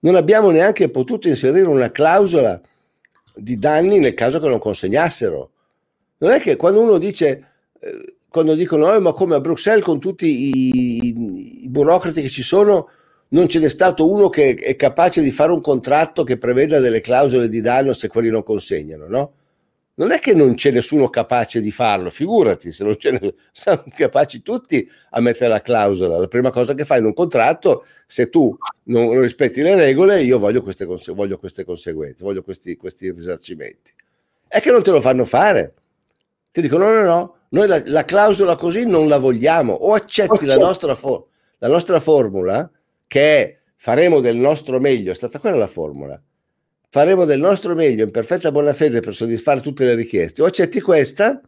Non 0.00 0.14
abbiamo 0.14 0.50
neanche 0.50 0.88
potuto 0.90 1.26
inserire 1.26 1.66
una 1.66 1.90
clausola 1.90 2.60
di 3.34 3.58
danni 3.58 3.98
nel 3.98 4.14
caso 4.14 4.38
che 4.38 4.48
non 4.48 4.60
consegnassero. 4.60 5.50
Non 6.18 6.30
è 6.30 6.40
che 6.40 6.54
quando 6.54 6.80
uno 6.80 6.98
dice, 6.98 7.46
eh, 7.80 8.14
quando 8.28 8.54
dicono, 8.54 8.94
eh, 8.94 9.00
ma 9.00 9.12
come 9.12 9.34
a 9.34 9.40
Bruxelles 9.40 9.84
con 9.84 9.98
tutti 9.98 10.26
i, 10.26 11.62
i, 11.64 11.68
burocrati 11.68 12.22
che 12.22 12.28
ci 12.28 12.42
sono, 12.42 12.90
non 13.28 13.48
ce 13.48 13.58
n'è 13.58 13.68
stato 13.68 14.10
uno 14.10 14.28
che 14.28 14.54
è 14.54 14.76
capace 14.76 15.22
di 15.22 15.30
fare 15.30 15.52
un 15.52 15.60
contratto 15.60 16.24
che 16.24 16.38
preveda 16.38 16.78
delle 16.78 17.00
clausole 17.00 17.48
di 17.48 17.60
danno 17.60 17.92
se 17.92 18.08
quelli 18.08 18.30
non 18.30 18.42
consegnano, 18.42 19.06
no? 19.08 19.32
non 19.98 20.12
è 20.12 20.20
che 20.20 20.32
non 20.32 20.54
c'è 20.54 20.70
nessuno 20.70 21.08
capace 21.10 21.60
di 21.60 21.70
farlo, 21.70 22.10
figurati, 22.10 22.72
se 22.72 22.84
non 22.84 22.96
ce 22.96 23.10
ne 23.10 23.34
sono 23.52 23.84
capaci 23.94 24.42
tutti 24.42 24.88
a 25.10 25.20
mettere 25.20 25.50
la 25.50 25.60
clausola. 25.60 26.18
La 26.18 26.28
prima 26.28 26.50
cosa 26.50 26.74
che 26.74 26.84
fai 26.84 27.00
in 27.00 27.06
un 27.06 27.14
contratto, 27.14 27.84
se 28.06 28.28
tu 28.28 28.56
non 28.84 29.20
rispetti 29.20 29.60
le 29.60 29.74
regole, 29.74 30.22
io 30.22 30.38
voglio 30.38 30.62
queste, 30.62 30.86
conse- 30.86 31.12
voglio 31.12 31.38
queste 31.38 31.64
conseguenze, 31.64 32.24
voglio 32.24 32.42
questi, 32.42 32.76
questi, 32.76 33.10
risarcimenti. 33.10 33.92
È 34.46 34.60
che 34.60 34.70
non 34.70 34.82
te 34.82 34.92
lo 34.92 35.00
fanno 35.00 35.24
fare. 35.24 35.74
Ti 36.52 36.60
dicono 36.60 36.86
no, 36.86 36.94
no, 36.94 37.02
no, 37.02 37.36
noi 37.50 37.66
la, 37.66 37.82
la 37.84 38.04
clausola 38.04 38.56
così 38.56 38.86
non 38.86 39.08
la 39.08 39.18
vogliamo, 39.18 39.72
o 39.72 39.94
accetti 39.94 40.46
la 40.46 40.56
nostra, 40.56 40.94
for- 40.94 41.24
la 41.58 41.68
nostra 41.68 41.98
formula, 41.98 42.70
che 43.08 43.40
è 43.40 43.58
faremo 43.74 44.20
del 44.20 44.36
nostro 44.36 44.78
meglio, 44.78 45.10
è 45.10 45.14
stata 45.16 45.40
quella 45.40 45.56
la 45.56 45.66
formula 45.66 46.22
faremo 46.90 47.24
del 47.24 47.38
nostro 47.38 47.74
meglio 47.74 48.04
in 48.04 48.10
perfetta 48.10 48.50
buona 48.50 48.72
fede 48.72 49.00
per 49.00 49.14
soddisfare 49.14 49.60
tutte 49.60 49.84
le 49.84 49.94
richieste. 49.94 50.42
O 50.42 50.46
accetti 50.46 50.80
questa 50.80 51.40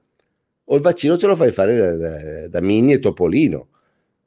o 0.64 0.74
il 0.76 0.82
vaccino 0.82 1.16
te 1.16 1.26
lo 1.26 1.36
fai 1.36 1.50
fare 1.50 1.76
da, 1.76 1.96
da, 1.96 2.48
da 2.48 2.60
Mini 2.60 2.92
e 2.92 2.98
Topolino. 2.98 3.68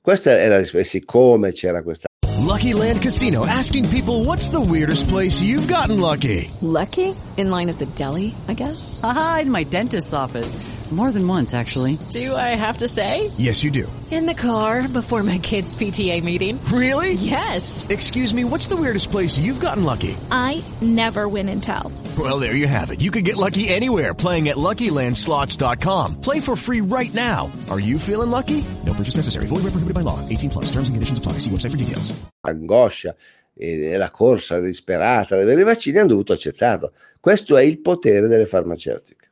Questa 0.01 0.38
era 0.38 0.55
la 0.55 0.59
risposta. 0.59 0.88
Siccome 0.88 1.53
c'era 1.53 1.81
questa. 1.81 2.07
Lucky 2.39 2.73
Land 2.73 2.99
Casino 2.99 3.45
asking 3.45 3.88
people 3.88 4.25
what's 4.25 4.49
the 4.49 4.59
weirdest 4.59 5.07
place 5.07 5.41
you've 5.41 5.71
gotten 5.71 5.99
lucky? 5.99 6.51
Lucky? 6.61 7.15
In 7.38 7.49
line 7.49 7.69
at 7.69 7.77
the 7.77 7.88
deli, 7.95 8.36
I 8.47 8.53
guess? 8.53 8.99
Aha, 9.01 9.39
in 9.43 9.49
my 9.49 9.63
dentist's 9.63 10.13
office. 10.13 10.55
More 10.94 11.12
than 11.12 11.28
once, 11.28 11.56
actually. 11.56 11.98
Do 12.12 12.36
I 12.36 12.54
have 12.54 12.78
to 12.78 12.88
say? 12.88 13.32
Yes, 13.39 13.64
you 13.64 13.72
do. 13.72 13.91
In 14.12 14.28
the 14.28 14.36
car 14.36 14.88
before 14.88 15.24
my 15.24 15.39
kids' 15.39 15.76
PTA 15.76 16.24
meeting. 16.24 16.64
Really? 16.66 17.14
Yes. 17.14 17.88
Excuse 17.89 18.32
me, 18.32 18.44
what's 18.44 18.68
the 18.68 18.76
weirdest 18.76 19.10
place 19.10 19.39
you've 19.39 19.60
gotten 19.60 19.84
lucky? 19.84 20.16
I 20.30 20.64
never 20.82 21.28
win 21.28 21.50
and 21.50 21.64
tell. 21.64 21.91
Well, 22.16 22.38
there 22.38 22.54
you 22.54 22.68
have 22.68 22.91
it. 22.91 23.02
You 23.02 23.10
can 23.10 23.24
get 23.24 23.38
lucky 23.38 23.70
anywhere 23.70 24.14
playing 24.14 24.50
at 24.50 24.58
LuckyLandSlots.com. 24.58 26.22
Play 26.22 26.39
for 26.39 26.56
free 26.56 26.82
right 26.82 27.12
now. 27.12 27.52
Are 27.72 27.80
you 27.80 27.98
feeling 27.98 28.30
lucky? 28.30 28.64
No 28.86 28.94
purchase 28.94 29.16
necessary. 29.16 29.48
Void 29.48 29.64
where 29.64 29.74
prohibited 29.74 29.96
by 29.96 30.02
law. 30.02 30.20
18 30.30 30.52
plus. 30.52 30.66
Terms 30.66 30.89
and 30.89 30.96
conditions 30.96 31.18
apply. 31.18 31.39
See 31.39 31.50
website 31.50 31.72
for 31.72 31.78
details. 31.78 32.14
Angoscia 32.46 33.16
e 33.56 33.98
la 33.98 34.12
corsa 34.12 34.60
disperata 34.60 35.36
ad 35.36 35.41
avere 35.41 35.62
i 35.62 35.64
vaccini 35.64 35.98
hanno 35.98 36.10
dovuto 36.10 36.34
accettarlo. 36.34 36.91
Questo 37.20 37.58
è 37.58 37.64
il 37.64 37.80
potere 37.80 38.28
delle 38.28 38.46
farmaceutiche. 38.46 39.22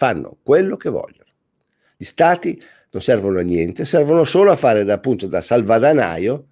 Fanno 0.00 0.38
quello 0.42 0.78
che 0.78 0.88
vogliono. 0.88 1.28
Gli 1.94 2.04
stati 2.04 2.58
non 2.90 3.02
servono 3.02 3.38
a 3.38 3.42
niente, 3.42 3.84
servono 3.84 4.24
solo 4.24 4.50
a 4.50 4.56
fare 4.56 4.82
da, 4.82 4.94
appunto 4.94 5.26
da 5.26 5.42
salvadanaio 5.42 6.46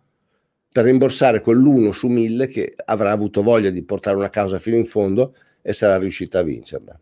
per 0.71 0.85
rimborsare 0.85 1.41
quell'uno 1.41 1.93
su 1.93 2.09
mille 2.09 2.47
che 2.47 2.75
avrà 2.85 3.11
avuto 3.11 3.43
voglia 3.43 3.71
di 3.71 3.83
portare 3.83 4.17
una 4.17 4.29
causa 4.29 4.59
fino 4.59 4.77
in 4.77 4.85
fondo 4.85 5.35
e 5.63 5.73
sarà 5.73 5.97
riuscita 5.97 6.41
a 6.41 6.43
vincerla. 6.43 7.01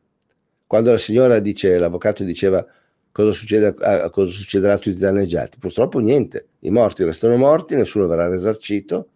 Quando 0.69 0.93
la 0.93 0.99
signora 0.99 1.41
dice, 1.41 1.77
l'avvocato 1.79 2.23
diceva 2.23 2.65
cosa, 3.11 3.33
succede, 3.33 3.75
a, 3.81 4.09
cosa 4.11 4.31
succederà 4.31 4.75
a 4.75 4.79
tutti 4.79 4.97
i 4.97 5.01
danneggiati, 5.01 5.59
purtroppo 5.59 5.99
niente, 5.99 6.51
i 6.61 6.71
morti 6.71 7.03
restano 7.03 7.37
morti, 7.37 7.75
nessuno 7.75 8.07
verrà 8.07 8.29
risarcito 8.29 9.09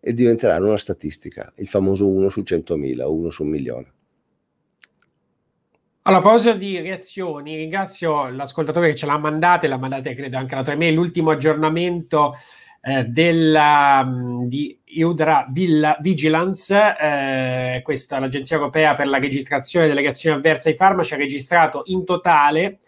e 0.00 0.12
diventeranno 0.12 0.66
una 0.66 0.76
statistica, 0.76 1.52
il 1.58 1.68
famoso 1.68 2.08
1 2.08 2.28
su 2.30 2.40
100.000 2.40 3.00
o 3.02 3.14
1 3.14 3.30
su 3.30 3.44
un 3.44 3.48
milione. 3.48 3.93
Alla 6.06 6.20
proposito 6.20 6.52
di 6.52 6.78
reazioni, 6.80 7.56
ringrazio 7.56 8.28
l'ascoltatore 8.28 8.88
che 8.88 8.94
ce 8.94 9.06
l'ha 9.06 9.16
mandata 9.16 9.64
e 9.64 9.70
l'ha 9.70 9.78
mandata 9.78 10.12
credo 10.12 10.36
anche 10.36 10.54
la 10.54 10.60
tua 10.60 10.74
email, 10.74 10.92
l'ultimo 10.92 11.30
aggiornamento 11.30 12.36
eh, 12.82 13.04
della, 13.04 14.06
di 14.46 14.78
Eudra 14.84 15.46
Vigilance, 15.50 16.96
eh, 17.00 17.80
questa 17.82 18.18
l'Agenzia 18.18 18.56
Europea 18.56 18.92
per 18.92 19.06
la 19.06 19.18
registrazione 19.18 19.86
delle 19.86 20.02
reazioni 20.02 20.36
avverse 20.36 20.68
ai 20.68 20.76
farmaci, 20.76 21.14
ha 21.14 21.16
registrato 21.16 21.84
in 21.86 22.04
totale 22.04 22.80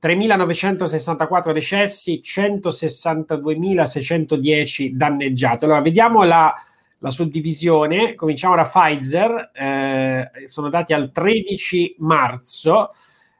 3.964 0.00 1.52
decessi, 1.52 2.22
162.610 2.24 4.92
danneggiati. 4.92 5.64
Allora, 5.64 5.82
vediamo 5.82 6.22
la 6.22 6.54
la 7.02 7.10
suddivisione. 7.10 8.14
Cominciamo 8.14 8.54
da 8.54 8.64
Pfizer, 8.64 9.50
eh, 9.52 10.30
sono 10.44 10.68
dati 10.68 10.92
al 10.92 11.10
13 11.12 11.96
marzo. 11.98 12.90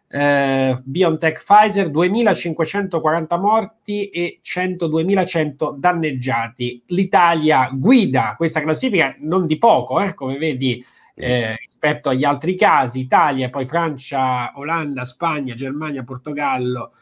Eh, 0.09 0.79
BioNTech 0.85 1.43
Pfizer 1.43 1.89
2540 1.89 3.39
morti 3.39 4.11
e 4.11 4.41
102.100 4.43 5.75
danneggiati. 5.79 6.83
L'Italia 6.89 7.71
guida 7.73 8.35
questa 8.37 8.61
classifica 8.61 9.15
non 9.21 9.47
di 9.47 9.57
poco, 9.57 10.01
eh, 10.01 10.13
come 10.13 10.37
vedi, 10.37 10.85
eh, 11.15 11.57
rispetto 11.57 12.11
agli 12.11 12.25
altri 12.25 12.57
casi. 12.57 13.01
Italia, 13.01 13.49
poi 13.49 13.65
Francia, 13.65 14.53
Olanda, 14.57 15.05
Spagna, 15.05 15.55
Germania, 15.55 16.03
Portogallo, 16.03 16.93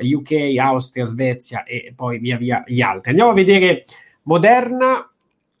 UK, 0.00 0.56
Austria, 0.58 1.04
Svezia 1.04 1.62
e 1.62 1.92
poi 1.94 2.18
via 2.18 2.36
via 2.36 2.62
gli 2.66 2.80
altri. 2.82 3.10
Andiamo 3.10 3.30
a 3.30 3.34
vedere 3.34 3.84
Moderna. 4.24 5.08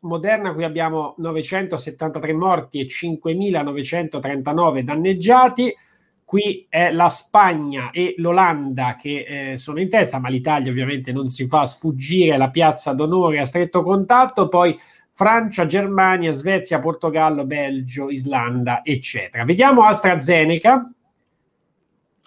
Moderna, 0.00 0.52
qui 0.54 0.62
abbiamo 0.64 1.14
973 1.18 2.32
morti 2.32 2.80
e 2.80 2.86
5.939 2.86 4.80
danneggiati. 4.80 5.74
Qui 6.22 6.66
è 6.68 6.92
la 6.92 7.08
Spagna 7.08 7.90
e 7.90 8.14
l'Olanda 8.18 8.96
che 9.00 9.52
eh, 9.52 9.56
sono 9.56 9.80
in 9.80 9.88
testa, 9.88 10.18
ma 10.18 10.28
l'Italia 10.28 10.70
ovviamente 10.70 11.10
non 11.10 11.26
si 11.28 11.46
fa 11.46 11.64
sfuggire 11.64 12.36
la 12.36 12.50
piazza 12.50 12.92
d'onore 12.92 13.40
a 13.40 13.46
stretto 13.46 13.82
contatto. 13.82 14.48
Poi 14.48 14.78
Francia, 15.14 15.66
Germania, 15.66 16.30
Svezia, 16.30 16.78
Portogallo, 16.78 17.46
Belgio, 17.46 18.10
Islanda, 18.10 18.84
eccetera. 18.84 19.44
Vediamo 19.44 19.84
AstraZeneca. 19.84 20.92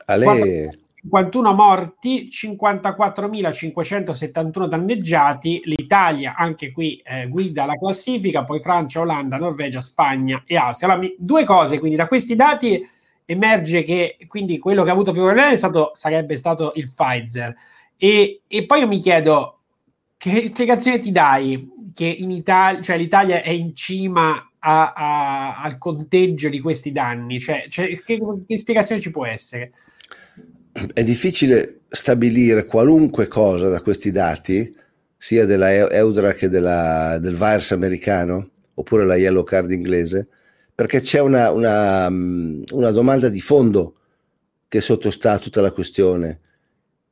Ale. 0.06 0.81
51 1.04 1.54
morti, 1.54 2.28
54.571 2.30 4.68
danneggiati. 4.68 5.62
L'Italia, 5.66 6.36
anche 6.36 6.72
qui, 6.72 7.02
eh, 7.04 7.28
guida 7.28 7.66
la 7.66 7.76
classifica, 7.76 8.43
poi 8.43 8.62
Francia, 8.62 9.02
Olanda, 9.02 9.38
Norvegia, 9.38 9.82
Spagna 9.82 10.43
e 10.45 10.58
Austria. 10.58 10.93
Allora, 10.93 11.10
due 11.18 11.43
cose, 11.43 11.80
quindi 11.80 11.97
da 11.97 12.08
questi 12.08 12.36
dati 12.36 12.88
emerge 13.26 13.82
che 13.84 14.18
quindi 14.28 14.60
quello 14.60 14.84
che 14.84 14.89
ha 14.89 14.93
avuto 14.93 15.12
più 15.12 15.24
problemi 15.24 15.58
sarebbe 15.93 16.38
stato 16.38 16.74
il 16.76 16.91
Pfizer. 16.91 17.56
E, 17.97 18.41
e 18.47 18.66
poi 18.66 18.80
io 18.80 18.88
mi 18.88 18.99
chiedo, 18.99 19.58
che 20.18 20.52
spiegazione 20.54 20.99
ti 20.99 21.12
dai 21.12 21.68
che 21.95 22.06
in 22.06 22.30
Italia, 22.30 22.80
cioè 22.82 22.97
l'Italia 22.97 23.41
è 23.41 23.49
in 23.49 23.76
cima 23.76 24.52
a, 24.60 24.93
a, 24.93 25.62
al 25.62 25.80
conteggio 25.80 26.49
di 26.49 26.60
questi 26.60 26.91
danni? 26.91 27.39
Cioè, 27.39 27.66
cioè 27.70 27.88
che, 28.02 28.20
che 28.45 28.58
spiegazione 28.58 29.02
ci 29.02 29.10
può 29.10 29.26
essere? 29.26 29.72
È 30.72 31.04
difficile 31.04 31.82
stabilire 31.90 32.66
qualunque 32.66 33.28
cosa 33.28 33.68
da 33.68 33.82
questi 33.82 34.12
dati, 34.12 34.74
sia 35.18 35.46
della 35.46 35.72
Eudra 35.92 36.34
che 36.34 36.50
della, 36.50 37.18
del 37.20 37.36
virus 37.36 37.72
americano, 37.72 38.50
oppure 38.76 39.06
la 39.06 39.18
yellow 39.18 39.44
card 39.44 39.72
inglese, 39.72 40.28
perché 40.74 41.02
c'è 41.02 41.20
una, 41.20 41.52
una, 41.52 42.08
una 42.08 42.92
domanda 42.92 43.30
di 43.30 43.42
fondo 43.42 43.98
che 44.68 44.82
sottostà 44.82 45.34
a 45.34 45.40
tutta 45.40 45.62
la 45.62 45.72
questione. 45.72 46.40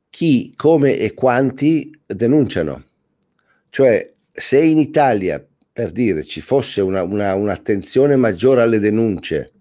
Chi, 0.08 0.54
come 0.56 0.96
e 0.98 1.14
quanti 1.14 1.96
denunciano? 2.06 2.84
Cioè, 3.68 4.12
se 4.32 4.60
in 4.60 4.78
Italia, 4.78 5.44
per 5.70 5.92
dire, 5.92 6.24
ci 6.24 6.40
fosse 6.40 6.80
una, 6.80 7.02
una, 7.02 7.34
un'attenzione 7.34 8.16
maggiore 8.16 8.62
alle 8.62 8.80
denunce, 8.80 9.52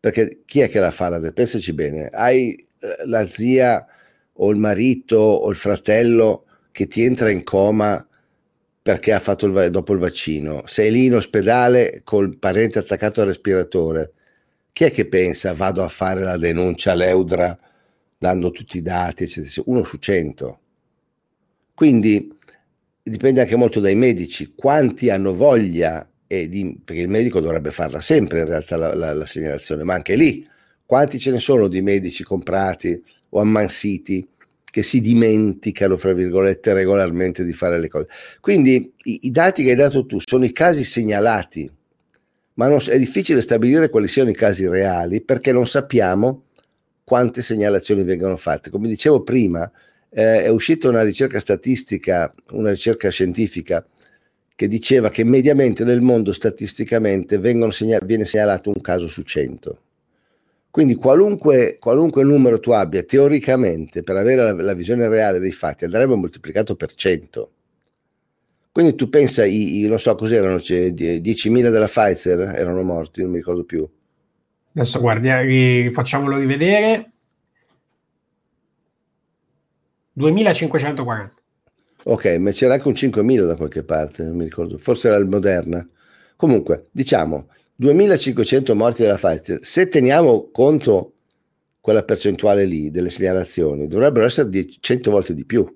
perché 0.00 0.42
chi 0.44 0.60
è 0.60 0.68
che 0.68 0.78
la 0.78 0.90
fa? 0.90 1.20
Pensaci 1.32 1.72
bene, 1.72 2.08
hai 2.08 2.54
eh, 2.54 3.06
la 3.06 3.26
zia 3.26 3.86
o 4.34 4.50
il 4.50 4.58
marito 4.58 5.18
o 5.18 5.50
il 5.50 5.56
fratello 5.56 6.44
che 6.70 6.86
ti 6.86 7.02
entra 7.02 7.30
in 7.30 7.42
coma 7.42 8.06
perché 8.80 9.12
ha 9.12 9.20
fatto 9.20 9.46
il, 9.46 9.70
dopo 9.70 9.92
il 9.92 9.98
vaccino, 9.98 10.62
sei 10.66 10.90
lì 10.90 11.06
in 11.06 11.14
ospedale 11.16 12.00
col 12.04 12.38
parente 12.38 12.78
attaccato 12.78 13.20
al 13.20 13.26
respiratore, 13.26 14.12
chi 14.72 14.84
è 14.84 14.90
che 14.90 15.06
pensa 15.06 15.52
vado 15.52 15.82
a 15.82 15.88
fare 15.88 16.22
la 16.22 16.38
denuncia 16.38 16.92
all'Eudra 16.92 17.58
dando 18.16 18.50
tutti 18.50 18.78
i 18.78 18.82
dati, 18.82 19.24
eccetera, 19.24 19.62
uno 19.66 19.84
su 19.84 19.98
cento. 19.98 20.60
Quindi 21.74 22.34
dipende 23.02 23.40
anche 23.40 23.56
molto 23.56 23.80
dai 23.80 23.94
medici, 23.94 24.54
quanti 24.54 25.10
hanno 25.10 25.34
voglia, 25.34 26.08
di, 26.28 26.78
perché 26.84 27.02
il 27.02 27.08
medico 27.08 27.40
dovrebbe 27.40 27.70
farla 27.70 28.00
sempre 28.00 28.40
in 28.40 28.46
realtà 28.46 28.76
la, 28.76 28.94
la, 28.94 29.12
la, 29.14 29.26
segnalazione, 29.26 29.82
ma 29.82 29.94
anche 29.94 30.14
lì, 30.14 30.46
quanti 30.84 31.18
ce 31.18 31.30
ne 31.30 31.38
sono 31.38 31.68
di 31.68 31.80
medici 31.80 32.22
comprati 32.22 33.02
o 33.30 33.40
ammansiti 33.40 34.26
che 34.70 34.82
si 34.82 35.00
dimenticano, 35.00 35.96
fra 35.96 36.12
virgolette, 36.12 36.74
regolarmente 36.74 37.44
di 37.44 37.52
fare 37.52 37.80
le 37.80 37.88
cose. 37.88 38.08
Quindi 38.40 38.92
i, 39.04 39.20
i 39.22 39.30
dati 39.30 39.64
che 39.64 39.70
hai 39.70 39.76
dato 39.76 40.04
tu 40.04 40.18
sono 40.22 40.44
i 40.44 40.52
casi 40.52 40.84
segnalati, 40.84 41.70
ma 42.54 42.66
non, 42.66 42.78
è 42.86 42.98
difficile 42.98 43.40
stabilire 43.40 43.88
quali 43.88 44.08
siano 44.08 44.30
i 44.30 44.34
casi 44.34 44.68
reali 44.68 45.22
perché 45.22 45.52
non 45.52 45.66
sappiamo 45.66 46.44
quante 47.04 47.40
segnalazioni 47.40 48.02
vengono 48.02 48.36
fatte. 48.36 48.68
Come 48.68 48.88
dicevo 48.88 49.22
prima, 49.22 49.70
eh, 50.10 50.42
è 50.42 50.48
uscita 50.48 50.88
una 50.88 51.02
ricerca 51.02 51.40
statistica, 51.40 52.32
una 52.50 52.70
ricerca 52.70 53.08
scientifica, 53.08 53.84
che 54.58 54.66
diceva 54.66 55.08
che 55.08 55.22
mediamente 55.22 55.84
nel 55.84 56.00
mondo 56.00 56.32
statisticamente 56.32 57.40
segna- 57.70 58.00
viene 58.02 58.24
segnalato 58.24 58.70
un 58.70 58.80
caso 58.80 59.06
su 59.06 59.22
100. 59.22 59.78
Quindi 60.68 60.96
qualunque, 60.96 61.76
qualunque, 61.78 62.24
numero 62.24 62.58
tu 62.58 62.72
abbia, 62.72 63.04
teoricamente, 63.04 64.02
per 64.02 64.16
avere 64.16 64.42
la, 64.42 64.52
la, 64.60 64.74
visione 64.74 65.06
reale 65.06 65.38
dei 65.38 65.52
fatti, 65.52 65.84
andrebbe 65.84 66.16
moltiplicato 66.16 66.74
per 66.74 66.92
100. 66.92 67.50
Quindi 68.72 68.96
tu 68.96 69.08
pensa, 69.08 69.44
i, 69.44 69.84
i, 69.84 69.86
non 69.86 70.00
so 70.00 70.16
cos'erano, 70.16 70.58
cioè, 70.58 70.88
10.000 70.88 71.70
della 71.70 71.86
Pfizer 71.86 72.40
erano 72.40 72.82
morti, 72.82 73.22
non 73.22 73.30
mi 73.30 73.36
ricordo 73.36 73.62
più. 73.62 73.88
Adesso 74.74 74.98
guardi, 74.98 75.88
facciamolo 75.92 76.36
rivedere. 76.36 77.08
2540. 80.14 81.36
Ok, 82.10 82.24
ma 82.38 82.52
c'era 82.52 82.72
anche 82.74 82.88
un 82.88 82.94
5000 82.94 83.44
da 83.44 83.54
qualche 83.54 83.82
parte, 83.82 84.24
non 84.24 84.36
mi 84.36 84.44
ricordo, 84.44 84.78
forse 84.78 85.08
era 85.08 85.18
il 85.18 85.26
Moderna. 85.26 85.86
Comunque, 86.36 86.86
diciamo, 86.90 87.48
2500 87.76 88.74
morti 88.74 89.02
della 89.02 89.16
Pfizer. 89.16 89.58
Se 89.62 89.88
teniamo 89.88 90.48
conto 90.50 91.12
quella 91.80 92.02
percentuale 92.04 92.64
lì 92.64 92.90
delle 92.90 93.10
segnalazioni, 93.10 93.88
dovrebbero 93.88 94.24
essere 94.24 94.48
100 94.80 95.10
volte 95.10 95.34
di 95.34 95.44
più. 95.44 95.66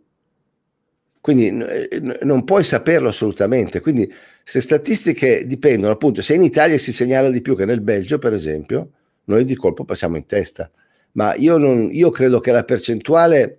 Quindi 1.21 1.51
n- 1.51 2.19
non 2.23 2.45
puoi 2.45 2.65
saperlo 2.65 3.09
assolutamente. 3.11 3.81
Quindi 3.81 4.11
se 4.43 4.63
statistiche 4.63 5.47
dipendono, 5.47 5.93
appunto, 5.93 6.23
se 6.23 6.33
in 6.35 6.43
Italia 6.43 6.79
si 6.79 6.93
segnala 6.93 7.29
di 7.29 7.43
più 7.43 7.55
che 7.55 7.67
nel 7.67 7.83
Belgio, 7.83 8.19
per 8.19 8.33
esempio, 8.33 8.91
noi 9.25 9.45
di 9.45 9.55
colpo 9.55 9.85
passiamo 9.85 10.17
in 10.17 10.25
testa. 10.25 10.71
Ma 11.13 11.35
io, 11.35 11.59
non, 11.59 11.91
io 11.93 12.09
credo 12.09 12.41
che 12.41 12.53
la 12.53 12.65
percentuale 12.65 13.59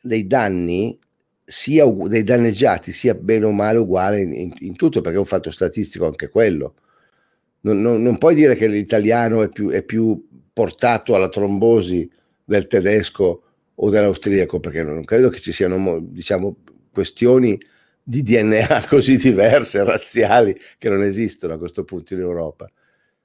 dei 0.00 0.26
danni 0.26 0.98
sia 1.44 1.84
dei 1.86 2.24
danneggiati 2.24 2.92
sia 2.92 3.14
bene 3.14 3.46
o 3.46 3.50
male 3.50 3.78
uguale 3.78 4.20
in, 4.20 4.32
in, 4.32 4.54
in 4.60 4.76
tutto 4.76 5.00
perché 5.00 5.16
è 5.16 5.20
un 5.20 5.26
fatto 5.26 5.50
statistico 5.50 6.06
anche 6.06 6.28
quello 6.28 6.74
non, 7.62 7.80
non, 7.80 8.02
non 8.02 8.18
puoi 8.18 8.34
dire 8.34 8.54
che 8.54 8.66
l'italiano 8.66 9.42
è 9.42 9.48
più, 9.48 9.70
è 9.70 9.82
più, 9.82 10.28
portato 10.52 11.14
alla 11.14 11.30
trombosi 11.30 12.10
del 12.44 12.66
tedesco 12.66 13.42
o 13.74 13.90
dell'austriaco 13.90 14.60
perché 14.60 14.82
non 14.82 15.02
credo 15.04 15.30
che 15.30 15.40
ci 15.40 15.50
siano 15.50 15.98
diciamo 16.02 16.58
questioni 16.92 17.58
di 18.02 18.22
DNA 18.22 18.84
così 18.88 19.16
diverse, 19.16 19.82
razziali, 19.82 20.54
che 20.76 20.90
non 20.90 21.02
esistono 21.02 21.54
a 21.54 21.58
questo 21.58 21.84
punto 21.84 22.12
in 22.12 22.20
Europa. 22.20 22.70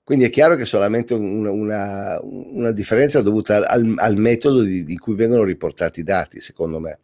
Quindi 0.04 0.24
è 0.24 0.30
chiaro 0.30 0.56
che 0.56 0.62
è 0.62 0.66
solamente 0.66 1.14
una, 1.14 1.52
una, 1.52 2.18
una 2.22 2.72
differenza 2.72 3.22
dovuta 3.22 3.68
al, 3.68 3.94
al 3.98 4.16
metodo 4.16 4.62
di, 4.62 4.84
di, 4.84 4.98
cui 4.98 5.16
vengono 5.16 5.44
riportati 5.44 6.00
i 6.00 6.04
dati, 6.04 6.40
secondo 6.40 6.80
me. 6.80 7.00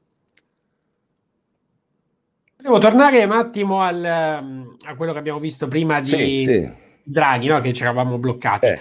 Devo 2.64 2.78
tornare 2.78 3.22
un 3.26 3.34
attimo 3.34 3.82
al, 3.82 4.06
a 4.06 4.96
quello 4.96 5.12
che 5.12 5.20
abbiamo 5.20 5.40
visto 5.40 5.68
prima 5.68 6.00
di 6.00 6.08
sì, 6.08 6.44
sì. 6.44 6.72
Draghi, 7.04 7.48
no? 7.48 7.60
che 7.60 7.74
ci 7.74 7.84
eravamo 7.84 8.18
bloccati. 8.18 8.68
Eh. 8.68 8.80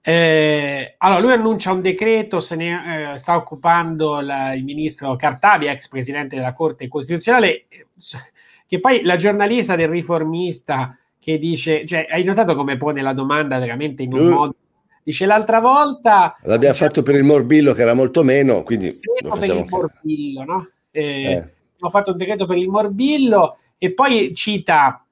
Eh, 0.00 0.94
allora, 0.98 1.20
lui 1.20 1.32
annuncia 1.32 1.72
un 1.72 1.80
decreto, 1.80 2.38
se 2.38 2.54
ne 2.54 3.14
eh, 3.14 3.16
sta 3.16 3.34
occupando 3.34 4.20
la, 4.20 4.54
il 4.54 4.62
ministro 4.62 5.16
Cartabia, 5.16 5.72
ex 5.72 5.88
presidente 5.88 6.36
della 6.36 6.52
Corte 6.52 6.86
Costituzionale, 6.86 7.66
che 8.64 8.78
poi 8.78 9.02
la 9.02 9.16
giornalista 9.16 9.74
del 9.74 9.88
riformista 9.88 10.96
che 11.18 11.36
dice, 11.38 11.84
cioè, 11.84 12.06
hai 12.08 12.22
notato 12.22 12.54
come 12.54 12.76
pone 12.76 13.02
la 13.02 13.12
domanda 13.12 13.58
veramente 13.58 14.04
in 14.04 14.12
un 14.12 14.26
uh. 14.26 14.30
modo 14.30 14.54
Dice 15.02 15.26
l'altra 15.26 15.60
volta. 15.60 16.36
L'abbiamo 16.42 16.74
cioè, 16.74 16.86
fatto 16.86 17.02
per 17.02 17.16
il 17.16 17.24
morbillo, 17.24 17.72
che 17.72 17.82
era 17.82 17.94
molto 17.94 18.22
meno. 18.22 18.62
Quindi 18.62 18.98
meno 19.20 19.36
per 19.36 19.48
il 19.48 19.66
morbillo, 19.68 20.44
no? 20.44 20.68
Eh, 20.90 21.32
eh. 21.32 21.55
Abbiamo 21.76 21.92
fatto 21.92 22.10
un 22.10 22.16
decreto 22.16 22.46
per 22.46 22.56
il 22.56 22.68
morbillo 22.68 23.58
e 23.78 23.92
poi 23.92 24.34
cita. 24.34 25.04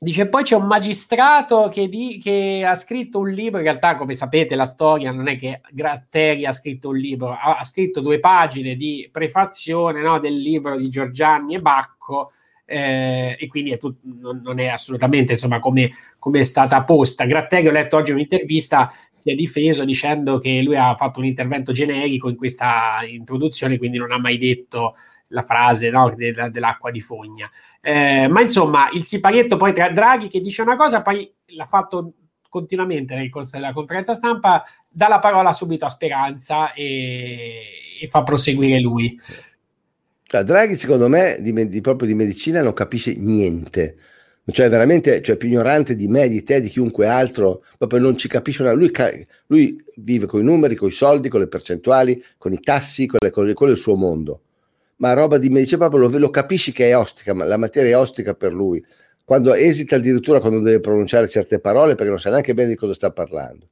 Dice 0.00 0.28
poi 0.28 0.44
c'è 0.44 0.54
un 0.54 0.66
magistrato 0.66 1.68
che, 1.72 1.88
di, 1.88 2.20
che, 2.22 2.64
ha 2.64 2.76
scritto 2.76 3.18
un 3.18 3.30
libro, 3.30 3.58
in 3.58 3.64
realtà 3.64 3.96
come 3.96 4.14
sapete 4.14 4.54
la 4.54 4.64
storia 4.64 5.10
non 5.10 5.26
è 5.26 5.36
che 5.36 5.60
Gratteri 5.72 6.46
ha 6.46 6.52
scritto 6.52 6.90
un 6.90 6.96
libro, 6.96 7.30
ha, 7.30 7.56
ha 7.56 7.64
scritto 7.64 8.00
due 8.00 8.20
pagine 8.20 8.76
di 8.76 9.08
prefazione 9.10 10.00
no, 10.00 10.20
del 10.20 10.36
libro 10.36 10.76
di 10.76 10.88
Giorgianni 10.88 11.56
e 11.56 11.60
Bacco 11.60 12.30
eh, 12.70 13.34
e 13.40 13.46
quindi 13.46 13.72
è 13.72 13.78
tut- 13.78 14.00
non, 14.02 14.42
non, 14.44 14.58
è 14.58 14.66
assolutamente 14.66 15.32
insomma 15.32 15.58
come, 15.58 15.90
come 16.18 16.40
è 16.40 16.44
stata 16.44 16.84
posta. 16.84 17.24
Gratteri, 17.24 17.66
ho 17.66 17.70
letto 17.70 17.96
oggi 17.96 18.12
un'intervista, 18.12 18.92
si 19.10 19.32
è 19.32 19.34
difeso 19.34 19.86
dicendo 19.86 20.36
che 20.36 20.60
lui 20.60 20.76
ha 20.76 20.94
fatto 20.94 21.20
un 21.20 21.24
intervento 21.24 21.72
generico 21.72 22.28
in 22.28 22.36
questa 22.36 22.98
introduzione, 23.08 23.78
quindi 23.78 23.96
non 23.96 24.12
ha 24.12 24.18
mai 24.18 24.36
detto 24.36 24.92
la 25.28 25.42
frase 25.42 25.88
no, 25.88 26.12
de- 26.14 26.50
dell'acqua 26.50 26.90
di 26.90 27.00
fogna. 27.00 27.50
Eh, 27.80 28.28
ma 28.28 28.42
insomma, 28.42 28.90
il 28.92 29.04
siparietto 29.04 29.56
poi 29.56 29.72
tra 29.72 29.88
Draghi 29.88 30.28
che 30.28 30.40
dice 30.40 30.60
una 30.60 30.76
cosa, 30.76 31.00
poi 31.00 31.30
l'ha 31.46 31.64
fatto 31.64 32.12
continuamente 32.50 33.14
nel 33.14 33.30
corso 33.30 33.56
della 33.56 33.72
conferenza 33.72 34.12
stampa, 34.12 34.62
dà 34.88 35.08
la 35.08 35.18
parola 35.18 35.54
subito 35.54 35.86
a 35.86 35.90
Speranza 35.90 36.74
e, 36.74 37.62
e 38.00 38.06
fa 38.08 38.22
proseguire 38.22 38.78
lui. 38.78 39.16
Cioè, 40.30 40.42
Draghi, 40.42 40.76
secondo 40.76 41.08
me, 41.08 41.38
di, 41.40 41.68
di, 41.68 41.80
proprio 41.80 42.06
di 42.06 42.12
medicina 42.14 42.60
non 42.60 42.74
capisce 42.74 43.14
niente. 43.16 43.96
Cioè, 44.44 44.68
veramente, 44.68 45.22
cioè, 45.22 45.36
più 45.36 45.48
ignorante 45.48 45.96
di 45.96 46.06
me, 46.06 46.28
di 46.28 46.42
te, 46.42 46.60
di 46.60 46.68
chiunque 46.68 47.06
altro, 47.06 47.64
proprio 47.78 47.98
non 48.00 48.14
ci 48.18 48.28
capisce 48.28 48.60
una. 48.60 48.72
Lui, 48.72 48.92
lui 49.46 49.82
vive 49.96 50.26
con 50.26 50.40
i 50.40 50.44
numeri, 50.44 50.74
con 50.74 50.88
i 50.88 50.92
soldi, 50.92 51.30
con 51.30 51.40
le 51.40 51.46
percentuali, 51.48 52.22
con 52.36 52.52
i 52.52 52.60
tassi, 52.60 53.06
con 53.06 53.20
le 53.22 53.30
cose, 53.30 53.54
quello 53.54 53.72
è 53.72 53.74
il 53.76 53.80
suo 53.80 53.94
mondo. 53.94 54.42
Ma 54.96 55.14
roba 55.14 55.38
di 55.38 55.48
medicina 55.48 55.88
proprio 55.88 56.10
lo, 56.10 56.18
lo 56.18 56.28
capisci 56.28 56.72
che 56.72 56.90
è 56.90 56.96
ostica, 56.96 57.32
ma 57.32 57.46
la 57.46 57.56
materia 57.56 57.92
è 57.92 57.96
ostica 57.96 58.34
per 58.34 58.52
lui. 58.52 58.84
Quando 59.24 59.54
esita 59.54 59.96
addirittura 59.96 60.40
quando 60.40 60.60
deve 60.60 60.80
pronunciare 60.80 61.26
certe 61.28 61.58
parole 61.58 61.94
perché 61.94 62.10
non 62.10 62.20
sa 62.20 62.28
neanche 62.28 62.52
bene 62.52 62.68
di 62.68 62.76
cosa 62.76 62.92
sta 62.92 63.10
parlando. 63.10 63.66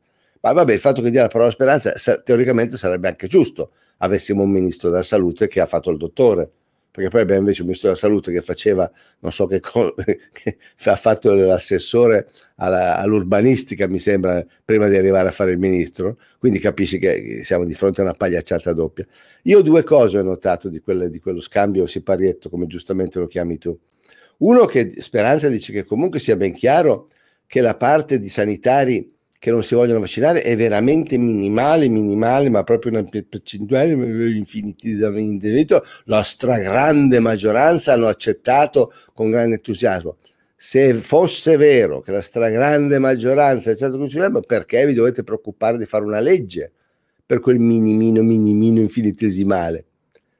Ma 0.46 0.52
vabbè, 0.52 0.74
il 0.74 0.78
fatto 0.78 1.02
che 1.02 1.10
dia 1.10 1.22
la 1.22 1.28
parola 1.28 1.50
speranza 1.50 1.92
teoricamente 2.22 2.76
sarebbe 2.76 3.08
anche 3.08 3.26
giusto 3.26 3.72
avessimo 3.96 4.44
un 4.44 4.50
ministro 4.50 4.90
della 4.90 5.02
salute 5.02 5.48
che 5.48 5.60
ha 5.60 5.66
fatto 5.66 5.90
il 5.90 5.96
dottore, 5.96 6.48
perché 6.88 7.10
poi 7.10 7.22
abbiamo 7.22 7.40
invece 7.40 7.62
un 7.62 7.66
ministro 7.66 7.88
della 7.88 8.00
salute 8.00 8.30
che 8.30 8.42
faceva 8.42 8.88
non 9.18 9.32
so 9.32 9.48
che 9.48 9.58
cosa, 9.58 9.92
che 10.04 10.56
ha 10.84 10.94
fatto 10.94 11.32
l'assessore 11.32 12.28
alla, 12.58 12.96
all'urbanistica, 12.96 13.88
mi 13.88 13.98
sembra, 13.98 14.46
prima 14.64 14.86
di 14.86 14.94
arrivare 14.94 15.30
a 15.30 15.32
fare 15.32 15.50
il 15.50 15.58
ministro, 15.58 16.16
quindi 16.38 16.60
capisci 16.60 17.00
che 17.00 17.40
siamo 17.42 17.64
di 17.64 17.74
fronte 17.74 18.02
a 18.02 18.04
una 18.04 18.14
pagliacciata 18.14 18.72
doppia. 18.72 19.04
Io 19.42 19.62
due 19.62 19.82
cose 19.82 20.18
ho 20.18 20.22
notato 20.22 20.68
di, 20.68 20.78
quelle, 20.78 21.10
di 21.10 21.18
quello 21.18 21.40
scambio 21.40 21.86
siparietto, 21.86 22.50
come 22.50 22.68
giustamente 22.68 23.18
lo 23.18 23.26
chiami 23.26 23.58
tu. 23.58 23.76
Uno 24.38 24.64
che 24.66 24.92
Speranza 24.98 25.48
dice 25.48 25.72
che 25.72 25.84
comunque 25.84 26.20
sia 26.20 26.36
ben 26.36 26.52
chiaro 26.52 27.08
che 27.48 27.60
la 27.60 27.74
parte 27.76 28.20
di 28.20 28.28
sanitari 28.28 29.14
che 29.38 29.50
non 29.50 29.62
si 29.62 29.74
vogliono 29.74 30.00
vaccinare 30.00 30.42
è 30.42 30.56
veramente 30.56 31.18
minimale, 31.18 31.88
minimale, 31.88 32.48
ma 32.48 32.62
proprio 32.64 32.92
una 32.92 33.04
percentuale 33.28 33.92
infinitamente. 33.92 35.66
La 36.04 36.22
stragrande 36.22 37.18
maggioranza 37.20 37.92
hanno 37.92 38.06
accettato 38.06 38.92
con 39.12 39.30
grande 39.30 39.56
entusiasmo. 39.56 40.16
Se 40.56 40.94
fosse 40.94 41.56
vero 41.56 42.00
che 42.00 42.12
la 42.12 42.22
stragrande 42.22 42.98
maggioranza 42.98 43.68
ha 43.68 43.72
accettato 43.72 43.96
con 43.96 44.02
entusiasmo, 44.02 44.40
perché 44.40 44.86
vi 44.86 44.94
dovete 44.94 45.22
preoccupare 45.22 45.76
di 45.76 45.84
fare 45.84 46.04
una 46.04 46.20
legge 46.20 46.72
per 47.24 47.40
quel 47.40 47.58
minimino, 47.58 48.22
minimino 48.22 48.80
infinitesimale? 48.80 49.84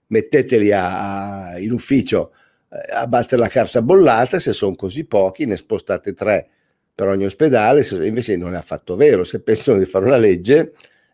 Metteteli 0.09 0.73
a, 0.73 1.49
a, 1.51 1.59
in 1.59 1.73
ufficio 1.73 2.33
eh, 2.71 2.95
a 2.95 3.07
battere 3.07 3.43
la 3.43 3.49
carta 3.49 3.83
bollata, 3.83 4.39
se 4.39 4.53
sono 4.53 4.75
così 4.75 5.05
pochi, 5.05 5.45
ne 5.45 5.57
spostate 5.57 6.15
tre 6.15 6.49
per 6.97 7.09
ogni 7.09 7.27
ospedale, 7.27 7.87
invece 8.07 8.39
non 8.39 8.55
è 8.55 8.57
affatto 8.57 8.97
vero, 8.97 9.23
se 9.23 9.43
pensano 9.43 9.79
di 9.79 9.85
fare 9.85 10.07
una 10.07 10.17
legge 10.17 10.73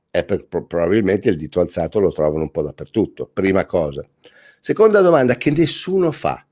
è 0.09 0.25
per, 0.25 0.47
probabilmente 0.47 1.29
il 1.29 1.37
dito 1.37 1.59
alzato 1.59 1.99
lo 1.99 2.13
trovano 2.13 2.45
un 2.45 2.53
po' 2.53 2.63
dappertutto, 2.63 3.29
prima 3.33 3.67
cosa. 3.67 4.07
Seconda 4.61 5.01
domanda 5.01 5.35
che 5.35 5.51
nessuno 5.51 6.13
fa 6.13 6.47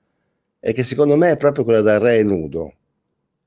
e 0.58 0.72
che 0.72 0.82
secondo 0.82 1.14
me 1.14 1.30
è 1.30 1.36
proprio 1.36 1.62
quella 1.62 1.80
del 1.80 2.00
re 2.00 2.24
nudo. 2.24 2.74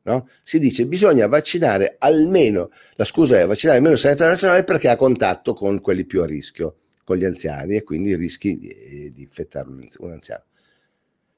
No? 0.03 0.29
Si 0.43 0.57
dice 0.57 0.86
bisogna 0.86 1.27
vaccinare 1.27 1.97
almeno, 1.99 2.69
la 2.93 3.03
scusa 3.03 3.38
è 3.38 3.45
vaccinare 3.45 3.79
almeno 3.79 3.95
il 3.95 3.99
sanitario 3.99 4.31
nazionale 4.31 4.63
perché 4.63 4.88
ha 4.88 4.95
contatto 4.95 5.53
con 5.53 5.81
quelli 5.81 6.05
più 6.05 6.21
a 6.21 6.25
rischio, 6.25 6.77
con 7.03 7.17
gli 7.17 7.25
anziani 7.25 7.75
e 7.75 7.84
quindi 7.84 8.15
rischi 8.15 8.57
di, 8.57 9.11
di 9.13 9.23
infettare 9.23 9.67
un 9.67 10.11
anziano. 10.11 10.43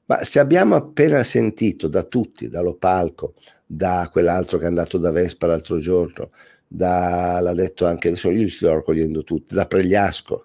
Ma 0.04 0.22
se 0.22 0.38
abbiamo 0.38 0.76
appena 0.76 1.24
sentito 1.24 1.88
da 1.88 2.04
tutti, 2.04 2.48
dallo 2.48 2.76
palco, 2.76 3.34
da 3.66 4.08
quell'altro 4.12 4.58
che 4.58 4.64
è 4.64 4.68
andato 4.68 4.96
da 4.96 5.10
Vespa 5.10 5.46
l'altro 5.46 5.78
giorno, 5.80 6.30
da, 6.68 7.40
l'ha 7.40 7.54
detto 7.54 7.84
anche 7.86 8.08
adesso, 8.08 8.30
io 8.30 8.42
li 8.42 8.48
sto 8.48 8.72
raccogliendo 8.72 9.24
tutti, 9.24 9.54
da 9.54 9.66
Pregliasco. 9.66 10.44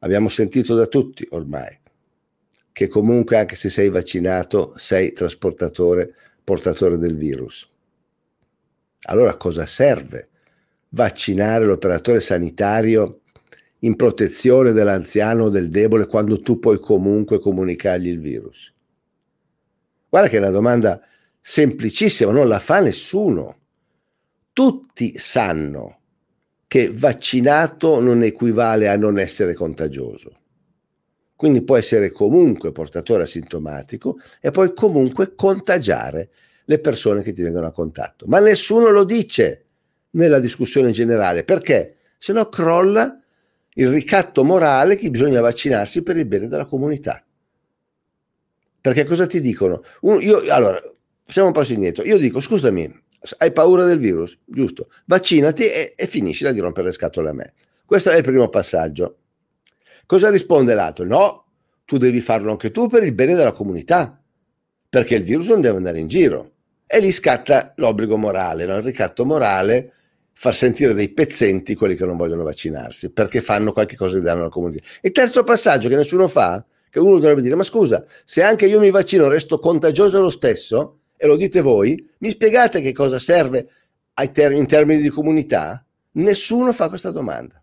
Abbiamo 0.00 0.28
sentito 0.28 0.74
da 0.74 0.86
tutti 0.86 1.26
ormai 1.30 1.80
che 2.70 2.88
comunque 2.88 3.38
anche 3.38 3.54
se 3.54 3.70
sei 3.70 3.88
vaccinato 3.88 4.74
sei 4.76 5.12
trasportatore, 5.12 6.12
portatore 6.42 6.98
del 6.98 7.16
virus. 7.16 7.70
Allora 9.06 9.36
cosa 9.36 9.64
serve 9.64 10.28
vaccinare 10.90 11.64
l'operatore 11.64 12.20
sanitario 12.20 13.20
in 13.80 13.96
protezione 13.96 14.72
dell'anziano 14.72 15.44
o 15.44 15.48
del 15.50 15.68
debole 15.68 16.06
quando 16.06 16.40
tu 16.40 16.58
puoi 16.58 16.80
comunque 16.80 17.38
comunicargli 17.38 18.08
il 18.08 18.20
virus? 18.20 18.72
Guarda 20.08 20.28
che 20.28 20.36
è 20.36 20.40
una 20.40 20.50
domanda 20.50 21.00
semplicissima, 21.46 22.32
non 22.32 22.48
la 22.48 22.58
fa 22.58 22.80
nessuno. 22.80 23.58
Tutti 24.50 25.18
sanno 25.18 25.98
che 26.66 26.90
vaccinato 26.90 28.00
non 28.00 28.22
equivale 28.22 28.88
a 28.88 28.96
non 28.96 29.18
essere 29.18 29.52
contagioso. 29.52 30.38
Quindi 31.36 31.62
può 31.62 31.76
essere 31.76 32.10
comunque 32.12 32.72
portatore 32.72 33.24
asintomatico 33.24 34.16
e 34.40 34.50
puoi 34.52 34.72
comunque 34.72 35.34
contagiare 35.34 36.30
le 36.64 36.78
persone 36.78 37.20
che 37.20 37.34
ti 37.34 37.42
vengono 37.42 37.66
a 37.66 37.72
contatto. 37.72 38.24
Ma 38.26 38.38
nessuno 38.38 38.88
lo 38.88 39.04
dice 39.04 39.66
nella 40.12 40.38
discussione 40.38 40.92
generale 40.92 41.44
perché 41.44 41.96
se 42.16 42.32
no 42.32 42.48
crolla 42.48 43.20
il 43.74 43.88
ricatto 43.90 44.44
morale 44.44 44.96
che 44.96 45.10
bisogna 45.10 45.42
vaccinarsi 45.42 46.02
per 46.02 46.16
il 46.16 46.24
bene 46.24 46.48
della 46.48 46.64
comunità. 46.64 47.22
Perché 48.80 49.04
cosa 49.04 49.26
ti 49.26 49.42
dicono? 49.42 49.82
Uno, 50.02 50.20
io, 50.20 50.40
allora, 50.50 50.80
facciamo 51.24 51.48
un 51.48 51.52
passo 51.52 51.72
indietro. 51.72 52.04
Io 52.04 52.18
dico, 52.18 52.40
scusami, 52.40 53.02
hai 53.38 53.52
paura 53.52 53.84
del 53.84 53.98
virus? 53.98 54.38
Giusto. 54.44 54.88
Vaccinati 55.06 55.64
e, 55.64 55.94
e 55.96 56.06
finiscila 56.06 56.52
di 56.52 56.60
rompere 56.60 56.88
le 56.88 56.92
scatole 56.92 57.30
a 57.30 57.32
me. 57.32 57.54
Questo 57.84 58.10
è 58.10 58.16
il 58.16 58.22
primo 58.22 58.48
passaggio. 58.48 59.18
Cosa 60.06 60.30
risponde 60.30 60.74
l'altro? 60.74 61.04
No, 61.04 61.46
tu 61.84 61.96
devi 61.96 62.20
farlo 62.20 62.50
anche 62.50 62.70
tu 62.70 62.88
per 62.88 63.02
il 63.02 63.12
bene 63.12 63.34
della 63.34 63.52
comunità, 63.52 64.20
perché 64.88 65.16
il 65.16 65.22
virus 65.22 65.48
non 65.48 65.60
deve 65.60 65.76
andare 65.76 65.98
in 65.98 66.08
giro. 66.08 66.52
E 66.86 67.00
lì 67.00 67.10
scatta 67.10 67.72
l'obbligo 67.76 68.16
morale, 68.16 68.66
no? 68.66 68.76
il 68.76 68.82
ricatto 68.82 69.24
morale, 69.24 69.92
far 70.34 70.54
sentire 70.54 70.92
dei 70.94 71.08
pezzenti 71.08 71.74
quelli 71.74 71.94
che 71.94 72.04
non 72.04 72.16
vogliono 72.16 72.42
vaccinarsi, 72.42 73.10
perché 73.10 73.40
fanno 73.40 73.72
qualche 73.72 73.96
cosa 73.96 74.18
di 74.18 74.24
danno 74.24 74.40
alla 74.40 74.50
comunità. 74.50 74.86
Il 75.00 75.12
terzo 75.12 75.42
passaggio 75.44 75.88
che 75.88 75.96
nessuno 75.96 76.28
fa, 76.28 76.64
che 76.90 76.98
uno 76.98 77.18
dovrebbe 77.18 77.42
dire, 77.42 77.54
ma 77.54 77.64
scusa, 77.64 78.04
se 78.24 78.42
anche 78.42 78.66
io 78.66 78.78
mi 78.78 78.90
vaccino 78.90 79.28
resto 79.28 79.58
contagioso 79.58 80.20
lo 80.20 80.30
stesso, 80.30 81.00
e 81.16 81.26
lo 81.26 81.36
dite 81.36 81.60
voi, 81.60 82.10
mi 82.18 82.30
spiegate 82.30 82.80
che 82.80 82.92
cosa 82.92 83.18
serve 83.18 83.68
ter- 84.32 84.52
in 84.52 84.66
termini 84.66 85.00
di 85.00 85.08
comunità? 85.08 85.84
Nessuno 86.12 86.72
fa 86.72 86.88
questa 86.88 87.10
domanda. 87.10 87.60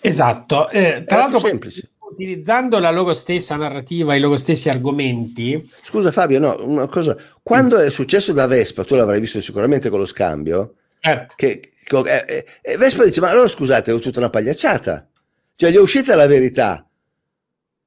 Esatto, 0.00 0.68
eh, 0.68 1.04
tra 1.06 1.16
l'altro 1.18 1.38
semplice. 1.38 1.90
utilizzando 2.10 2.78
la 2.78 2.90
loro 2.90 3.14
stessa 3.14 3.56
narrativa, 3.56 4.14
i 4.14 4.20
loro 4.20 4.36
stessi 4.36 4.68
argomenti. 4.68 5.66
Scusa 5.82 6.12
Fabio, 6.12 6.38
no, 6.38 6.56
una 6.60 6.86
cosa, 6.88 7.16
quando 7.42 7.78
è 7.78 7.90
successo 7.90 8.34
da 8.34 8.46
Vespa, 8.46 8.84
tu 8.84 8.96
l'avrai 8.96 9.18
visto 9.18 9.40
sicuramente 9.40 9.88
con 9.88 10.00
lo 10.00 10.06
scambio, 10.06 10.74
certo. 11.00 11.34
che, 11.38 11.72
che 11.82 12.24
eh, 12.26 12.44
eh, 12.60 12.76
Vespa 12.76 13.04
dice, 13.04 13.20
ma 13.22 13.30
allora 13.30 13.48
scusate, 13.48 13.94
è 13.94 13.98
tutta 13.98 14.18
una 14.18 14.28
pagliacciata, 14.28 15.08
cioè 15.56 15.70
gli 15.70 15.76
è 15.76 15.80
uscita 15.80 16.14
la 16.14 16.26
verità, 16.26 16.83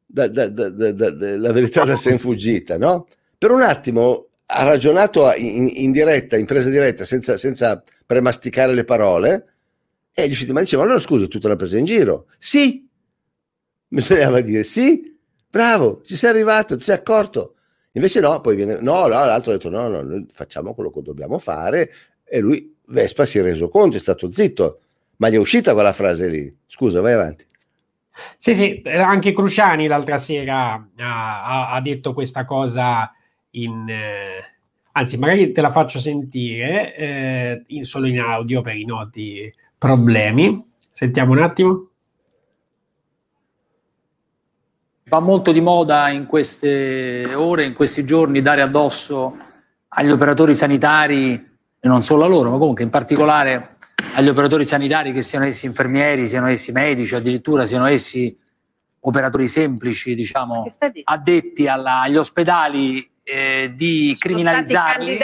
da, 0.07 0.27
da, 0.27 0.47
da, 0.47 1.37
la 1.37 1.51
verità 1.51 1.83
da 1.83 1.97
sé 1.97 2.17
fuggita, 2.17 2.77
no? 2.77 3.07
Per 3.37 3.51
un 3.51 3.61
attimo 3.61 4.29
ha 4.47 4.63
ragionato 4.63 5.31
in, 5.35 5.69
in 5.71 5.91
diretta, 5.91 6.37
in 6.37 6.45
presa 6.45 6.69
diretta, 6.69 7.05
senza, 7.05 7.37
senza 7.37 7.83
premasticare 8.05 8.73
le 8.73 8.85
parole, 8.85 9.45
e 10.13 10.27
gli 10.27 10.31
usciti, 10.31 10.53
ma 10.53 10.61
diceva, 10.61 10.83
allora 10.83 10.99
scusa, 10.99 11.27
tu 11.27 11.37
te 11.37 11.47
l'hai 11.47 11.57
presa 11.57 11.77
in 11.77 11.85
giro? 11.85 12.27
Sì! 12.39 12.87
Bisognava 13.89 14.41
dire 14.41 14.63
sì, 14.63 15.15
bravo, 15.49 16.01
ci 16.03 16.15
sei 16.15 16.31
arrivato, 16.31 16.75
ti 16.75 16.83
sei 16.83 16.95
accorto. 16.95 17.55
Invece 17.91 18.19
no, 18.19 18.41
poi 18.41 18.55
viene, 18.55 18.79
no, 18.79 19.01
no 19.01 19.07
l'altro 19.07 19.51
ha 19.51 19.55
detto 19.55 19.69
no, 19.69 19.87
no, 19.87 20.01
noi 20.01 20.25
facciamo 20.31 20.73
quello 20.73 20.91
che 20.91 21.01
dobbiamo 21.01 21.39
fare 21.39 21.91
e 22.23 22.39
lui, 22.39 22.75
Vespa, 22.87 23.25
si 23.25 23.39
è 23.39 23.41
reso 23.41 23.69
conto, 23.69 23.97
è 23.97 23.99
stato 23.99 24.31
zitto, 24.31 24.81
ma 25.17 25.29
gli 25.29 25.33
è 25.33 25.37
uscita 25.37 25.73
quella 25.73 25.93
frase 25.93 26.27
lì. 26.27 26.55
Scusa, 26.65 27.01
vai 27.01 27.13
avanti. 27.13 27.45
Sì, 28.37 28.55
sì, 28.55 28.81
anche 28.85 29.33
Cruciani 29.33 29.87
l'altra 29.87 30.17
sera 30.17 30.73
ha, 30.97 31.69
ha 31.69 31.81
detto 31.81 32.13
questa 32.13 32.45
cosa 32.45 33.11
in... 33.51 33.87
Eh, 33.87 34.55
anzi, 34.93 35.17
magari 35.17 35.51
te 35.51 35.61
la 35.61 35.71
faccio 35.71 35.99
sentire 35.99 36.95
eh, 36.95 37.63
in, 37.67 37.83
solo 37.83 38.07
in 38.07 38.19
audio 38.19 38.61
per 38.61 38.75
i 38.75 38.85
noti 38.85 39.53
problemi. 39.77 40.73
Sentiamo 40.89 41.33
un 41.33 41.39
attimo. 41.39 41.89
Va 45.05 45.19
molto 45.19 45.51
di 45.51 45.61
moda 45.61 46.09
in 46.09 46.25
queste 46.25 47.33
ore, 47.33 47.65
in 47.65 47.73
questi 47.73 48.03
giorni, 48.03 48.41
dare 48.41 48.61
addosso 48.61 49.37
agli 49.89 50.09
operatori 50.09 50.53
sanitari, 50.53 51.33
e 51.79 51.87
non 51.87 52.03
solo 52.03 52.25
a 52.25 52.27
loro, 52.27 52.49
ma 52.49 52.57
comunque 52.57 52.83
in 52.83 52.89
particolare 52.89 53.76
agli 54.13 54.27
operatori 54.29 54.65
sanitari, 54.65 55.11
che 55.11 55.21
siano 55.21 55.45
essi 55.45 55.65
infermieri, 55.65 56.27
siano 56.27 56.47
essi 56.47 56.71
medici, 56.71 57.15
addirittura 57.15 57.65
siano 57.65 57.85
essi 57.85 58.35
operatori 59.01 59.47
semplici, 59.47 60.15
diciamo, 60.15 60.65
addetti 61.03 61.67
alla, 61.67 62.01
agli 62.01 62.17
ospedali 62.17 63.09
eh, 63.23 63.71
di 63.75 64.15
criminalizzarli. 64.17 65.17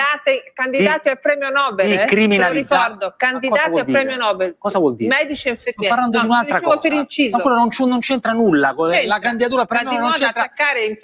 candidati, 0.54 1.10
al 1.10 1.20
premio 1.20 1.50
Nobel. 1.50 1.88
di 1.88 1.94
eh? 1.94 2.06
Ricordo, 2.52 3.14
candidati 3.18 3.80
al 3.80 3.86
premio 3.86 4.18
Nobel. 4.18 4.56
Cosa 4.58 4.80
vuol 4.80 4.96
dire? 4.96 5.16
Medici 5.16 5.48
e 5.48 5.56
Sto 5.56 5.70
infermieri. 5.70 5.88
parlando 5.96 6.20
di 6.20 6.28
No, 6.28 6.32
un'altra 6.34 6.58
dicevo 6.60 6.76
cosa. 6.76 6.90
per 6.90 6.98
inciso. 6.98 7.38
Ma 7.38 7.44
quello 7.44 7.58
non, 7.58 7.70
non 7.90 8.00
c'entra 8.00 8.32
nulla. 8.34 8.74
con 8.74 8.90
C'entra. 8.90 9.08
La 9.08 9.20
candidatura 9.20 9.66
premio 9.66 9.90
di 9.92 9.98
non 9.98 10.12
c'entra, 10.12 10.50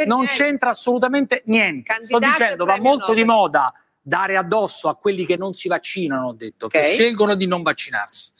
non 0.05 0.26
assolutamente 0.70 1.41
niente. 1.45 1.95
Sto 2.01 2.20
Candidati 2.20 2.43
dicendo, 2.43 2.65
va 2.65 2.78
molto 2.80 3.13
di 3.13 3.24
Nobel. 3.24 3.36
moda 3.36 3.74
dare 4.10 4.36
addosso 4.36 4.89
a 4.89 4.95
quelli 4.95 5.26
che 5.26 5.38
non 5.38 5.53
si 5.53 5.70
vaccinano, 5.70 6.30
ho 6.30 6.34
detto, 6.34 6.66
Ok. 6.66 6.72
che 6.72 6.84
scelgono 6.86 7.36
di 7.36 7.45
non 7.45 7.62
vaccinarsi. 7.62 8.32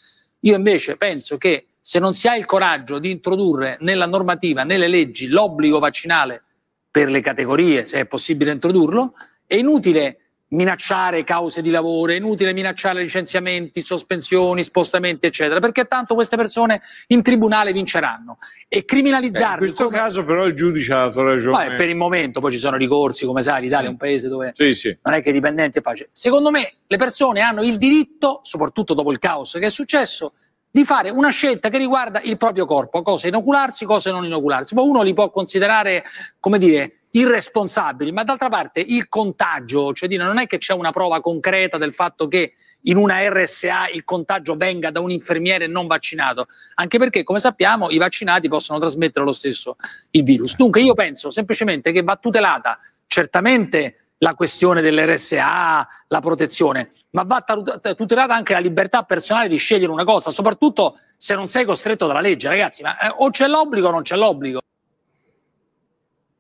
Io 0.42 0.56
invece 0.56 0.98
penso 0.98 1.38
che 1.38 1.68
se 1.80 2.00
non 2.00 2.14
si 2.14 2.28
ha 2.28 2.36
il 2.36 2.46
coraggio 2.46 3.00
di 3.00 3.12
introdurre 3.12 3.78
nella 3.82 4.08
normativa, 4.08 4.64
nelle 4.64 4.88
leggi, 4.88 5.28
l'obbligo 5.28 5.80
vaccinale 5.80 6.44
per 6.92 7.10
le 7.10 7.22
categorie, 7.22 7.86
se 7.86 8.00
è 8.00 8.06
possibile 8.06 8.52
introdurlo, 8.52 9.14
è 9.46 9.56
inutile 9.56 10.29
minacciare 10.50 11.24
cause 11.24 11.62
di 11.62 11.70
lavoro, 11.70 12.12
è 12.12 12.16
inutile 12.16 12.54
minacciare 12.54 13.02
licenziamenti, 13.02 13.82
sospensioni, 13.82 14.64
spostamenti, 14.64 15.26
eccetera, 15.26 15.60
perché 15.60 15.86
tanto 15.86 16.16
queste 16.16 16.38
persone 16.38 16.82
in 17.08 17.22
tribunale 17.22 17.72
vinceranno. 17.72 18.38
E 18.68 18.86
criminalizzarli... 18.86 19.68
in 19.68 19.74
questo 19.74 19.90
caso 19.90 20.24
però 20.24 20.46
il 20.46 20.56
giudice 20.56 20.94
ha 20.94 21.06
dato 21.06 21.24
ragione. 21.24 21.66
Vabbè, 21.66 21.76
per 21.76 21.90
il 21.90 21.96
momento, 21.96 22.40
poi 22.40 22.52
ci 22.52 22.60
sono 22.60 22.78
ricorsi, 22.78 23.26
come 23.26 23.42
sai, 23.42 23.62
l'Italia 23.62 23.88
è 23.88 23.92
un 23.92 23.98
paese 23.98 24.28
dove 24.28 24.52
Sì, 24.56 24.74
sì. 24.74 24.98
non 25.04 25.14
è 25.14 25.22
che 25.22 25.30
i 25.30 25.34
dipendenti 25.34 25.80
è 25.80 25.82
facile. 25.82 26.10
Secondo 26.12 26.52
me 26.52 26.74
le 26.88 26.98
persone 26.98 27.42
hanno 27.42 27.62
il 27.62 27.78
diritto, 27.78 28.40
soprattutto 28.44 28.94
dopo 28.94 29.12
il 29.12 29.20
caos 29.20 29.54
che 29.54 29.68
è 29.68 29.70
successo, 29.70 30.34
di 30.72 30.84
fare 30.86 31.10
una 31.10 31.30
scelta 31.30 31.70
che 31.70 31.78
riguarda 31.78 32.22
il 32.22 32.38
proprio 32.38 32.66
corpo, 32.66 33.02
cosa 33.02 33.28
inocularsi, 33.28 33.86
cosa 33.86 34.12
non 34.12 34.26
inocularsi. 34.26 34.76
Poi 34.76 34.88
uno 34.88 35.02
li 35.02 35.14
può 35.14 35.32
considerare, 35.32 36.04
come 36.40 36.60
dire, 36.60 36.99
irresponsabili, 37.12 38.12
ma 38.12 38.24
d'altra 38.24 38.50
parte 38.50 38.82
il 38.82 39.10
contagio, 39.10 39.94
cioè 39.94 40.08
dire, 40.08 40.24
non 40.24 40.38
è 40.38 40.48
che 40.48 40.58
c'è 40.58 40.74
una 40.74 40.92
prova 40.92 41.22
concreta 41.22 41.78
del 41.78 41.94
fatto 41.94 42.28
che 42.28 42.54
in 42.84 42.98
una 42.98 43.28
RSA 43.28 43.90
il 43.90 44.04
contagio 44.04 44.56
venga 44.56 44.92
da 44.92 45.00
un 45.00 45.10
infermiere 45.10 45.68
non 45.68 45.88
vaccinato, 45.88 46.46
anche 46.76 47.00
perché 47.00 47.24
come 47.24 47.40
sappiamo 47.40 47.90
i 47.90 47.98
vaccinati 47.98 48.48
possono 48.48 48.80
trasmettere 48.80 49.26
lo 49.26 49.32
stesso 49.32 49.76
il 50.12 50.24
virus. 50.24 50.56
Dunque 50.56 50.82
io 50.82 50.94
penso 50.94 51.32
semplicemente 51.32 51.92
che 51.92 52.04
va 52.04 52.16
tutelata 52.16 52.80
certamente 53.08 53.96
la 54.22 54.36
questione 54.36 54.82
dell'RSA, 54.82 55.88
la 56.08 56.20
protezione, 56.20 56.92
ma 57.12 57.24
va 57.24 57.42
tut- 57.42 57.96
tutelata 57.96 58.36
anche 58.36 58.54
la 58.54 58.60
libertà 58.60 59.04
personale 59.04 59.48
di 59.48 59.56
scegliere 59.56 59.92
una 59.92 60.04
cosa, 60.04 60.30
soprattutto 60.30 61.00
se 61.16 61.36
non 61.36 61.48
sei 61.48 61.66
costretto 61.66 62.06
dalla 62.06 62.20
legge, 62.20 62.50
ragazzi, 62.50 62.84
ma 62.84 63.00
eh, 63.00 63.14
o 63.18 63.30
c'è 63.30 63.48
l'obbligo 63.48 63.88
o 63.88 63.92
non 63.92 64.02
c'è 64.02 64.18
l'obbligo. 64.18 64.60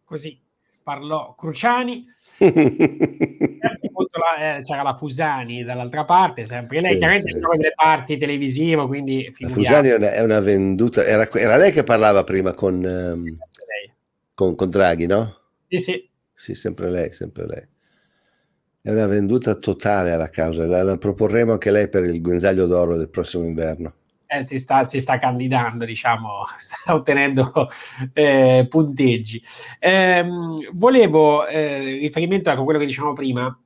Così 0.03 0.47
parlò 0.82 1.36
Cruciani. 1.36 2.06
La- 4.20 4.58
eh, 4.58 4.62
c'era 4.64 4.82
la 4.82 4.94
Fusani 4.94 5.64
dall'altra 5.64 6.04
parte, 6.04 6.46
sempre 6.46 6.82
lei, 6.82 6.92
Sì, 6.94 6.98
chiaramente 6.98 7.32
sì. 7.32 7.40
delle 7.40 7.74
parti 7.76 8.18
televisivo, 8.18 8.88
quindi 8.88 9.32
La. 9.40 9.50
Fusani 9.50 9.88
è 9.90 9.96
una, 9.96 10.12
è 10.14 10.22
una 10.22 10.40
venduta. 10.40 11.04
Era, 11.06 11.30
era 11.32 11.58
lei 11.58 11.72
che 11.72 11.84
parlava 11.84 12.24
prima 12.24 12.54
con, 12.54 12.84
ehm, 12.84 13.38
con, 14.34 14.56
con 14.56 14.70
Draghi, 14.70 15.06
no? 15.06 15.38
Sì, 15.68 15.80
sì. 15.80 16.10
Sì, 16.34 16.56
sempre 16.56 16.90
lei, 16.90 17.14
sempre 17.14 17.46
lei. 17.46 17.68
È 18.82 18.92
una 18.92 19.08
venduta 19.08 19.56
totale 19.56 20.12
alla 20.12 20.30
causa. 20.30 20.66
La, 20.66 20.82
la 20.84 20.98
proporremo 20.98 21.52
anche 21.54 21.72
lei 21.72 21.90
per 21.90 22.06
il 22.06 22.22
guinzaglio 22.22 22.66
d'oro 22.66 22.96
del 22.96 23.10
prossimo 23.10 23.44
inverno. 23.44 23.94
Eh, 24.32 24.44
si, 24.46 24.60
sta, 24.60 24.84
si 24.84 25.00
sta 25.00 25.18
candidando, 25.18 25.86
diciamo, 25.86 26.44
sta 26.56 26.94
ottenendo 26.94 27.68
eh, 28.14 28.68
punteggi. 28.70 29.42
Ehm, 29.80 30.70
volevo, 30.74 31.48
eh, 31.48 31.98
riferimento 31.98 32.52
ecco, 32.52 32.62
a 32.62 32.64
quello 32.64 32.78
che 32.78 32.86
dicevamo 32.86 33.14
prima, 33.14 33.60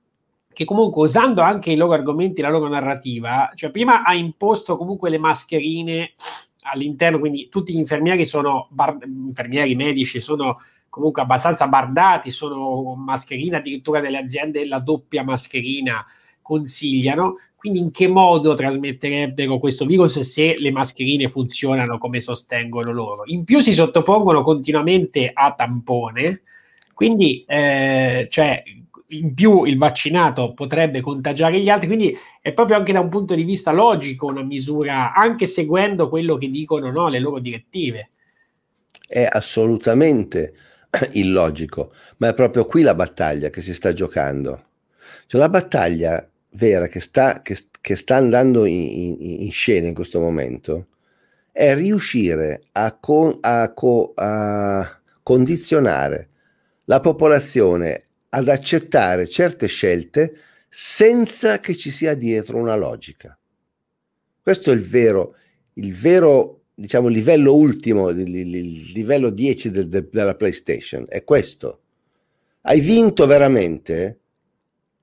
che 0.54 0.64
comunque 0.64 1.04
usando 1.04 1.42
anche 1.42 1.72
i 1.72 1.76
loro 1.76 1.92
argomenti, 1.92 2.42
la 2.42 2.50
loro 2.50 2.70
narrativa, 2.70 3.52
cioè 3.56 3.72
prima 3.72 4.04
ha 4.04 4.14
imposto 4.14 4.78
comunque 4.78 5.10
le 5.10 5.18
mascherine 5.18 6.14
all'interno, 6.62 7.20
quindi 7.20 7.50
tutti 7.50 7.74
gli 7.74 7.78
infermieri 7.78 8.26
sono, 8.26 8.68
bar- 8.72 9.00
infermieri 9.04 9.76
medici 9.76 10.22
sono 10.22 10.62
comunque 10.88 11.24
abbastanza 11.24 11.68
bardati, 11.68 12.32
sono 12.32 12.96
mascherine, 12.96 13.58
addirittura 13.58 14.00
delle 14.00 14.20
aziende 14.20 14.66
la 14.66 14.80
doppia 14.80 15.26
mascherina 15.26 16.06
consigliano, 16.42 17.36
quindi 17.64 17.80
in 17.80 17.92
che 17.92 18.10
modo 18.10 18.56
trasmetterebbero 18.56 19.58
questo 19.58 19.86
virus 19.86 20.20
se 20.20 20.58
le 20.60 20.70
mascherine 20.70 21.30
funzionano 21.30 21.98
come 21.98 22.20
sostengono 22.20 22.92
loro? 22.92 23.24
In 23.28 23.46
più 23.46 23.62
si 23.62 23.72
sottopongono 23.72 24.44
continuamente 24.44 25.32
a 25.34 25.54
tampone, 25.54 26.42
quindi 26.94 27.46
eh, 27.48 28.28
cioè, 28.30 28.62
in 29.08 29.34
più 29.34 29.64
il 29.64 29.78
vaccinato 29.78 30.52
potrebbe 30.52 31.00
contagiare 31.00 31.62
gli 31.62 31.70
altri, 31.70 31.88
quindi 31.88 32.14
è 32.42 32.52
proprio 32.52 32.76
anche 32.76 32.92
da 32.92 33.00
un 33.00 33.08
punto 33.08 33.34
di 33.34 33.46
vista 33.46 33.72
logico 33.72 34.26
una 34.26 34.44
misura, 34.44 35.14
anche 35.14 35.46
seguendo 35.46 36.10
quello 36.10 36.36
che 36.36 36.50
dicono 36.50 36.92
no, 36.92 37.08
le 37.08 37.20
loro 37.20 37.40
direttive. 37.40 38.10
È 39.08 39.26
assolutamente 39.32 40.54
illogico, 41.14 41.94
ma 42.18 42.28
è 42.28 42.34
proprio 42.34 42.66
qui 42.66 42.82
la 42.82 42.94
battaglia 42.94 43.50
che 43.50 43.62
si 43.62 43.74
sta 43.74 43.94
giocando. 43.94 44.66
Cioè, 45.28 45.40
la 45.40 45.48
battaglia 45.48 46.28
vera 46.54 46.88
che 46.88 47.00
sta, 47.00 47.42
che, 47.42 47.58
che 47.82 47.96
sta 47.96 48.16
andando 48.16 48.66
in, 48.66 49.18
in, 49.20 49.42
in, 49.42 49.52
scena 49.52 49.88
in 49.88 49.94
questo 49.94 50.20
momento 50.20 50.88
è 51.52 51.76
riuscire 51.76 52.64
a, 52.74 52.98
con, 52.98 53.38
a, 53.42 53.72
co, 53.74 54.14
a 54.16 55.00
condizionare 55.22 56.30
la 56.86 57.00
popolazione 57.00 58.04
ad 58.30 58.50
accettare 58.50 59.28
certe 59.28 59.68
scelte 59.68 60.36
senza 60.68 61.60
che 61.60 61.76
ci 61.76 61.92
sia 61.92 62.16
dietro 62.16 62.58
una 62.58 62.76
logica. 62.76 63.38
Questo 64.42 64.72
è 64.72 64.74
il 64.74 64.82
vero, 64.82 65.36
il 65.74 65.94
vero 65.94 66.64
diciamo, 66.74 67.08
livello 67.08 67.54
ultimo, 67.56 68.10
il, 68.10 68.36
il 68.36 68.92
livello 68.92 69.30
10 69.30 69.72
de, 69.72 69.88
de, 69.88 70.10
della 70.10 70.36
PlayStation. 70.36 71.06
È 71.08 71.24
questo. 71.24 71.82
Hai 72.62 72.80
vinto 72.80 73.26
veramente? 73.26 74.20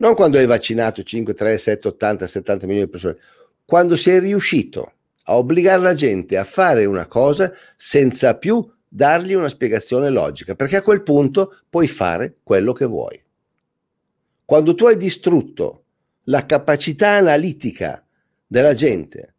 Non 0.01 0.15
quando 0.15 0.39
hai 0.39 0.47
vaccinato 0.47 1.03
5, 1.03 1.35
3, 1.35 1.59
7, 1.59 1.89
80, 1.89 2.27
70 2.27 2.67
milioni 2.67 2.87
di 2.87 2.91
persone, 2.91 3.19
quando 3.67 3.97
sei 3.97 4.19
riuscito 4.19 4.93
a 5.25 5.37
obbligare 5.37 5.83
la 5.83 5.95
gente 5.95 6.39
a 6.39 6.45
fare 6.45 6.87
una 6.87 7.07
cosa 7.07 7.53
senza 7.77 8.37
più 8.37 8.67
dargli 8.89 9.35
una 9.35 9.49
spiegazione 9.49 10.09
logica, 10.09 10.55
perché 10.55 10.77
a 10.77 10.83
quel 10.83 11.03
punto 11.03 11.55
puoi 11.69 11.87
fare 11.87 12.37
quello 12.43 12.73
che 12.73 12.87
vuoi. 12.87 13.23
Quando 14.45 14.75
tu 14.75 14.87
hai 14.87 14.97
distrutto 14.97 15.85
la 16.25 16.47
capacità 16.47 17.11
analitica 17.11 18.03
della 18.47 18.75
gente 18.75 19.35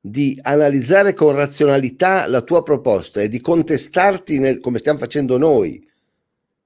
di 0.00 0.38
analizzare 0.40 1.12
con 1.12 1.34
razionalità 1.34 2.26
la 2.26 2.40
tua 2.40 2.62
proposta 2.62 3.20
e 3.20 3.28
di 3.28 3.40
contestarti 3.40 4.38
nel, 4.38 4.60
come 4.60 4.78
stiamo 4.78 4.98
facendo 4.98 5.36
noi, 5.36 5.86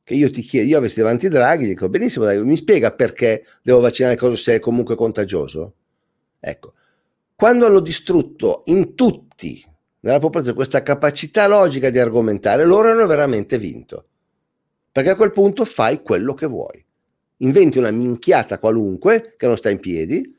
che 0.05 0.15
io 0.15 0.31
ti 0.31 0.43
chiedo, 0.43 0.69
io 0.69 0.79
avessi 0.79 1.01
davanti 1.01 1.29
Draghi, 1.29 1.67
dico 1.67 1.89
benissimo, 1.89 2.25
Draghi, 2.25 2.43
mi 2.43 2.57
spiega 2.57 2.93
perché 2.93 3.45
devo 3.63 3.81
vaccinare 3.81 4.17
cosa 4.17 4.37
se 4.37 4.57
è 4.57 4.61
comunque 4.61 4.95
contagioso? 4.95 5.75
Ecco, 6.41 6.75
quando 7.35 7.67
hanno 7.67 7.81
distrutto 7.81 8.63
in 8.67 8.95
tutti 8.95 9.65
nella 10.01 10.19
popolazione 10.19 10.57
questa 10.57 10.83
capacità 10.83 11.47
logica 11.47 11.91
di 11.91 11.99
argomentare, 11.99 12.65
loro 12.65 12.91
hanno 12.91 13.07
veramente 13.07 13.59
vinto. 13.59 14.07
Perché 14.91 15.11
a 15.11 15.17
quel 15.17 15.31
punto 15.31 15.65
fai 15.65 16.03
quello 16.03 16.35
che 16.35 16.47
vuoi. 16.47 16.85
Inventi 17.39 17.79
una 17.79 17.91
minchiata 17.91 18.59
qualunque 18.59 19.35
che 19.37 19.47
non 19.47 19.57
sta 19.57 19.71
in 19.71 19.79
piedi, 19.79 20.37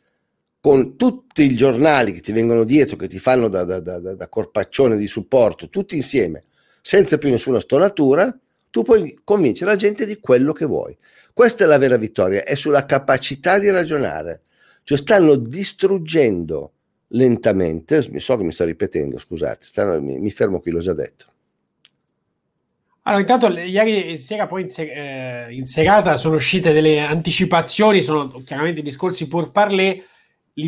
con 0.59 0.95
tutti 0.95 1.43
i 1.43 1.55
giornali 1.55 2.13
che 2.13 2.21
ti 2.21 2.31
vengono 2.31 2.63
dietro, 2.63 2.95
che 2.95 3.07
ti 3.07 3.19
fanno 3.19 3.47
da, 3.49 3.63
da, 3.63 3.79
da, 3.79 3.99
da 3.99 4.29
corpaccione 4.29 4.95
di 4.95 5.07
supporto, 5.07 5.69
tutti 5.69 5.95
insieme, 5.95 6.45
senza 6.81 7.17
più 7.17 7.29
nessuna 7.29 7.59
stonatura, 7.59 8.37
tu 8.73 8.81
puoi 8.81 9.19
convincere 9.23 9.69
la 9.69 9.77
gente 9.77 10.03
di 10.03 10.19
quello 10.19 10.51
che 10.51 10.65
vuoi. 10.65 10.97
Questa 11.31 11.63
è 11.63 11.67
la 11.67 11.77
vera 11.77 11.95
vittoria, 11.95 12.43
è 12.43 12.55
sulla 12.55 12.87
capacità 12.87 13.59
di 13.59 13.69
ragionare. 13.69 14.45
Cioè 14.81 14.97
stanno 14.97 15.35
distruggendo 15.35 16.71
lentamente, 17.09 18.01
so 18.19 18.35
che 18.35 18.43
mi 18.43 18.51
sto 18.51 18.65
ripetendo, 18.65 19.19
scusate, 19.19 19.63
stanno, 19.63 20.01
mi, 20.01 20.17
mi, 20.17 20.31
fermo 20.31 20.59
qui, 20.59 20.71
l'ho 20.71 20.79
già 20.79 20.93
detto. 20.93 21.25
Allora, 23.03 23.21
intanto 23.21 23.47
ieri 23.49 24.17
sera 24.17 24.47
poi 24.47 24.63
in, 24.63 24.69
ser- 24.69 24.89
eh, 24.89 25.47
in 25.51 25.67
serata 25.67 26.15
sono 26.15 26.33
uscite 26.33 26.73
delle 26.73 26.99
anticipazioni, 26.99 28.01
sono 28.01 28.41
chiaramente 28.43 28.81
discorsi 28.81 29.27
pur 29.27 29.51
parler, 29.51 30.03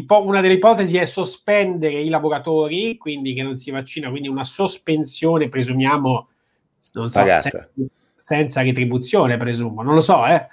una 0.10 0.41
delle 0.41 0.53
ipotesi 0.53 0.97
è 0.97 1.06
sospendere 1.06 1.99
i 1.99 2.10
lavoratori, 2.10 2.97
quindi 2.97 3.34
che 3.34 3.41
non 3.41 3.58
si 3.58 3.72
vaccina, 3.72 4.12
quindi 4.12 4.28
una 4.28 4.43
sospensione, 4.43 5.49
presumiamo, 5.49 6.30
non 6.93 7.11
so, 7.11 7.25
senza, 7.25 7.69
senza, 8.15 8.61
retribuzione, 8.61 9.38
presumo, 9.38 9.81
non 9.81 9.93
lo 9.93 10.01
so, 10.01 10.25
eh. 10.25 10.47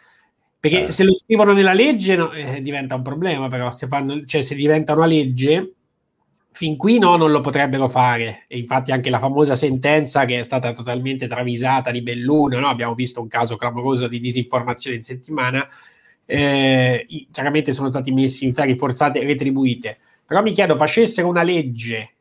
Perché 0.58 0.86
eh. 0.86 0.92
se 0.92 1.04
lo 1.04 1.14
scrivono 1.14 1.52
nella 1.52 1.72
legge 1.72 2.16
no, 2.16 2.32
eh, 2.32 2.60
diventa 2.62 2.94
un 2.94 3.02
problema, 3.02 3.48
però 3.48 3.70
se, 3.70 3.88
fanno, 3.88 4.24
cioè, 4.24 4.42
se 4.42 4.54
diventa 4.54 4.94
una 4.94 5.06
legge 5.06 5.74
fin 6.52 6.76
qui 6.76 6.98
no, 6.98 7.16
non 7.16 7.30
lo 7.30 7.40
potrebbero 7.40 7.88
fare. 7.88 8.44
E 8.46 8.58
infatti 8.58 8.92
anche 8.92 9.10
la 9.10 9.18
famosa 9.18 9.54
sentenza 9.54 10.24
che 10.24 10.38
è 10.38 10.42
stata 10.42 10.72
totalmente 10.72 11.26
travisata 11.26 11.90
di 11.90 12.02
Belluno, 12.02 12.58
no? 12.58 12.68
abbiamo 12.68 12.94
visto 12.94 13.20
un 13.20 13.28
caso 13.28 13.56
clamoroso 13.56 14.06
di 14.06 14.20
disinformazione 14.20 14.96
in 14.96 15.02
settimana, 15.02 15.66
eh, 16.24 17.06
chiaramente 17.30 17.72
sono 17.72 17.88
stati 17.88 18.12
messi 18.12 18.44
in 18.44 18.54
ferie 18.54 18.76
forzate 18.76 19.20
e 19.20 19.26
retribuite. 19.26 19.98
Però 20.24 20.42
mi 20.42 20.52
chiedo, 20.52 20.76
facessero 20.76 21.26
una 21.26 21.42
legge, 21.42 22.12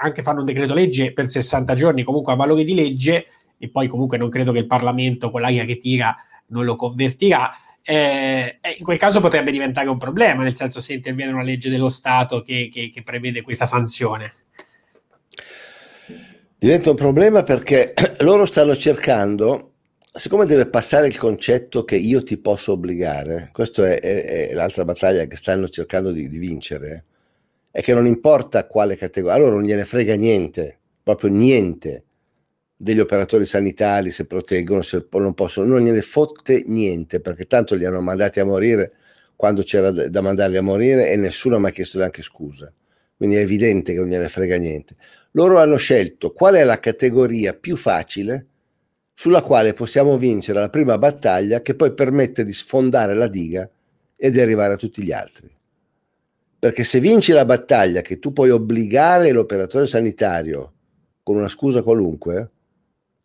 anche 0.00 0.22
fanno 0.22 0.40
un 0.40 0.46
decreto 0.46 0.74
legge 0.74 1.12
per 1.12 1.28
60 1.28 1.74
giorni, 1.74 2.02
comunque 2.02 2.32
a 2.32 2.36
valore 2.36 2.64
di 2.64 2.74
legge, 2.74 3.26
e 3.62 3.68
poi 3.68 3.88
comunque 3.88 4.16
non 4.16 4.30
credo 4.30 4.52
che 4.52 4.60
il 4.60 4.66
Parlamento 4.66 5.30
con 5.30 5.42
l'aria 5.42 5.66
che 5.66 5.76
tira 5.76 6.16
non 6.46 6.64
lo 6.64 6.76
convertirà, 6.76 7.50
eh, 7.82 8.58
eh, 8.58 8.74
in 8.78 8.84
quel 8.84 8.96
caso 8.96 9.20
potrebbe 9.20 9.50
diventare 9.50 9.90
un 9.90 9.98
problema, 9.98 10.42
nel 10.42 10.56
senso 10.56 10.80
se 10.80 10.94
interviene 10.94 11.32
una 11.32 11.42
legge 11.42 11.68
dello 11.68 11.90
Stato 11.90 12.40
che, 12.40 12.70
che, 12.72 12.88
che 12.88 13.02
prevede 13.02 13.42
questa 13.42 13.66
sanzione. 13.66 14.32
Diventa 16.56 16.88
un 16.88 16.96
problema 16.96 17.42
perché 17.42 17.92
loro 18.20 18.46
stanno 18.46 18.74
cercando, 18.74 19.74
siccome 20.10 20.46
deve 20.46 20.66
passare 20.66 21.06
il 21.06 21.18
concetto 21.18 21.84
che 21.84 21.96
io 21.96 22.22
ti 22.22 22.38
posso 22.38 22.72
obbligare, 22.72 23.50
questa 23.52 23.86
è, 23.86 24.00
è, 24.00 24.48
è, 24.48 24.52
l'altra 24.54 24.86
battaglia 24.86 25.26
che 25.26 25.36
stanno 25.36 25.68
cercando 25.68 26.12
di, 26.12 26.30
di 26.30 26.38
vincere, 26.38 27.04
è 27.70 27.82
che 27.82 27.92
non 27.92 28.06
importa 28.06 28.66
quale 28.66 28.96
categoria, 28.96 29.36
allora 29.36 29.56
non 29.56 29.64
gliene 29.64 29.84
frega 29.84 30.14
niente, 30.14 30.78
proprio 31.02 31.28
niente 31.28 32.04
degli 32.82 32.98
operatori 32.98 33.44
sanitari 33.44 34.10
se 34.10 34.24
proteggono, 34.24 34.80
se 34.80 35.06
non 35.10 35.34
possono, 35.34 35.66
non 35.66 35.82
gliene 35.82 36.00
fotte 36.00 36.64
niente 36.66 37.20
perché 37.20 37.46
tanto 37.46 37.74
li 37.74 37.84
hanno 37.84 38.00
mandati 38.00 38.40
a 38.40 38.46
morire 38.46 38.94
quando 39.36 39.62
c'era 39.62 39.90
da 39.90 40.20
mandarli 40.22 40.56
a 40.56 40.62
morire 40.62 41.10
e 41.10 41.16
nessuno 41.16 41.56
ha 41.56 41.58
mai 41.58 41.72
chiesto 41.72 41.98
neanche 41.98 42.22
scusa. 42.22 42.72
Quindi 43.18 43.36
è 43.36 43.40
evidente 43.40 43.92
che 43.92 43.98
non 43.98 44.08
gliene 44.08 44.30
frega 44.30 44.56
niente. 44.56 44.96
Loro 45.32 45.58
hanno 45.58 45.76
scelto 45.76 46.32
qual 46.32 46.54
è 46.54 46.64
la 46.64 46.80
categoria 46.80 47.52
più 47.52 47.76
facile 47.76 48.46
sulla 49.12 49.42
quale 49.42 49.74
possiamo 49.74 50.16
vincere 50.16 50.58
la 50.58 50.70
prima 50.70 50.96
battaglia 50.96 51.60
che 51.60 51.74
poi 51.74 51.92
permette 51.92 52.46
di 52.46 52.54
sfondare 52.54 53.14
la 53.14 53.28
diga 53.28 53.68
e 54.16 54.30
di 54.30 54.40
arrivare 54.40 54.72
a 54.72 54.78
tutti 54.78 55.02
gli 55.02 55.12
altri. 55.12 55.54
Perché 56.58 56.82
se 56.82 56.98
vinci 56.98 57.32
la 57.32 57.44
battaglia 57.44 58.00
che 58.00 58.18
tu 58.18 58.32
puoi 58.32 58.48
obbligare 58.48 59.32
l'operatore 59.32 59.86
sanitario 59.86 60.72
con 61.22 61.36
una 61.36 61.48
scusa 61.48 61.82
qualunque, 61.82 62.50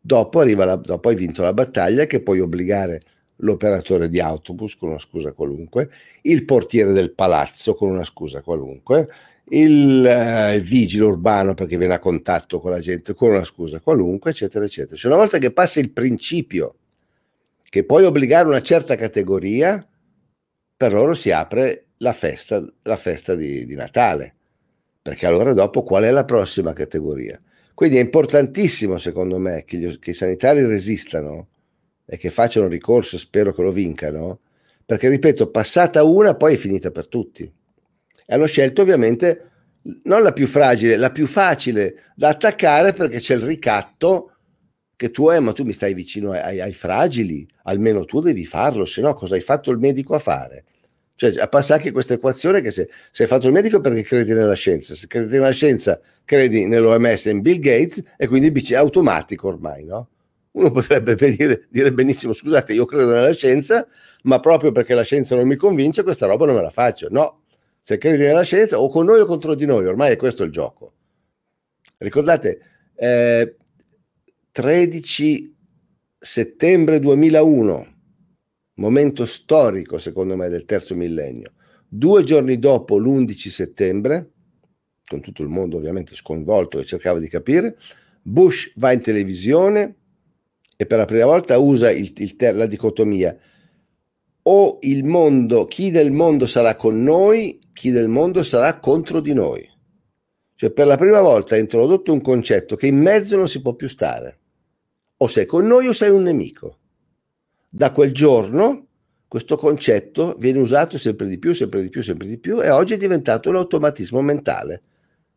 Dopo, 0.05 0.43
la, 0.43 0.75
dopo 0.75 1.09
hai 1.09 1.15
vinto 1.15 1.41
la 1.41 1.51
battaglia 1.51 2.05
che 2.05 2.21
puoi 2.21 2.39
obbligare 2.39 3.01
l'operatore 3.37 4.07
di 4.07 4.19
autobus 4.19 4.75
con 4.75 4.89
una 4.89 4.99
scusa 4.99 5.31
qualunque, 5.31 5.89
il 6.21 6.45
portiere 6.45 6.91
del 6.91 7.11
palazzo 7.11 7.73
con 7.73 7.89
una 7.89 8.03
scusa 8.03 8.41
qualunque, 8.41 9.09
il, 9.49 10.05
eh, 10.05 10.57
il 10.57 10.61
vigile 10.61 11.05
urbano 11.05 11.55
perché 11.55 11.79
viene 11.79 11.95
a 11.95 11.99
contatto 11.99 12.59
con 12.59 12.69
la 12.69 12.79
gente 12.81 13.15
con 13.15 13.31
una 13.31 13.43
scusa 13.43 13.79
qualunque, 13.79 14.29
eccetera, 14.29 14.65
eccetera. 14.65 14.95
Cioè, 14.95 15.11
una 15.11 15.21
volta 15.21 15.39
che 15.39 15.51
passa 15.51 15.79
il 15.79 15.91
principio 15.91 16.75
che 17.67 17.83
puoi 17.83 18.05
obbligare 18.05 18.47
una 18.47 18.61
certa 18.61 18.95
categoria, 18.95 19.83
per 20.77 20.93
loro 20.93 21.15
si 21.15 21.31
apre 21.31 21.87
la 21.97 22.13
festa, 22.13 22.63
la 22.83 22.97
festa 22.97 23.33
di, 23.33 23.65
di 23.65 23.73
Natale. 23.73 24.35
Perché 25.01 25.25
allora 25.25 25.53
dopo 25.53 25.81
qual 25.81 26.03
è 26.03 26.11
la 26.11 26.25
prossima 26.25 26.73
categoria? 26.73 27.41
Quindi 27.75 27.97
è 27.97 28.01
importantissimo, 28.01 28.97
secondo 28.97 29.37
me, 29.37 29.65
che, 29.65 29.77
gli, 29.77 29.99
che 29.99 30.11
i 30.11 30.15
sanitari 30.15 30.65
resistano 30.65 31.49
e 32.05 32.17
che 32.17 32.31
facciano 32.31 32.67
ricorso, 32.67 33.17
spero 33.17 33.53
che 33.53 33.61
lo 33.61 33.71
vincano, 33.71 34.39
perché, 34.85 35.09
ripeto, 35.09 35.51
passata 35.51 36.03
una, 36.03 36.35
poi 36.35 36.53
è 36.55 36.57
finita 36.57 36.89
per 36.89 37.07
tutti. 37.07 37.43
E 37.43 38.33
hanno 38.33 38.45
scelto 38.45 38.81
ovviamente 38.81 39.51
non 40.03 40.23
la 40.23 40.31
più 40.31 40.47
fragile, 40.47 40.95
la 40.95 41.11
più 41.11 41.27
facile 41.27 42.11
da 42.15 42.29
attaccare 42.29 42.93
perché 42.93 43.19
c'è 43.19 43.35
il 43.35 43.41
ricatto 43.41 44.31
che 44.95 45.11
tu 45.11 45.27
hai, 45.27 45.41
ma 45.41 45.51
tu 45.51 45.63
mi 45.63 45.73
stai 45.73 45.93
vicino 45.93 46.31
ai, 46.31 46.61
ai 46.61 46.73
fragili, 46.73 47.47
almeno 47.63 48.05
tu 48.05 48.21
devi 48.21 48.45
farlo, 48.45 48.85
se 48.85 49.01
no 49.01 49.13
cosa 49.13 49.35
hai 49.35 49.41
fatto 49.41 49.69
il 49.69 49.77
medico 49.77 50.15
a 50.15 50.19
fare? 50.19 50.63
Cioè, 51.17 51.47
passa 51.47 51.75
anche 51.75 51.91
questa 51.91 52.13
equazione 52.13 52.59
che 52.59 52.71
se, 52.71 52.89
se, 53.11 53.23
hai 53.23 53.29
fatto 53.29 53.47
il 53.47 53.53
medico 53.53 53.79
perché 53.79 54.01
credi 54.01 54.33
nella 54.33 54.53
scienza, 54.53 54.95
se 54.95 55.07
credi 55.07 55.31
nella 55.31 55.51
scienza 55.51 55.99
credi 56.25 56.67
nell'OMS 56.67 57.27
e 57.27 57.29
in 57.29 57.39
Bill 57.39 57.59
Gates 57.59 58.03
e 58.17 58.27
quindi 58.27 58.51
è 58.69 58.75
automatico 58.75 59.47
ormai, 59.47 59.85
no? 59.85 60.09
Uno 60.51 60.71
potrebbe 60.71 61.15
venire, 61.15 61.65
dire 61.69 61.93
benissimo, 61.93 62.33
scusate, 62.33 62.73
io 62.73 62.85
credo 62.85 63.11
nella 63.11 63.33
scienza, 63.33 63.85
ma 64.23 64.39
proprio 64.41 64.71
perché 64.73 64.93
la 64.93 65.03
scienza 65.03 65.35
non 65.35 65.47
mi 65.47 65.55
convince, 65.55 66.03
questa 66.03 66.25
roba 66.25 66.45
non 66.45 66.55
me 66.55 66.61
la 66.61 66.69
faccio. 66.69 67.07
No, 67.09 67.43
se 67.81 67.97
credi 67.97 68.23
nella 68.23 68.43
scienza 68.43 68.79
o 68.79 68.89
con 68.89 69.05
noi 69.05 69.19
o 69.21 69.25
contro 69.25 69.55
di 69.55 69.65
noi, 69.65 69.85
ormai 69.85 70.11
è 70.11 70.15
questo 70.17 70.43
il 70.43 70.51
gioco. 70.51 70.93
Ricordate, 71.97 72.59
eh, 72.95 73.55
13 74.51 75.55
settembre 76.17 76.99
2001 76.99 77.94
momento 78.75 79.25
storico 79.25 79.97
secondo 79.97 80.35
me 80.35 80.49
del 80.49 80.65
terzo 80.65 80.95
millennio. 80.95 81.53
Due 81.87 82.23
giorni 82.23 82.59
dopo, 82.59 82.97
l'11 82.97 83.49
settembre, 83.49 84.31
con 85.05 85.21
tutto 85.21 85.43
il 85.43 85.49
mondo 85.49 85.77
ovviamente 85.77 86.15
sconvolto 86.15 86.79
e 86.79 86.85
cercava 86.85 87.19
di 87.19 87.27
capire, 87.27 87.77
Bush 88.21 88.71
va 88.75 88.91
in 88.91 89.01
televisione 89.01 89.95
e 90.77 90.85
per 90.85 90.97
la 90.97 91.05
prima 91.05 91.25
volta 91.25 91.57
usa 91.57 91.91
il, 91.91 92.11
il, 92.17 92.35
la 92.37 92.65
dicotomia 92.65 93.37
o 94.47 94.77
il 94.81 95.03
mondo, 95.03 95.65
chi 95.65 95.89
del 95.89 96.11
mondo 96.11 96.45
sarà 96.45 96.75
con 96.75 97.01
noi, 97.01 97.59
chi 97.73 97.91
del 97.91 98.07
mondo 98.07 98.43
sarà 98.43 98.79
contro 98.79 99.19
di 99.19 99.33
noi. 99.33 99.67
Cioè 100.55 100.71
per 100.71 100.85
la 100.85 100.97
prima 100.97 101.21
volta 101.21 101.55
ha 101.55 101.57
introdotto 101.57 102.13
un 102.13 102.21
concetto 102.21 102.75
che 102.75 102.87
in 102.87 102.97
mezzo 102.97 103.35
non 103.35 103.47
si 103.47 103.61
può 103.61 103.73
più 103.73 103.87
stare. 103.87 104.39
O 105.17 105.27
sei 105.27 105.45
con 105.45 105.65
noi 105.65 105.87
o 105.87 105.93
sei 105.93 106.11
un 106.11 106.23
nemico. 106.23 106.79
Da 107.75 107.91
quel 107.91 108.13
giorno 108.13 108.87
questo 109.27 109.57
concetto 109.57 110.37
viene 110.39 110.59
usato 110.59 110.97
sempre 110.97 111.27
di 111.27 111.37
più, 111.37 111.53
sempre 111.53 111.81
di 111.81 111.89
più, 111.89 112.01
sempre 112.01 112.25
di 112.25 112.37
più 112.37 112.61
e 112.61 112.69
oggi 112.69 112.93
è 112.93 112.97
diventato 112.97 113.49
un 113.49 113.57
automatismo 113.57 114.21
mentale. 114.21 114.81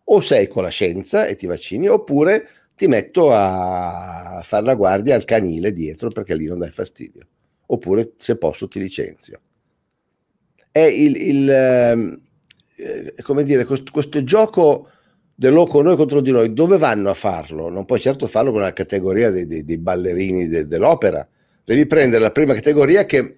O 0.05 0.21
sei 0.21 0.47
con 0.47 0.63
la 0.63 0.69
scienza 0.69 1.27
e 1.27 1.35
ti 1.35 1.47
vaccini 1.47 1.89
oppure 1.89 2.47
ti 2.77 2.87
metto 2.87 3.33
a 3.33 4.41
fare 4.45 4.65
la 4.65 4.77
guardia 4.77 5.17
al 5.17 5.25
canile 5.25 5.73
dietro 5.73 6.11
perché 6.11 6.37
lì 6.37 6.47
non 6.47 6.61
dai 6.61 6.71
fastidio. 6.71 7.27
Oppure 7.67 8.13
se 8.19 8.37
posso 8.37 8.69
ti 8.69 8.79
licenzio. 8.79 9.41
È 10.71 10.79
il, 10.79 11.17
il 11.17 11.51
ehm, 11.51 12.21
eh, 12.77 13.15
come 13.23 13.43
dire, 13.43 13.65
questo, 13.65 13.91
questo 13.91 14.23
gioco 14.23 14.91
dell'oco 15.35 15.83
noi 15.83 15.97
contro 15.97 16.21
di 16.21 16.31
noi, 16.31 16.53
dove 16.53 16.79
vanno 16.79 17.11
a 17.11 17.15
farlo? 17.15 17.69
Non 17.69 17.85
puoi 17.85 17.99
certo 17.99 18.29
farlo 18.29 18.53
con 18.53 18.61
la 18.61 18.73
categoria 18.73 19.29
dei, 19.33 19.49
dei, 19.49 19.65
dei 19.65 19.79
ballerini 19.79 20.47
de, 20.47 20.69
dell'opera, 20.69 21.29
devi 21.69 21.85
prendere 21.85 22.23
la 22.23 22.31
prima 22.31 22.55
categoria 22.55 23.05
che 23.05 23.37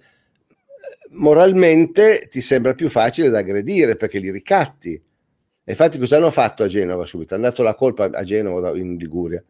moralmente 1.09 2.29
ti 2.29 2.39
sembra 2.39 2.73
più 2.73 2.89
facile 2.89 3.29
da 3.29 3.39
aggredire 3.39 3.97
perché 3.97 4.19
li 4.19 4.31
ricatti. 4.31 4.93
E 4.93 5.71
infatti 5.71 5.99
cosa 5.99 6.15
hanno 6.15 6.31
fatto 6.31 6.63
a 6.63 6.67
Genova 6.67 7.05
subito? 7.05 7.35
Hanno 7.35 7.43
dato 7.43 7.61
la 7.61 7.75
colpa 7.75 8.05
a 8.05 8.23
Genova 8.23 8.69
in 8.77 8.95
Liguria. 8.95 9.43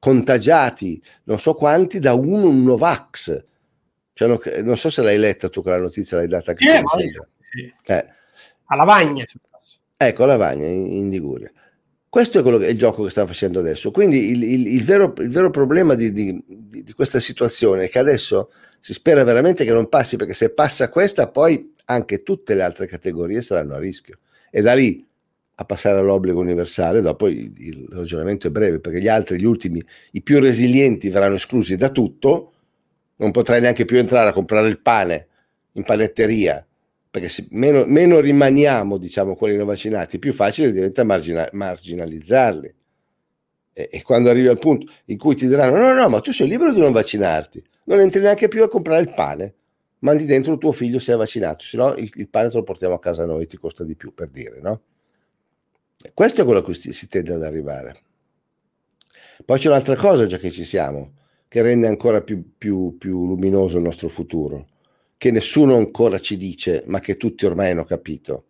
Contagiati 0.00 1.00
non 1.24 1.38
so 1.38 1.54
quanti 1.54 2.00
da 2.00 2.14
uno 2.14 2.48
un 2.48 2.64
Novax. 2.64 3.44
Cioè, 4.14 4.62
non 4.62 4.76
so 4.76 4.90
se 4.90 5.02
l'hai 5.02 5.16
letta 5.16 5.48
tu 5.48 5.62
quella 5.62 5.78
notizia, 5.78 6.16
l'hai 6.16 6.26
data 6.26 6.50
eh, 6.50 6.82
tu. 6.82 7.24
Sì. 7.40 7.72
Eh. 7.86 8.06
A 8.64 8.76
Lavagna. 8.76 9.24
Ecco, 9.96 10.24
a 10.24 10.26
Lavagna 10.26 10.66
in, 10.66 10.90
in 10.90 11.08
Liguria. 11.08 11.52
Questo 12.10 12.38
è, 12.38 12.42
quello 12.42 12.56
che, 12.56 12.66
è 12.66 12.70
il 12.70 12.78
gioco 12.78 13.04
che 13.04 13.10
stanno 13.10 13.26
facendo 13.26 13.58
adesso. 13.58 13.90
Quindi 13.90 14.30
il, 14.30 14.42
il, 14.42 14.66
il, 14.66 14.84
vero, 14.84 15.12
il 15.18 15.28
vero, 15.28 15.50
problema 15.50 15.94
di, 15.94 16.10
di, 16.10 16.42
di, 16.46 16.92
questa 16.94 17.20
situazione 17.20 17.84
è 17.84 17.88
che 17.90 17.98
adesso 17.98 18.50
si 18.80 18.94
spera 18.94 19.24
veramente 19.24 19.64
che 19.64 19.72
non 19.72 19.88
passi, 19.88 20.16
perché 20.16 20.32
se 20.32 20.50
passa 20.50 20.88
questa, 20.88 21.28
poi 21.28 21.74
anche 21.86 22.22
tutte 22.22 22.54
le 22.54 22.62
altre 22.62 22.86
categorie 22.86 23.42
saranno 23.42 23.74
a 23.74 23.78
rischio. 23.78 24.18
E 24.50 24.62
da 24.62 24.72
lì 24.72 25.06
a 25.60 25.64
passare 25.64 25.98
all'obbligo 25.98 26.40
universale, 26.40 27.02
dopo 27.02 27.28
il, 27.28 27.52
il 27.56 27.86
ragionamento 27.90 28.46
è 28.46 28.50
breve, 28.50 28.78
perché 28.78 29.00
gli 29.00 29.08
altri, 29.08 29.38
gli 29.38 29.44
ultimi, 29.44 29.84
i 30.12 30.22
più 30.22 30.40
resilienti 30.40 31.10
verranno 31.10 31.34
esclusi 31.34 31.76
da 31.76 31.90
tutto, 31.90 32.52
non 33.16 33.32
potrai 33.32 33.60
neanche 33.60 33.84
più 33.84 33.98
entrare 33.98 34.30
a 34.30 34.32
comprare 34.32 34.68
il 34.68 34.80
pane 34.80 35.26
in 35.72 35.82
panetteria 35.82 36.64
perché 37.18 37.28
se 37.28 37.48
meno, 37.50 37.84
meno, 37.84 38.20
rimaniamo, 38.20 38.96
diciamo, 38.96 39.34
quelli 39.34 39.56
non 39.56 39.66
vaccinati, 39.66 40.18
più 40.18 40.32
facile 40.32 40.70
diventa 40.70 41.02
margina, 41.04 41.48
marginalizzarli. 41.52 42.74
E, 43.72 43.88
e, 43.90 44.02
quando 44.02 44.30
arrivi 44.30 44.46
al 44.46 44.58
punto 44.58 44.90
in 45.06 45.18
cui 45.18 45.34
ti 45.34 45.46
diranno: 45.46 45.76
no, 45.76 45.92
no, 45.92 46.08
ma 46.08 46.20
tu 46.20 46.32
sei 46.32 46.48
libero 46.48 46.72
di 46.72 46.80
non 46.80 46.92
vaccinarti, 46.92 47.62
non 47.84 48.00
entri 48.00 48.20
neanche 48.20 48.48
più 48.48 48.62
a 48.62 48.68
comprare 48.68 49.02
il 49.02 49.12
pane, 49.12 49.54
mandi 50.00 50.24
dentro 50.24 50.52
il 50.52 50.58
tuo 50.58 50.72
figlio 50.72 50.98
se 50.98 51.12
è 51.12 51.16
vaccinato, 51.16 51.64
se 51.64 51.76
no 51.76 51.94
il, 51.94 52.10
il 52.14 52.28
pane 52.28 52.48
te 52.48 52.56
lo 52.56 52.62
portiamo 52.62 52.94
a 52.94 53.00
casa 53.00 53.26
noi, 53.26 53.46
ti 53.46 53.56
costa 53.56 53.84
di 53.84 53.96
più, 53.96 54.14
per 54.14 54.28
dire, 54.28 54.60
no? 54.60 54.80
Questo 56.14 56.42
è 56.42 56.44
quello 56.44 56.60
a 56.60 56.62
cui 56.62 56.74
si, 56.74 56.92
si 56.92 57.08
tende 57.08 57.34
ad 57.34 57.42
arrivare. 57.42 57.96
Poi 59.44 59.58
c'è 59.58 59.68
un'altra 59.68 59.96
cosa, 59.96 60.26
già 60.26 60.38
che 60.38 60.50
ci 60.50 60.64
siamo, 60.64 61.14
che 61.48 61.62
rende 61.62 61.88
ancora 61.88 62.20
più, 62.20 62.52
più, 62.56 62.96
più 62.96 63.26
luminoso 63.26 63.78
il 63.78 63.84
nostro 63.84 64.08
futuro 64.08 64.66
che 65.18 65.32
nessuno 65.32 65.76
ancora 65.76 66.20
ci 66.20 66.36
dice, 66.36 66.84
ma 66.86 67.00
che 67.00 67.16
tutti 67.16 67.44
ormai 67.44 67.72
hanno 67.72 67.84
capito. 67.84 68.44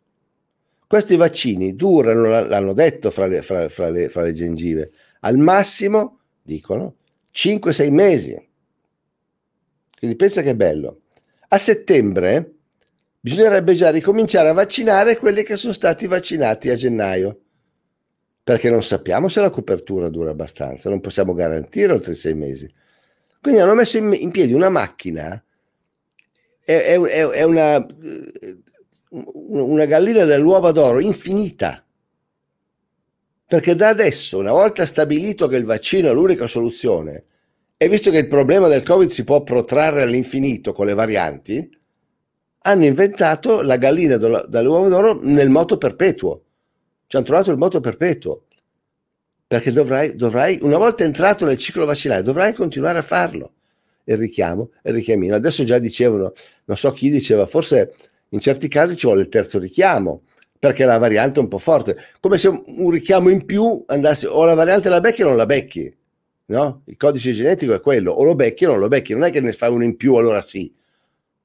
Questi 0.86 1.16
vaccini 1.16 1.74
durano, 1.74 2.46
l'hanno 2.46 2.74
detto 2.74 3.10
fra 3.10 3.26
le, 3.26 3.42
fra, 3.42 3.68
fra 3.68 3.88
le, 3.88 4.10
fra 4.10 4.22
le 4.22 4.32
gengive, 4.32 4.92
al 5.20 5.38
massimo, 5.38 6.20
dicono, 6.42 6.96
5-6 7.34 7.90
mesi. 7.90 8.48
Quindi 9.98 10.16
pensa 10.16 10.42
che 10.42 10.54
bello. 10.54 11.00
A 11.48 11.58
settembre 11.58 12.52
bisognerebbe 13.18 13.74
già 13.74 13.90
ricominciare 13.90 14.50
a 14.50 14.54
vaccinare 14.54 15.16
quelli 15.16 15.42
che 15.42 15.56
sono 15.56 15.72
stati 15.72 16.06
vaccinati 16.06 16.68
a 16.68 16.76
gennaio, 16.76 17.40
perché 18.44 18.68
non 18.68 18.82
sappiamo 18.82 19.28
se 19.28 19.40
la 19.40 19.50
copertura 19.50 20.10
dura 20.10 20.30
abbastanza, 20.30 20.90
non 20.90 21.00
possiamo 21.00 21.32
garantire 21.32 21.92
oltre 21.92 22.14
sei 22.14 22.34
mesi. 22.34 22.70
Quindi 23.40 23.60
hanno 23.60 23.74
messo 23.74 23.96
in, 23.96 24.14
in 24.18 24.30
piedi 24.30 24.52
una 24.52 24.68
macchina, 24.68 25.42
è, 26.68 26.98
è, 26.98 27.26
è 27.28 27.42
una, 27.44 27.86
una 29.08 29.86
gallina 29.86 30.24
dell'uovo 30.24 30.70
d'oro 30.70 31.00
infinita. 31.00 31.82
Perché 33.46 33.74
da 33.74 33.88
adesso, 33.88 34.36
una 34.36 34.52
volta 34.52 34.84
stabilito 34.84 35.46
che 35.46 35.56
il 35.56 35.64
vaccino 35.64 36.10
è 36.10 36.12
l'unica 36.12 36.46
soluzione, 36.46 37.24
e 37.78 37.88
visto 37.88 38.10
che 38.10 38.18
il 38.18 38.26
problema 38.26 38.68
del 38.68 38.82
Covid 38.82 39.08
si 39.08 39.24
può 39.24 39.42
protrarre 39.42 40.02
all'infinito 40.02 40.72
con 40.72 40.84
le 40.84 40.92
varianti, 40.92 41.74
hanno 42.58 42.84
inventato 42.84 43.62
la 43.62 43.78
gallina 43.78 44.18
dall'uovo 44.18 44.90
d'oro 44.90 45.20
nel 45.22 45.48
moto 45.48 45.78
perpetuo. 45.78 46.42
Ci 47.06 47.16
hanno 47.16 47.24
trovato 47.24 47.50
il 47.50 47.56
moto 47.56 47.80
perpetuo. 47.80 48.42
Perché 49.46 49.72
dovrai, 49.72 50.14
dovrai, 50.16 50.58
una 50.60 50.76
volta 50.76 51.04
entrato 51.04 51.46
nel 51.46 51.56
ciclo 51.56 51.86
vaccinale, 51.86 52.20
dovrai 52.20 52.52
continuare 52.52 52.98
a 52.98 53.02
farlo. 53.02 53.54
Il 54.10 54.16
richiamo, 54.16 54.70
il 54.84 54.94
richiamino. 54.94 55.34
Adesso 55.34 55.64
già 55.64 55.78
dicevano, 55.78 56.32
non 56.64 56.76
so 56.76 56.92
chi 56.92 57.10
diceva, 57.10 57.46
forse 57.46 57.94
in 58.30 58.40
certi 58.40 58.68
casi 58.68 58.96
ci 58.96 59.06
vuole 59.06 59.22
il 59.22 59.28
terzo 59.28 59.58
richiamo, 59.58 60.22
perché 60.58 60.84
la 60.84 60.98
variante 60.98 61.40
è 61.40 61.42
un 61.42 61.48
po' 61.48 61.58
forte. 61.58 61.96
Come 62.20 62.38
se 62.38 62.48
un 62.48 62.90
richiamo 62.90 63.28
in 63.28 63.44
più 63.44 63.84
andasse, 63.86 64.26
o 64.26 64.44
la 64.44 64.54
variante 64.54 64.88
la 64.88 65.00
becchi 65.00 65.22
o 65.22 65.28
non 65.28 65.36
la 65.36 65.46
becchi. 65.46 65.94
No? 66.46 66.82
Il 66.86 66.96
codice 66.96 67.32
genetico 67.32 67.74
è 67.74 67.80
quello, 67.80 68.12
o 68.12 68.24
lo 68.24 68.34
becchi 68.34 68.64
o 68.64 68.68
non 68.68 68.78
lo 68.78 68.88
becchi. 68.88 69.12
Non 69.12 69.24
è 69.24 69.30
che 69.30 69.40
ne 69.40 69.52
fai 69.52 69.70
uno 69.70 69.84
in 69.84 69.96
più, 69.96 70.14
allora 70.14 70.40
sì 70.40 70.74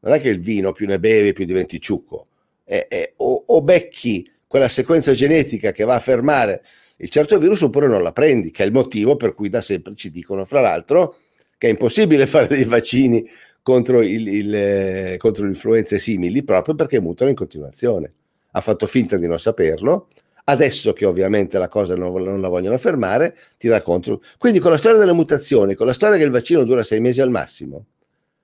non 0.03 0.13
è 0.13 0.21
che 0.21 0.29
il 0.29 0.39
vino 0.39 0.71
più 0.71 0.85
ne 0.85 0.99
bevi 0.99 1.33
più 1.33 1.45
diventi 1.45 1.81
ciucco, 1.81 2.27
è, 2.63 2.87
è, 2.87 3.13
o, 3.17 3.43
o, 3.47 3.61
becchi 3.61 4.29
quella 4.47 4.69
sequenza 4.69 5.13
genetica 5.13 5.71
che 5.71 5.83
va 5.83 5.95
a 5.95 5.99
fermare 5.99 6.63
il 6.97 7.09
certo 7.09 7.39
virus 7.39 7.61
oppure 7.61 7.87
non 7.87 8.03
la 8.03 8.11
prendi, 8.11 8.51
che 8.51 8.63
è 8.63 8.65
il 8.65 8.71
motivo 8.71 9.15
per 9.15 9.33
cui 9.33 9.49
da 9.49 9.61
sempre 9.61 9.95
ci 9.95 10.11
dicono, 10.11 10.45
fra 10.45 10.61
l'altro, 10.61 11.17
che 11.63 11.69
è 11.69 11.71
impossibile 11.71 12.27
fare 12.27 12.47
dei 12.47 12.65
vaccini 12.65 13.25
contro, 13.61 14.01
il, 14.01 14.27
il, 14.27 14.53
eh, 14.53 15.15
contro 15.17 15.45
le 15.45 15.51
influenze 15.51 15.97
simili 15.97 16.43
proprio 16.43 16.75
perché 16.75 16.99
mutano 16.99 17.29
in 17.29 17.37
continuazione. 17.37 18.11
Ha 18.51 18.59
fatto 18.59 18.85
finta 18.85 19.15
di 19.15 19.27
non 19.27 19.39
saperlo, 19.39 20.09
adesso 20.43 20.91
che 20.91 21.05
ovviamente 21.05 21.57
la 21.57 21.69
cosa 21.69 21.95
non, 21.95 22.21
non, 22.21 22.41
la 22.41 22.49
vogliono 22.49 22.77
fermare, 22.77 23.33
ti 23.57 23.69
racconto. 23.69 24.21
Quindi 24.37 24.59
con 24.59 24.71
la 24.71 24.77
storia 24.77 24.99
delle 24.99 25.13
mutazioni, 25.13 25.73
con 25.73 25.87
la 25.87 25.93
storia 25.93 26.17
che 26.17 26.25
il 26.25 26.31
vaccino 26.31 26.65
dura 26.65 26.83
sei 26.83 26.99
mesi 26.99 27.21
al 27.21 27.29
massimo, 27.29 27.85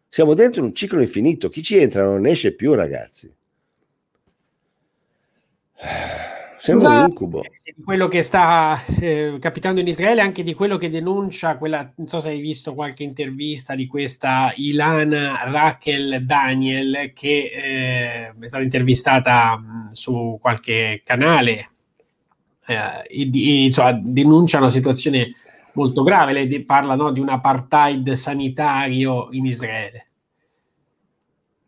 siamo 0.08 0.34
dentro 0.34 0.64
un 0.64 0.74
ciclo 0.74 1.02
infinito. 1.02 1.50
Chi 1.50 1.62
ci 1.62 1.78
entra 1.78 2.06
non 2.06 2.26
esce 2.26 2.54
più, 2.54 2.74
ragazzi. 2.74 3.30
Sembra 6.60 6.90
un 6.90 7.10
incubo. 7.10 7.42
Di 7.64 7.82
quello 7.82 8.10
che 8.10 8.22
sta 8.22 8.78
eh, 9.00 9.38
capitando 9.40 9.80
in 9.80 9.88
Israele, 9.88 10.20
anche 10.20 10.44
di 10.44 10.54
quello 10.54 10.76
che 10.76 10.90
denuncia 10.90 11.58
quella, 11.58 11.90
non 11.96 12.08
so 12.08 12.20
se 12.20 12.30
hai 12.30 12.42
visto 12.42 12.74
qualche 12.74 13.04
intervista 13.04 13.76
di 13.76 13.88
questa 13.88 14.52
Ilana 14.58 15.46
Raquel 15.46 16.26
Daniel 16.26 17.12
che 17.14 17.50
eh, 17.54 18.34
è 18.38 18.48
stata 18.48 18.62
intervistata 18.62 19.58
mh, 19.58 19.92
su 19.94 20.38
qualche 20.42 21.02
canale 21.06 21.70
eh, 22.66 22.76
e, 23.08 23.30
e 23.34 23.64
insomma, 23.64 23.94
denuncia 23.94 24.58
una 24.58 24.70
situazione 24.70 25.32
molto 25.74 26.04
grave. 26.04 26.34
Lei 26.34 26.64
parla 26.66 26.96
no, 26.96 27.12
di 27.14 27.22
un 27.22 27.30
apartheid 27.30 28.12
sanitario 28.12 29.30
in 29.32 29.46
Israele. 29.46 30.08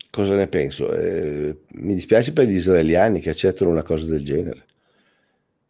Cosa 0.10 0.36
ne 0.36 0.48
penso? 0.48 0.92
Eh, 0.94 1.62
mi 1.76 1.94
dispiace 1.94 2.34
per 2.34 2.46
gli 2.46 2.56
israeliani 2.56 3.22
che 3.22 3.30
accettano 3.30 3.72
una 3.72 3.84
cosa 3.84 4.06
del 4.06 4.26
genere. 4.26 4.66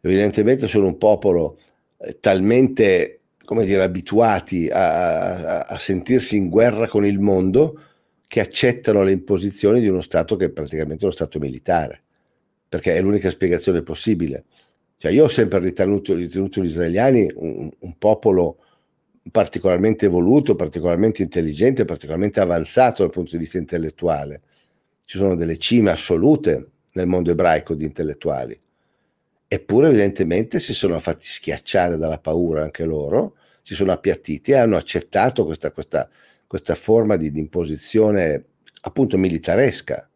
Evidentemente 0.04 0.66
sono 0.66 0.86
un 0.86 0.98
popolo 0.98 1.58
eh, 1.98 2.18
talmente, 2.18 3.20
come 3.44 3.64
dire, 3.64 3.82
abituati 3.82 4.68
a, 4.68 5.58
a, 5.58 5.60
a 5.60 5.78
sentirsi 5.78 6.36
in 6.36 6.48
guerra 6.48 6.88
con 6.88 7.06
il 7.06 7.20
mondo 7.20 7.80
che 8.26 8.40
accettano 8.40 9.02
le 9.02 9.12
imposizioni 9.12 9.80
di 9.80 9.88
uno 9.88 10.00
Stato 10.00 10.36
che 10.36 10.46
è 10.46 10.50
praticamente 10.50 11.04
uno 11.04 11.12
Stato 11.12 11.38
militare, 11.38 12.02
perché 12.68 12.96
è 12.96 13.00
l'unica 13.00 13.30
spiegazione 13.30 13.82
possibile. 13.82 14.44
Cioè, 14.96 15.12
io 15.12 15.24
ho 15.24 15.28
sempre 15.28 15.60
ritenuto, 15.60 16.14
ritenuto 16.14 16.62
gli 16.62 16.66
israeliani 16.66 17.30
un, 17.34 17.70
un, 17.78 17.98
popolo 17.98 18.58
particolarmente 19.30 20.06
evoluto, 20.06 20.56
particolarmente 20.56 21.22
intelligente, 21.22 21.84
particolarmente 21.84 22.40
avanzato 22.40 23.02
dal 23.02 23.12
punto 23.12 23.32
di 23.32 23.38
vista 23.38 23.58
intellettuale. 23.58 24.42
Ci 25.04 25.18
sono 25.18 25.36
delle 25.36 25.58
cime 25.58 25.90
assolute 25.90 26.70
nel 26.94 27.06
mondo 27.06 27.30
ebraico 27.30 27.74
di 27.74 27.84
intellettuali. 27.84 28.58
Eppure 29.52 29.88
evidentemente 29.88 30.58
si 30.58 30.72
sono 30.72 30.98
fatti 30.98 31.26
schiacciare 31.26 31.98
dalla 31.98 32.16
paura 32.16 32.62
anche 32.62 32.86
loro, 32.86 33.36
si 33.60 33.74
sono 33.74 33.92
appiattiti 33.92 34.52
e 34.52 34.54
hanno 34.54 34.78
accettato 34.78 35.44
questa, 35.44 35.72
questa, 35.72 36.08
questa 36.46 36.74
forma 36.74 37.16
di, 37.18 37.30
di 37.30 37.40
imposizione 37.40 38.44
appunto 38.80 39.18
militaresca 39.18 40.08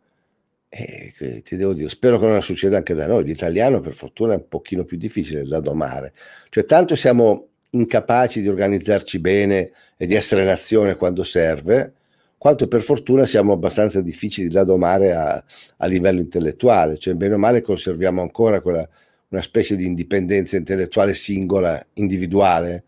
e 0.70 1.42
ti 1.44 1.56
devo 1.56 1.74
dire, 1.74 1.90
spero 1.90 2.18
che 2.18 2.26
non 2.26 2.40
succeda 2.40 2.78
anche 2.78 2.94
da 2.94 3.06
noi. 3.06 3.24
L'italiano, 3.24 3.80
per 3.80 3.92
fortuna, 3.92 4.32
è 4.32 4.36
un 4.36 4.48
pochino 4.48 4.84
più 4.84 4.96
difficile 4.96 5.44
da 5.44 5.60
domare. 5.60 6.14
Cioè, 6.48 6.64
tanto 6.64 6.96
siamo 6.96 7.48
incapaci 7.72 8.40
di 8.40 8.48
organizzarci 8.48 9.18
bene 9.18 9.70
e 9.98 10.06
di 10.06 10.14
essere 10.14 10.44
nazione 10.44 10.96
quando 10.96 11.24
serve, 11.24 11.92
quanto 12.38 12.68
per 12.68 12.80
fortuna 12.80 13.26
siamo 13.26 13.52
abbastanza 13.52 14.00
difficili 14.00 14.48
da 14.48 14.64
domare 14.64 15.12
a, 15.12 15.44
a 15.76 15.86
livello 15.86 16.20
intellettuale. 16.20 16.96
Cioè, 16.96 17.12
bene 17.12 17.34
o 17.34 17.38
male, 17.38 17.60
conserviamo 17.60 18.22
ancora 18.22 18.62
quella, 18.62 18.88
una 19.28 19.42
specie 19.42 19.76
di 19.76 19.86
indipendenza 19.86 20.56
intellettuale 20.56 21.14
singola, 21.14 21.84
individuale, 21.94 22.84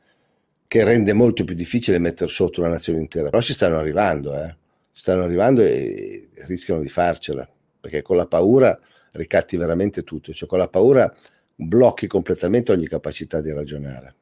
che 0.67 0.85
rende 0.85 1.13
molto 1.13 1.45
più 1.45 1.55
difficile 1.55 1.99
mettere 1.99 2.31
sotto 2.31 2.61
una 2.61 2.71
nazione 2.71 3.01
intera. 3.01 3.31
Però 3.31 3.43
ci 3.43 3.53
stanno 3.53 3.79
arrivando, 3.79 4.35
eh. 4.35 4.57
Stanno 4.93 5.23
arrivando 5.23 5.63
e 5.63 6.29
rischiano 6.47 6.81
di 6.81 6.89
farcela 6.89 7.49
perché 7.81 8.03
con 8.03 8.17
la 8.17 8.27
paura 8.27 8.79
ricatti 9.13 9.57
veramente 9.57 10.03
tutto, 10.03 10.33
cioè 10.33 10.49
con 10.49 10.59
la 10.59 10.69
paura 10.69 11.13
blocchi 11.55 12.07
completamente 12.07 12.73
ogni 12.73 12.87
capacità 12.87 13.41
di 13.41 13.53
ragionare. 13.53 14.15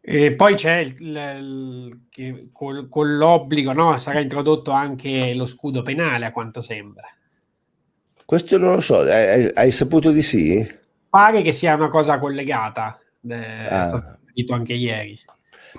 E 0.00 0.34
poi 0.34 0.54
c'è 0.54 0.76
il, 0.76 0.94
il, 1.00 2.00
il, 2.14 2.48
con, 2.52 2.88
con, 2.88 3.16
l'obbligo, 3.16 3.72
no? 3.72 3.98
Sarà 3.98 4.20
introdotto 4.20 4.70
anche 4.70 5.34
lo 5.34 5.46
scudo 5.46 5.82
penale, 5.82 6.26
a 6.26 6.32
quanto 6.32 6.60
sembra. 6.60 7.08
Questo 8.26 8.58
non 8.58 8.74
lo 8.74 8.80
so, 8.80 8.98
hai, 8.98 9.48
hai 9.54 9.70
saputo 9.70 10.10
di 10.10 10.22
sì? 10.22 10.68
Pare 11.08 11.42
che 11.42 11.52
sia 11.52 11.76
una 11.76 11.88
cosa 11.88 12.18
collegata, 12.18 13.00
eh, 13.24 13.34
ah. 13.34 13.82
è 13.82 13.84
stato 13.84 14.18
detto 14.34 14.52
anche 14.52 14.74
ieri. 14.74 15.16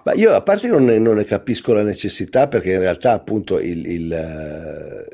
Ma 0.04 0.14
io 0.14 0.32
a 0.32 0.42
parte 0.42 0.70
non 0.70 0.86
ne, 0.86 0.98
non 0.98 1.18
ne 1.18 1.26
capisco 1.26 1.74
la 1.74 1.84
necessità 1.84 2.48
perché 2.48 2.72
in 2.72 2.80
realtà 2.80 3.12
appunto 3.12 3.60
il, 3.60 3.86
il, 3.86 4.10
uh, 4.10 5.06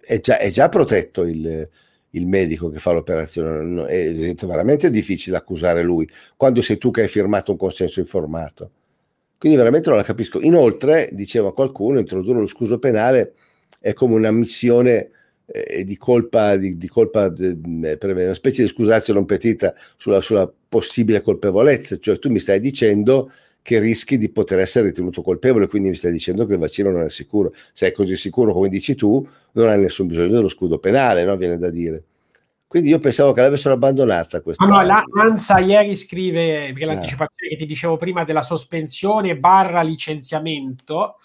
è, 0.00 0.20
già, 0.20 0.38
è, 0.38 0.48
già, 0.48 0.70
protetto 0.70 1.24
il, 1.24 1.68
il, 2.10 2.26
medico 2.26 2.70
che 2.70 2.78
fa 2.78 2.92
l'operazione, 2.92 3.86
è 3.86 4.34
veramente 4.34 4.90
difficile 4.90 5.36
accusare 5.36 5.82
lui 5.82 6.08
quando 6.34 6.62
sei 6.62 6.78
tu 6.78 6.90
che 6.90 7.02
hai 7.02 7.08
firmato 7.08 7.52
un 7.52 7.58
consenso 7.58 8.00
informato. 8.00 8.70
Quindi 9.36 9.58
veramente 9.58 9.90
non 9.90 9.98
la 9.98 10.04
capisco. 10.04 10.40
Inoltre, 10.40 11.10
diceva 11.12 11.52
qualcuno, 11.52 11.98
introdurre 11.98 12.40
lo 12.40 12.46
scuso 12.46 12.78
penale 12.78 13.34
è 13.80 13.92
come 13.92 14.14
una 14.14 14.30
missione 14.30 15.10
eh, 15.46 15.84
di 15.84 15.96
colpa, 15.96 16.56
di, 16.56 16.76
di 16.76 16.88
colpa 16.88 17.28
de, 17.28 17.96
per 17.96 18.14
una 18.14 18.34
specie 18.34 18.62
di 18.62 18.68
scusazio 18.68 19.14
non 19.14 19.24
petita 19.24 19.74
sulla, 19.96 20.20
sulla 20.20 20.50
possibile 20.68 21.20
colpevolezza. 21.20 21.98
Cioè 21.98 22.18
tu 22.18 22.30
mi 22.30 22.38
stai 22.38 22.60
dicendo 22.60 23.30
che 23.62 23.78
rischi 23.78 24.18
di 24.18 24.28
poter 24.28 24.58
essere 24.58 24.86
ritenuto 24.86 25.22
colpevole, 25.22 25.68
quindi 25.68 25.88
mi 25.88 25.94
stai 25.94 26.10
dicendo 26.10 26.46
che 26.46 26.54
il 26.54 26.58
vaccino 26.58 26.90
non 26.90 27.04
è 27.04 27.10
sicuro. 27.10 27.52
Se 27.72 27.86
è 27.86 27.92
così 27.92 28.16
sicuro 28.16 28.52
come 28.52 28.68
dici 28.68 28.94
tu, 28.94 29.26
non 29.52 29.68
hai 29.68 29.80
nessun 29.80 30.08
bisogno 30.08 30.28
dello 30.28 30.48
scudo 30.48 30.78
penale, 30.78 31.24
no? 31.24 31.36
viene 31.36 31.58
da 31.58 31.70
dire. 31.70 32.04
Quindi 32.72 32.88
io 32.88 32.98
pensavo 32.98 33.32
che 33.32 33.42
l'avessero 33.42 33.74
abbandonata 33.74 34.40
questa. 34.40 34.64
No, 34.64 34.80
no, 34.80 35.04
l'ANSA 35.12 35.58
ieri 35.58 35.94
scrive, 35.94 36.68
perché 36.68 36.84
ah. 36.84 36.86
l'anticipazione 36.86 37.50
che 37.50 37.56
ti 37.56 37.66
dicevo 37.66 37.98
prima 37.98 38.24
della 38.24 38.40
sospensione 38.40 39.36
barra 39.36 39.82
licenziamento, 39.82 41.16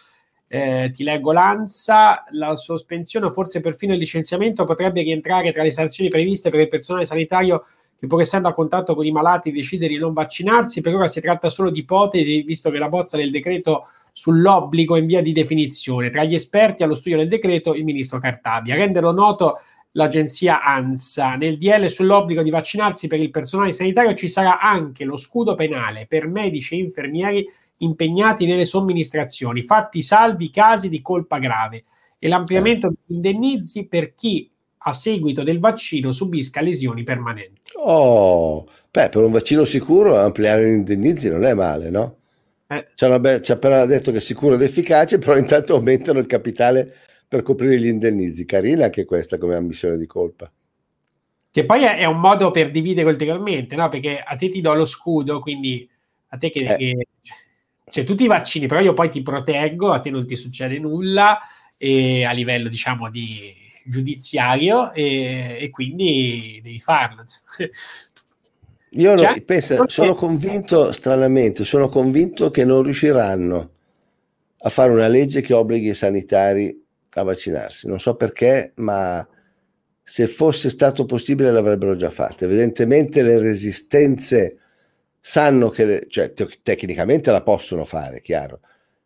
eh, 0.48 0.91
ti 0.93 1.04
leggo 1.04 1.32
l'ANSA, 1.32 2.26
la 2.32 2.56
sospensione 2.56 3.26
o 3.26 3.32
forse 3.32 3.60
perfino 3.60 3.93
il 3.93 4.00
licenziamento 4.00 4.64
potrebbe 4.64 5.02
rientrare 5.02 5.52
tra 5.52 5.64
le 5.64 5.72
sanzioni 5.72 6.10
previste 6.10 6.50
per 6.50 6.62
il 6.62 6.70
personale 6.70 7.06
sanitario 7.06 7.66
che 8.00 8.08
pur 8.08 8.22
essendo 8.22 8.48
a 8.48 8.54
contatto 8.54 8.95
con 8.95 9.06
i 9.06 9.12
malati 9.12 9.52
decide 9.52 9.88
di 9.88 9.98
non 9.98 10.14
vaccinarsi. 10.14 10.82
Per 10.82 10.93
ora 10.93 11.08
si 11.08 11.20
tratta 11.20 11.50
solo 11.50 11.72
di 11.72 11.80
ipotesi, 11.80 12.43
visto 12.43 12.70
che 12.70 12.78
la 12.78 12.89
bozza 12.89 13.18
del 13.18 13.32
decreto 13.32 13.88
sull'obbligo 14.12 14.95
è 14.95 15.00
in 15.00 15.06
via 15.06 15.22
di 15.22 15.32
definizione. 15.32 16.10
Tra 16.10 16.24
gli 16.24 16.36
esperti 16.36 16.84
allo 16.84 16.93
studio 16.93 17.18
del 17.18 17.28
decreto 17.28 17.74
il 17.74 17.84
ministro 17.84 18.20
Cartabia. 18.20 18.76
Renderlo 18.76 19.12
noto 19.12 19.60
l'agenzia 19.91 20.62
ANSA. 20.62 21.36
Nel 21.36 21.58
DL 21.58 21.88
sull'obbligo 21.88 22.43
di 22.43 22.52
vaccinarsi 22.52 23.08
per 23.08 23.20
il 23.20 23.32
personale 23.32 23.72
sanitario 23.72 24.14
ci 24.14 24.28
sarà 24.28 24.60
anche 24.60 25.04
lo 25.04 25.18
scudo 25.18 25.56
penale 25.56 26.06
per 26.08 26.28
medici 26.28 26.76
e 26.76 26.80
infermieri 26.80 27.48
impegnati 27.78 28.45
nelle 28.45 28.65
somministrazioni, 28.65 29.63
fatti 29.63 30.01
salvi 30.01 30.45
i 30.45 30.49
casi 30.49 30.89
di 30.89 31.01
colpa 31.01 31.38
grave 31.38 31.84
e 32.19 32.28
l'ampliamento 32.28 32.89
degli 32.89 33.15
indennizi 33.15 33.86
per 33.86 34.13
chi 34.13 34.49
a 34.80 34.93
seguito 34.93 35.43
del 35.43 35.59
vaccino 35.59 36.11
subisca 36.11 36.61
lesioni 36.61 37.03
permanenti. 37.03 37.61
Oh, 37.75 38.65
beh, 38.89 39.09
per 39.09 39.23
un 39.23 39.32
vaccino 39.32 39.65
sicuro 39.65 40.17
ampliare 40.17 40.69
gli 40.69 40.73
indennizi 40.73 41.30
non 41.30 41.43
è 41.43 41.53
male, 41.53 41.89
no? 41.89 42.15
Eh. 42.67 42.88
Ci, 42.95 43.05
hanno 43.05 43.19
be- 43.19 43.41
ci 43.41 43.51
ha 43.51 43.55
appena 43.55 43.86
detto 43.86 44.11
che 44.11 44.17
è 44.17 44.21
sicuro 44.21 44.55
ed 44.55 44.61
efficace, 44.61 45.17
però 45.19 45.38
intanto 45.38 45.75
aumentano 45.75 46.19
il 46.19 46.25
capitale 46.25 46.93
per 47.28 47.41
coprire 47.41 47.80
gli 47.80 47.88
indennizi. 47.88 48.45
Carina 48.45 48.86
anche 48.86 49.05
questa 49.05 49.38
come 49.38 49.55
ammissione 49.55 49.97
di 49.97 50.05
colpa. 50.05 50.51
Che 51.49 51.65
poi 51.65 51.84
è, 51.84 51.97
è 51.97 52.05
un 52.05 52.19
modo 52.19 52.51
per 52.51 52.71
dividere 52.71 53.09
ulteriormente, 53.09 53.75
no? 53.75 53.89
Perché 53.89 54.19
a 54.19 54.36
te 54.36 54.47
ti 54.47 54.61
do 54.61 54.73
lo 54.73 54.86
scudo, 54.86 55.39
quindi 55.39 55.89
a 56.30 56.38
te 56.38 56.49
che, 56.49 56.59
Eh. 56.59 56.78
che- 56.78 57.07
cioè 57.89 58.03
tutti 58.03 58.23
i 58.23 58.27
vaccini, 58.27 58.67
però 58.67 58.81
io 58.81 58.93
poi 58.93 59.09
ti 59.09 59.21
proteggo, 59.21 59.91
a 59.91 59.99
te 59.99 60.09
non 60.09 60.25
ti 60.25 60.35
succede 60.35 60.77
nulla 60.79 61.39
e 61.77 62.25
a 62.25 62.31
livello 62.31 62.69
diciamo 62.69 63.09
di 63.09 63.53
giudiziario 63.85 64.91
e, 64.91 65.57
e 65.59 65.69
quindi 65.69 66.59
devi 66.61 66.79
farlo. 66.79 67.23
Io 68.91 69.17
Cioè, 69.17 69.41
pensa, 69.41 69.75
perché- 69.75 69.91
sono 69.91 70.15
convinto, 70.15 70.91
stranamente, 70.91 71.65
sono 71.65 71.89
convinto 71.89 72.49
che 72.49 72.63
non 72.63 72.83
riusciranno 72.83 73.71
a 74.59 74.69
fare 74.69 74.91
una 74.91 75.07
legge 75.07 75.41
che 75.41 75.53
obblighi 75.53 75.89
i 75.89 75.93
sanitari 75.93 76.83
a 77.11 77.23
vaccinarsi. 77.23 77.88
Non 77.88 77.99
so 77.99 78.15
perché, 78.15 78.71
ma 78.77 79.27
se 80.01 80.27
fosse 80.27 80.69
stato 80.69 81.05
possibile 81.05 81.51
l'avrebbero 81.51 81.95
già 81.95 82.09
fatta. 82.09 82.45
Evidentemente 82.45 83.21
le 83.21 83.38
resistenze 83.38 84.57
sanno 85.20 85.70
che, 85.70 86.05
cioè 86.09 86.34
te- 86.34 86.59
tecnicamente 86.63 87.32
la 87.32 87.41
possono 87.41 87.86
fare, 87.86 88.22
chiaro, 88.22 88.61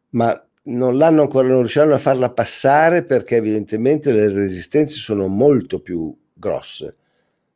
ma 0.10 0.46
non 0.64 0.98
l'hanno 0.98 1.22
ancora, 1.24 1.48
non 1.48 1.60
riusciranno 1.60 1.96
a 1.96 2.00
farla 2.00 2.32
passare 2.32 3.04
perché 3.04 3.38
evidentemente 3.38 4.12
le 4.12 4.32
resistenze 4.32 4.98
sono 4.98 5.28
molto 5.28 5.80
più 5.80 6.16
grosse. 6.34 6.96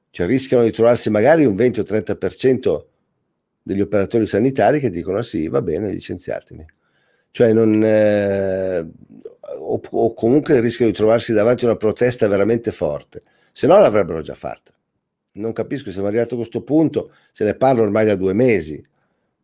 Cioè 0.09 0.25
rischiano 0.27 0.63
di 0.63 0.71
trovarsi 0.71 1.09
magari 1.09 1.45
un 1.45 1.55
20 1.55 1.81
o 1.81 1.83
30% 1.83 2.85
degli 3.61 3.81
operatori 3.81 4.25
sanitari 4.27 4.79
che 4.79 4.89
dicono 4.89 5.21
sì, 5.21 5.47
va 5.49 5.61
bene, 5.61 5.91
licenziatemi. 5.91 6.65
Cioè 7.31 7.51
non, 7.51 7.83
eh, 7.83 8.87
o, 9.59 9.81
o 9.91 10.13
comunque 10.13 10.59
rischiano 10.59 10.91
di 10.91 10.97
trovarsi 10.97 11.33
davanti 11.33 11.65
a 11.65 11.69
una 11.69 11.77
protesta 11.77 12.27
veramente 12.27 12.71
forte, 12.71 13.23
se 13.51 13.67
no 13.67 13.79
l'avrebbero 13.79 14.21
già 14.21 14.35
fatta. 14.35 14.71
Non 15.35 15.51
capisco, 15.51 15.91
siamo 15.91 16.07
arrivati 16.07 16.33
a 16.33 16.37
questo 16.37 16.61
punto, 16.61 17.11
se 17.33 17.43
ne 17.43 17.55
parla 17.55 17.81
ormai 17.81 18.05
da 18.05 18.15
due 18.15 18.33
mesi 18.33 18.81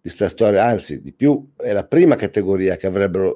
di 0.02 0.10
sta 0.10 0.30
storia, 0.30 0.64
anzi 0.64 1.02
di 1.02 1.12
più, 1.12 1.50
è 1.58 1.74
la 1.74 1.84
prima 1.86 2.16
categoria 2.16 2.78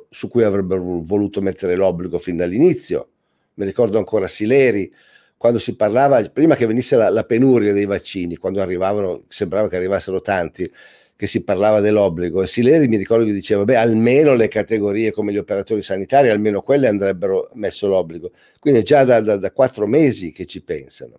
su 0.10 0.30
cui 0.30 0.44
avrebbero 0.44 1.02
voluto 1.04 1.42
mettere 1.42 1.76
l'obbligo 1.76 2.18
fin 2.18 2.38
dall'inizio. 2.38 3.10
Mi 3.56 3.66
ricordo 3.66 3.98
ancora 3.98 4.28
Sileri, 4.28 4.90
quando 5.38 5.60
si 5.60 5.76
parlava, 5.76 6.24
prima 6.30 6.56
che 6.56 6.66
venisse 6.66 6.96
la, 6.96 7.10
la 7.10 7.26
penuria 7.26 7.74
dei 7.74 7.86
vaccini, 7.86 8.38
quando 8.38 8.62
arrivavano, 8.62 9.26
sembrava 9.28 9.68
che 9.68 9.76
arrivassero 9.76 10.22
tanti, 10.22 10.72
che 11.18 11.28
si 11.28 11.44
parlava 11.44 11.82
dell'obbligo, 11.82 12.42
e 12.42 12.48
Sileri 12.48 12.88
mi 12.88 12.98
ricordo 12.98 13.26
che 13.26 13.34
diceva, 13.34 13.66
beh, 13.66 13.76
almeno 13.76 14.34
le 14.34 14.48
categorie 14.48 15.12
come 15.12 15.34
gli 15.34 15.38
operatori 15.38 15.84
sanitari, 15.84 16.30
almeno 16.30 16.62
quelle 16.62 16.88
andrebbero 16.88 17.52
messo 17.56 17.86
l'obbligo. 17.88 18.32
Quindi 18.60 18.80
è 18.80 18.84
già 18.84 19.04
da, 19.04 19.20
da- 19.20 19.38
da 19.38 19.52
quattro 19.52 19.88
mesi 19.88 20.32
che 20.32 20.46
ci 20.46 20.64
pensano. 20.64 21.18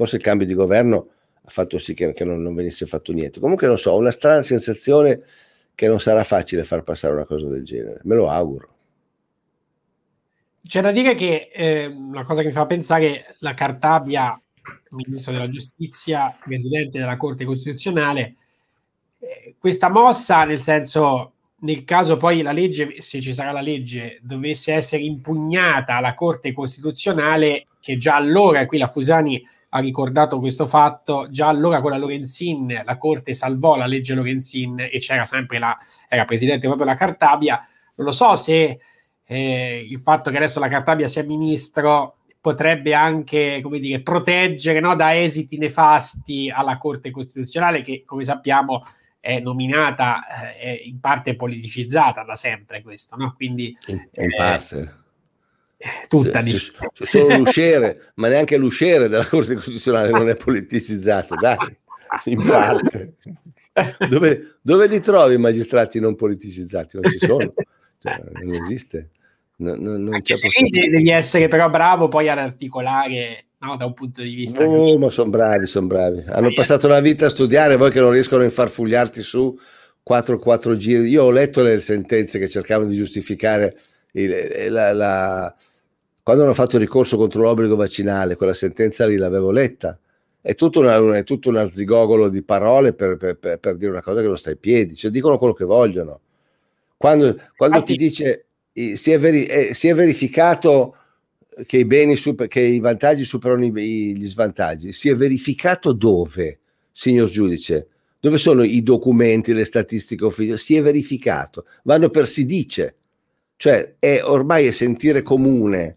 Forse 0.00 0.16
il 0.16 0.22
cambio 0.22 0.46
di 0.46 0.54
governo 0.54 1.08
ha 1.44 1.50
fatto 1.50 1.76
sì 1.76 1.92
che, 1.92 2.14
che 2.14 2.24
non, 2.24 2.40
non 2.40 2.54
venisse 2.54 2.86
fatto 2.86 3.12
niente. 3.12 3.38
Comunque 3.38 3.66
non 3.66 3.76
so, 3.76 3.90
ho 3.90 3.98
una 3.98 4.10
strana 4.10 4.42
sensazione 4.42 5.20
che 5.74 5.88
non 5.88 6.00
sarà 6.00 6.24
facile 6.24 6.64
far 6.64 6.84
passare 6.84 7.12
una 7.12 7.26
cosa 7.26 7.48
del 7.48 7.62
genere. 7.64 8.00
Me 8.04 8.14
lo 8.16 8.30
auguro. 8.30 8.68
C'è 10.66 10.80
da 10.80 10.90
dire 10.90 11.12
che 11.12 11.50
eh, 11.52 11.84
una 11.84 12.24
cosa 12.24 12.40
che 12.40 12.46
mi 12.46 12.54
fa 12.54 12.64
pensare 12.64 13.36
la 13.40 13.52
Cartabia, 13.52 14.40
ministro 14.92 15.32
della 15.32 15.48
giustizia, 15.48 16.34
presidente 16.42 16.98
della 16.98 17.18
Corte 17.18 17.44
Costituzionale, 17.44 18.36
eh, 19.18 19.54
questa 19.58 19.90
mossa, 19.90 20.44
nel 20.44 20.62
senso, 20.62 21.32
nel 21.58 21.84
caso 21.84 22.16
poi 22.16 22.40
la 22.40 22.52
legge, 22.52 23.02
se 23.02 23.20
ci 23.20 23.34
sarà 23.34 23.52
la 23.52 23.60
legge, 23.60 24.18
dovesse 24.22 24.72
essere 24.72 25.02
impugnata 25.02 25.96
alla 25.96 26.14
Corte 26.14 26.54
Costituzionale, 26.54 27.66
che 27.78 27.98
già 27.98 28.14
allora, 28.14 28.64
qui 28.64 28.78
la 28.78 28.88
Fusani 28.88 29.46
ha 29.70 29.78
ricordato 29.78 30.38
questo 30.38 30.66
fatto, 30.66 31.28
già 31.30 31.48
allora 31.48 31.80
con 31.80 31.90
la 31.90 31.96
Lorenzin 31.96 32.82
la 32.84 32.96
Corte 32.96 33.34
salvò 33.34 33.76
la 33.76 33.86
legge 33.86 34.14
Lorenzin 34.14 34.80
e 34.80 34.98
c'era 34.98 35.24
sempre 35.24 35.58
la, 35.58 35.76
era 36.08 36.24
presidente 36.24 36.66
proprio 36.66 36.86
la 36.86 36.94
Cartabia, 36.94 37.56
non 37.94 38.06
lo 38.06 38.12
so 38.12 38.34
se 38.34 38.80
eh, 39.24 39.86
il 39.88 40.00
fatto 40.00 40.30
che 40.30 40.36
adesso 40.36 40.58
la 40.58 40.68
Cartabia 40.68 41.06
sia 41.06 41.22
ministro 41.22 42.16
potrebbe 42.40 42.94
anche 42.94 43.60
come 43.62 43.78
dire, 43.78 44.00
proteggere 44.00 44.80
no, 44.80 44.96
da 44.96 45.16
esiti 45.16 45.56
nefasti 45.56 46.50
alla 46.50 46.76
Corte 46.76 47.10
Costituzionale 47.10 47.82
che 47.82 48.02
come 48.04 48.24
sappiamo 48.24 48.82
è 49.20 49.38
nominata, 49.38 50.54
eh, 50.54 50.56
è 50.56 50.80
in 50.84 50.98
parte 50.98 51.36
politicizzata 51.36 52.24
da 52.24 52.34
sempre 52.34 52.82
questo, 52.82 53.16
no? 53.16 53.34
quindi 53.36 53.76
In 53.86 54.08
eh, 54.12 54.34
parte. 54.34 54.99
Tutta 56.08 56.42
c'è 56.42 56.56
solo 57.06 57.36
l'usciere, 57.38 58.12
ma 58.16 58.28
neanche 58.28 58.56
l'usciere 58.56 59.08
della 59.08 59.26
Corte 59.26 59.54
Costituzionale 59.54 60.10
non 60.10 60.28
è 60.28 60.36
politicizzato, 60.36 61.34
dai, 61.36 61.56
in 62.24 62.42
parte. 62.46 63.14
Dove, 64.08 64.56
dove 64.60 64.86
li 64.88 65.00
trovi 65.00 65.34
i 65.34 65.38
magistrati 65.38 66.00
non 66.00 66.16
politicizzati? 66.16 66.98
Non 67.00 67.10
ci 67.10 67.18
sono, 67.18 67.54
Cioè, 67.98 68.20
non 68.42 68.52
esiste. 68.52 69.10
No- 69.56 69.74
no- 69.76 69.96
non 69.96 70.14
Anche 70.14 70.34
c'è 70.34 70.36
se 70.36 70.48
lì 70.60 70.70
devi 70.70 71.10
essere 71.10 71.46
però 71.48 71.68
bravo 71.68 72.08
poi 72.08 72.28
ad 72.30 72.38
articolare 72.38 73.44
no, 73.58 73.76
da 73.76 73.84
un 73.84 73.92
punto 73.92 74.22
di 74.22 74.34
vista 74.34 74.64
Oh, 74.66 74.98
ma 74.98 75.10
sono 75.10 75.28
bravi, 75.30 75.66
sono 75.66 75.86
bravi. 75.86 76.24
Hanno 76.26 76.52
passato 76.54 76.88
la 76.88 77.00
vita 77.00 77.26
a 77.26 77.30
studiare, 77.30 77.76
voi 77.76 77.90
che 77.90 78.00
non 78.00 78.10
riescono 78.10 78.40
a 78.42 78.46
infarfugliarti 78.46 79.20
su 79.22 79.54
4-4 80.08 80.76
giri. 80.76 81.08
Io 81.08 81.24
ho 81.24 81.30
letto 81.30 81.62
le 81.62 81.78
sentenze 81.80 82.38
che 82.38 82.48
cercavano 82.48 82.88
di 82.88 82.96
giustificare 82.96 83.76
il- 84.12 84.66
la- 84.70 84.92
la- 84.94 85.54
quando 86.22 86.44
hanno 86.44 86.54
fatto 86.54 86.78
ricorso 86.78 87.16
contro 87.16 87.42
l'obbligo 87.42 87.76
vaccinale, 87.76 88.36
quella 88.36 88.54
sentenza 88.54 89.06
lì 89.06 89.16
l'avevo 89.16 89.50
letta. 89.50 89.98
È 90.40 90.54
tutto, 90.54 90.80
una- 90.80 91.16
è 91.16 91.24
tutto 91.24 91.48
un 91.50 91.56
arzigogolo 91.56 92.28
di 92.28 92.42
parole 92.42 92.92
per, 92.94 93.16
per- 93.16 93.36
per- 93.36 93.58
per 93.58 93.76
dire 93.76 93.90
una 93.90 94.02
cosa 94.02 94.20
che 94.20 94.26
non 94.26 94.38
sta 94.38 94.50
ai 94.50 94.56
piedi, 94.56 94.94
cioè 94.96 95.10
dicono 95.10 95.36
quello 95.38 95.52
che 95.52 95.64
vogliono. 95.64 96.20
Quando, 96.96 97.36
quando 97.56 97.82
ti 97.82 97.96
dice 97.96 98.46
eh, 98.72 98.96
si 98.96 99.10
è, 99.10 99.18
veri- 99.18 99.46
eh, 99.46 99.74
si 99.74 99.88
è 99.88 99.94
verificato 99.94 100.94
che 101.66 101.78
i 101.78 101.84
beni 101.84 102.16
super- 102.16 102.48
che 102.48 102.60
i 102.60 102.78
vantaggi 102.78 103.24
superano 103.24 103.64
i- 103.64 103.72
i- 103.76 104.16
gli 104.16 104.26
svantaggi, 104.26 104.92
si 104.92 105.08
è 105.08 105.16
verificato 105.16 105.92
dove, 105.92 106.58
signor 106.90 107.28
giudice? 107.28 107.88
Dove 108.20 108.36
sono 108.38 108.62
i 108.62 108.82
documenti, 108.82 109.52
le 109.54 109.64
statistiche 109.64 110.24
ufficiali? 110.24 110.58
Si 110.58 110.76
è 110.76 110.82
verificato, 110.82 111.64
vanno 111.84 112.10
per 112.10 112.28
si 112.28 112.44
dice, 112.46 112.94
cioè 113.56 113.94
è 113.98 114.20
ormai 114.22 114.66
è 114.66 114.70
sentire 114.72 115.22
comune 115.22 115.96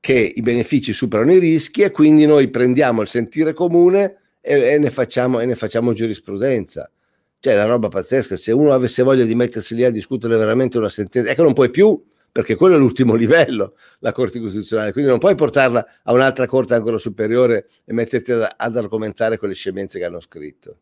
che 0.00 0.32
i 0.34 0.40
benefici 0.40 0.92
superano 0.92 1.32
i 1.32 1.38
rischi 1.38 1.82
e 1.82 1.90
quindi 1.90 2.24
noi 2.24 2.48
prendiamo 2.48 3.02
il 3.02 3.08
sentire 3.08 3.52
comune 3.52 4.16
e, 4.40 4.58
e 4.58 4.78
ne, 4.78 4.90
facciamo, 4.90 5.40
e 5.40 5.46
ne 5.46 5.54
facciamo 5.54 5.92
giurisprudenza. 5.92 6.90
Cioè, 7.38 7.52
è 7.52 7.56
una 7.56 7.66
roba 7.66 7.88
pazzesca. 7.88 8.36
Se 8.36 8.52
uno 8.52 8.72
avesse 8.72 9.02
voglia 9.02 9.24
di 9.24 9.34
mettersi 9.34 9.74
lì 9.74 9.84
a 9.84 9.90
discutere 9.90 10.36
veramente 10.36 10.78
una 10.78 10.88
sentenza, 10.88 11.30
è 11.30 11.34
che 11.34 11.42
non 11.42 11.52
puoi 11.52 11.70
più, 11.70 12.02
perché 12.32 12.54
quello 12.54 12.76
è 12.76 12.78
l'ultimo 12.78 13.14
livello, 13.16 13.74
la 14.00 14.12
Corte 14.12 14.40
Costituzionale. 14.40 14.92
Quindi 14.92 15.10
non 15.10 15.18
puoi 15.18 15.34
portarla 15.34 15.86
a 16.02 16.12
un'altra 16.12 16.46
Corte 16.46 16.74
ancora 16.74 16.98
superiore 16.98 17.68
e 17.84 17.92
metterti 17.92 18.32
ad, 18.32 18.54
ad 18.56 18.76
argomentare 18.76 19.38
quelle 19.38 19.54
scemenze 19.54 19.98
che 19.98 20.04
hanno 20.06 20.20
scritto. 20.20 20.76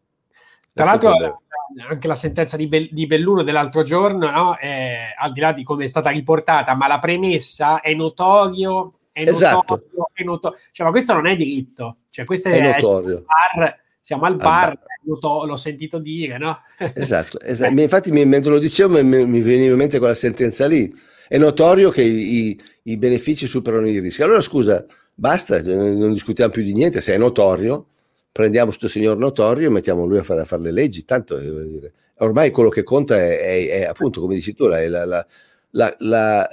Tra 0.73 0.85
l'altro, 0.85 1.43
anche 1.89 2.07
la 2.07 2.15
sentenza 2.15 2.57
di, 2.57 2.69
Bel- 2.69 2.89
di 2.93 3.07
Belluno 3.07 3.43
dell'altro 3.43 3.83
giorno, 3.83 4.31
no, 4.31 4.57
è- 4.57 5.13
al 5.17 5.33
di 5.33 5.41
là 5.41 5.53
di 5.53 5.65
come 5.65 5.85
è 5.85 5.89
stata 5.89 6.11
riportata, 6.11 6.75
ma 6.75 6.87
la 6.87 7.01
premessa 7.01 7.81
è 7.81 7.95
notorio. 7.95 8.98
È 9.25 9.29
Esatto. 9.29 9.57
notorio, 9.75 10.11
è 10.13 10.23
noto- 10.23 10.57
cioè, 10.71 10.87
ma 10.87 10.93
questo 10.93 11.13
non 11.13 11.27
è 11.27 11.37
diritto. 11.37 11.97
Cioè, 12.11 12.25
questo 12.25 12.49
È 12.49 12.53
è, 12.59 12.61
notorio. 12.77 13.25
siamo 13.25 13.25
al 13.25 13.25
bar, 13.59 13.81
siamo 14.01 14.25
al 14.25 14.33
Al 14.33 14.39
bar, 14.39 14.67
bar. 14.75 14.79
è 14.79 15.01
noto- 15.05 15.45
l'ho 15.47 15.57
sentito 15.57 15.99
dire, 15.99 16.39
no? 16.39 16.59
Esatto, 16.95 17.41
esatto. 17.41 17.81
Infatti 17.81 18.11
mentre 18.13 18.51
lo 18.51 18.59
dicevo 18.59 19.03
mi, 19.03 19.27
mi 19.27 19.41
veniva 19.41 19.73
in 19.73 19.79
mente 19.79 19.99
quella 19.99 20.15
sentenza 20.15 20.67
lì. 20.67 20.93
È 21.29 21.37
notorio 21.37 21.91
che 21.91 22.03
i, 22.03 22.59
i- 22.85 22.97
benefici 22.97 23.47
superano 23.47 23.87
i 23.87 23.99
rischi. 23.99 24.23
Allora 24.23 24.41
scusa, 24.41 24.85
basta, 25.15 25.63
cioè, 25.63 25.75
non 25.75 26.13
discutiamo 26.13 26.51
più 26.51 26.63
di 26.63 26.73
niente, 26.73 27.01
se 27.03 27.13
è 27.15 27.19
notorio, 27.19 27.89
prendiamo 28.33 28.67
questo 28.69 28.89
signor 28.89 29.19
notorio 29.19 29.67
e 29.67 29.71
mettiamo 29.71 30.07
lui 30.07 30.19
a 30.19 30.23
fare, 30.23 30.41
a 30.41 30.45
fare 30.47 30.63
le 30.63 30.73
leggi, 30.73 31.05
tanto 31.05 31.37
eh, 31.37 31.67
dire, 31.69 31.93
ormai 32.19 32.51
quello 32.51 32.69
che 32.71 32.83
conta 32.85 33.17
è, 33.17 33.39
è, 33.39 33.69
è, 33.81 33.85
appunto, 33.85 34.21
come 34.23 34.37
dici 34.37 34.55
tu, 34.55 34.67
la, 34.67 34.87
la, 34.89 35.27
la, 35.71 36.49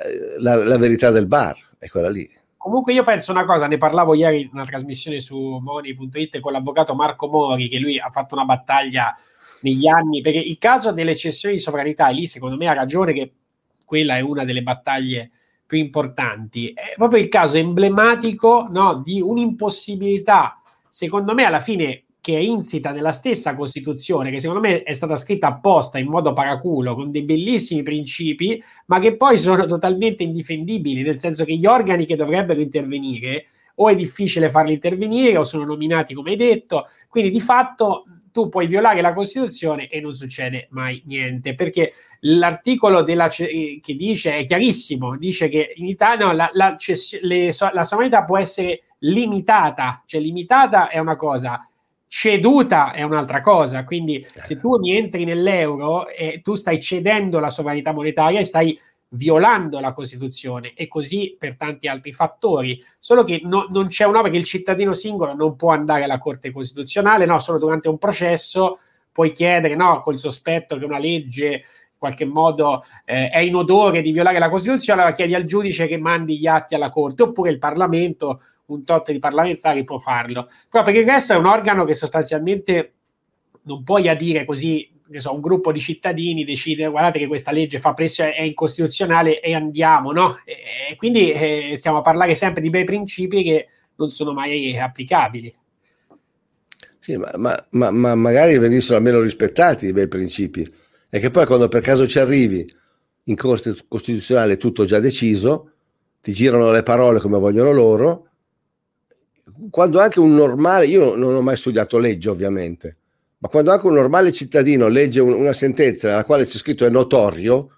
la 0.64 0.78
verità 0.78 1.10
del 1.12 1.28
bar, 1.28 1.58
è 1.78 1.88
quella 1.88 2.10
lì. 2.10 2.30
Comunque 2.66 2.94
io 2.94 3.04
penso 3.04 3.32
una 3.32 3.44
cosa, 3.44 3.68
ne 3.68 3.78
parlavo 3.78 4.16
ieri 4.16 4.42
in 4.42 4.50
una 4.54 4.66
trasmissione 4.66 5.20
su 5.20 5.38
Moni.it 5.38 6.40
con 6.40 6.52
l'avvocato 6.52 6.96
Marco 6.96 7.28
Mori, 7.28 7.68
che 7.68 7.78
lui 7.78 8.00
ha 8.00 8.10
fatto 8.10 8.34
una 8.34 8.44
battaglia 8.44 9.16
negli 9.62 9.88
anni, 9.88 10.22
perché 10.22 10.40
il 10.40 10.58
caso 10.58 10.92
delle 10.92 11.16
cessioni 11.16 11.54
di 11.54 11.62
sovranità, 11.62 12.08
lì 12.08 12.26
secondo 12.26 12.58
me 12.58 12.66
ha 12.68 12.74
ragione 12.74 13.14
che 13.14 13.34
quella 13.86 14.18
è 14.18 14.22
una 14.22 14.46
delle 14.46 14.64
battaglie 14.64 15.30
più 15.64 15.78
importanti, 15.78 16.74
è 16.74 16.96
proprio 16.96 17.22
il 17.22 17.28
caso 17.28 17.58
emblematico 17.58 18.66
no, 18.72 19.00
di 19.00 19.22
un'impossibilità, 19.22 20.60
secondo 20.90 21.36
me 21.36 21.44
alla 21.44 21.60
fine 21.60 22.05
che 22.26 22.36
è 22.36 22.40
insita 22.40 22.90
nella 22.90 23.12
stessa 23.12 23.54
Costituzione, 23.54 24.32
che 24.32 24.40
secondo 24.40 24.60
me 24.60 24.82
è 24.82 24.94
stata 24.94 25.16
scritta 25.16 25.46
apposta 25.46 26.00
in 26.00 26.08
modo 26.08 26.34
paraculo, 26.34 26.96
con 26.96 27.12
dei 27.12 27.22
bellissimi 27.22 27.84
principi, 27.84 28.60
ma 28.88 28.98
che 28.98 29.16
poi 29.16 29.38
sono 29.38 29.64
totalmente 29.70 30.24
indifendibili, 30.24 31.04
nel 31.04 31.20
senso 31.20 31.46
che 31.46 31.56
gli 31.56 31.68
organi 31.68 32.04
che 32.04 32.16
dovrebbero 32.16 32.60
intervenire 32.60 33.46
o 33.76 33.90
è 33.90 33.96
difficile 33.96 34.50
farli 34.50 34.74
intervenire 34.74 35.38
o 35.38 35.44
sono 35.44 35.66
nominati 35.66 36.16
come 36.16 36.32
hai 36.32 36.36
detto, 36.36 36.88
quindi 37.10 37.30
di 37.30 37.40
fatto 37.40 38.06
tu 38.32 38.50
puoi 38.50 38.66
violare 38.66 39.02
la 39.02 39.14
Costituzione 39.14 39.88
e 39.88 40.02
non 40.02 40.16
succede 40.16 40.66
mai 40.72 41.04
niente, 41.06 41.54
perché 41.54 41.94
l'articolo 42.22 43.04
della, 43.04 43.28
che 43.28 43.82
dice 43.96 44.36
è 44.36 44.46
chiarissimo, 44.46 45.16
dice 45.16 45.48
che 45.48 45.74
in 45.76 45.86
Italia 45.86 46.26
no, 46.26 46.32
la, 46.34 46.50
la, 46.54 46.76
la 47.72 47.84
sovranità 47.84 48.24
può 48.24 48.40
essere 48.40 48.82
limitata, 49.02 50.02
cioè 50.08 50.20
limitata 50.20 50.90
è 50.90 50.98
una 50.98 51.16
cosa, 51.16 51.70
ceduta 52.16 52.94
è 52.94 53.02
un'altra 53.02 53.42
cosa. 53.42 53.84
Quindi, 53.84 54.26
se 54.40 54.58
tu 54.58 54.78
mi 54.80 54.96
entri 54.96 55.26
nell'euro 55.26 56.08
e 56.08 56.40
tu 56.42 56.56
stai 56.56 56.80
cedendo 56.80 57.42
la 57.42 57.50
sovranità 57.50 57.92
monetaria 57.92 58.40
e 58.40 58.46
stai 58.46 58.80
violando 59.10 59.82
la 59.82 59.92
Costituzione 59.92 60.72
e 60.76 60.88
così 60.88 61.36
per 61.38 61.58
tanti 61.58 61.90
altri 61.90 62.14
fattori. 62.14 62.82
Solo 63.00 63.26
che 63.26 63.42
no, 63.44 63.68
non 63.70 63.88
c'è 63.88 64.06
una 64.06 64.22
perché 64.22 64.38
il 64.38 64.46
cittadino 64.46 64.94
singolo 64.94 65.34
non 65.34 65.58
può 65.58 65.72
andare 65.72 66.04
alla 66.04 66.18
Corte 66.18 66.52
Costituzionale, 66.52 67.26
no, 67.26 67.38
solo 67.40 67.60
durante 67.60 67.90
un 67.90 67.98
processo 67.98 68.80
puoi 69.12 69.32
chiedere, 69.32 69.76
no, 69.76 70.00
col 70.00 70.18
sospetto 70.18 70.78
che 70.78 70.86
una 70.86 71.00
legge 71.00 71.48
in 71.52 71.98
qualche 71.98 72.24
modo 72.24 72.82
eh, 73.04 73.28
è 73.28 73.40
in 73.40 73.56
odore 73.56 74.02
di 74.02 74.14
violare 74.14 74.40
la 74.40 74.50
Costituzione, 74.50 75.02
allora 75.02 75.16
chiedi 75.16 75.36
al 75.36 75.44
giudice 75.44 75.86
che 75.86 75.98
mandi 75.98 76.38
gli 76.38 76.48
atti 76.48 76.76
alla 76.76 76.90
Corte, 76.90 77.24
oppure 77.24 77.50
il 77.50 77.60
Parlamento 77.60 78.42
un 78.68 78.84
tot 78.84 79.12
di 79.12 79.20
parlamentari 79.20 79.84
può 79.84 80.00
farlo. 80.00 80.50
Però 80.70 80.84
perché 80.84 81.00
il 81.00 81.06
resto 81.06 81.34
è 81.34 81.38
un 81.38 81.46
organo 81.46 81.86
che 81.86 81.94
sostanzialmente 81.94 82.94
non 83.64 83.84
puoi 83.84 84.08
adire 84.08 84.46
così, 84.46 84.90
che 85.10 85.20
so, 85.20 85.34
un 85.34 85.42
gruppo 85.42 85.72
di 85.72 85.80
cittadini 85.80 86.44
decide 86.44 86.88
guardate 86.88 87.20
che 87.20 87.28
questa 87.28 87.52
legge 87.52 87.80
fa 87.80 87.94
pressione, 87.94 88.34
è 88.34 88.42
incostituzionale 88.42 89.40
e 89.40 89.54
andiamo, 89.54 90.12
no? 90.12 90.38
E, 90.46 90.58
e 90.92 90.96
quindi 90.96 91.32
eh, 91.32 91.74
stiamo 91.78 91.98
a 91.98 92.02
parlare 92.02 92.36
sempre 92.36 92.62
di 92.62 92.70
bei 92.70 92.84
principi 92.84 93.44
che 93.44 93.68
non 93.96 94.10
sono 94.10 94.34
mai 94.34 94.78
applicabili. 94.78 95.54
Sì, 97.00 97.18
ma, 97.18 97.32
ma, 97.36 97.68
ma, 97.72 97.92
ma 97.92 98.16
magari 98.16 98.58
venissero 98.58 98.98
almeno 98.98 99.20
rispettati 99.20 99.86
i 99.86 99.94
bei 99.94 100.08
principi. 100.08 100.68
E 101.08 101.20
che 101.20 101.30
poi 101.30 101.46
quando 101.46 101.68
per 101.68 101.82
caso 101.82 102.08
ci 102.08 102.18
arrivi 102.18 102.66
in 103.26 103.36
Corte 103.36 103.76
Costituzionale 103.88 104.58
tutto 104.58 104.86
già 104.86 105.00
deciso, 105.00 105.72
ti 106.22 106.34
girano 106.34 106.72
le 106.72 106.82
parole 106.82 107.20
come 107.20 107.38
vogliono 107.38 107.72
loro 107.72 108.25
quando 109.70 110.00
anche 110.00 110.20
un 110.20 110.34
normale, 110.34 110.88
io 110.88 111.16
non 111.16 111.36
ho 111.36 111.42
mai 111.42 111.58
studiato 111.58 111.98
legge 111.98 112.30
ovviamente, 112.30 112.98
ma 113.38 113.48
quando 113.48 113.72
anche 113.72 113.86
un 113.86 113.94
normale 113.94 114.32
cittadino 114.32 114.88
legge 114.88 115.20
un, 115.20 115.34
una 115.34 115.54
sentenza 115.54 116.10
nella 116.10 116.26
quale 116.26 116.46
c'è 116.46 116.58
scritto 116.58 116.86
è 116.86 116.90
notorio, 116.90 117.70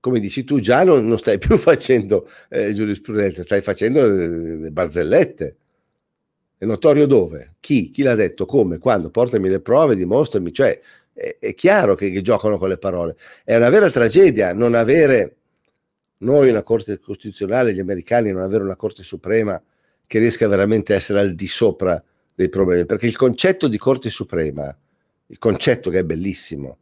come 0.00 0.20
dici 0.20 0.44
tu 0.44 0.60
già 0.60 0.84
non, 0.84 1.04
non 1.06 1.18
stai 1.18 1.36
più 1.38 1.58
facendo 1.58 2.28
eh, 2.48 2.72
giurisprudenza, 2.72 3.42
stai 3.42 3.60
facendo 3.60 4.04
eh, 4.04 4.70
barzellette. 4.70 5.56
È 6.58 6.64
notorio 6.64 7.06
dove? 7.06 7.56
Chi? 7.60 7.90
Chi 7.90 8.02
l'ha 8.02 8.14
detto? 8.14 8.46
Come? 8.46 8.78
Quando? 8.78 9.10
Portami 9.10 9.50
le 9.50 9.60
prove, 9.60 9.94
dimostrami. 9.94 10.52
Cioè, 10.54 10.80
è, 11.12 11.36
è 11.38 11.54
chiaro 11.54 11.94
che, 11.94 12.10
che 12.10 12.22
giocano 12.22 12.56
con 12.56 12.68
le 12.68 12.78
parole. 12.78 13.16
È 13.44 13.54
una 13.54 13.68
vera 13.68 13.90
tragedia 13.90 14.54
non 14.54 14.74
avere 14.74 15.36
noi 16.18 16.48
una 16.48 16.62
Corte 16.62 16.98
Costituzionale, 16.98 17.74
gli 17.74 17.80
americani 17.80 18.32
non 18.32 18.42
avere 18.42 18.62
una 18.62 18.76
Corte 18.76 19.02
Suprema 19.02 19.62
che 20.06 20.18
riesca 20.18 20.46
veramente 20.48 20.92
a 20.92 20.96
essere 20.96 21.20
al 21.20 21.34
di 21.34 21.46
sopra 21.46 22.02
dei 22.34 22.48
problemi, 22.48 22.86
perché 22.86 23.06
il 23.06 23.16
concetto 23.16 23.68
di 23.68 23.78
Corte 23.78 24.10
Suprema, 24.10 24.76
il 25.26 25.38
concetto 25.38 25.90
che 25.90 26.00
è 26.00 26.04
bellissimo, 26.04 26.78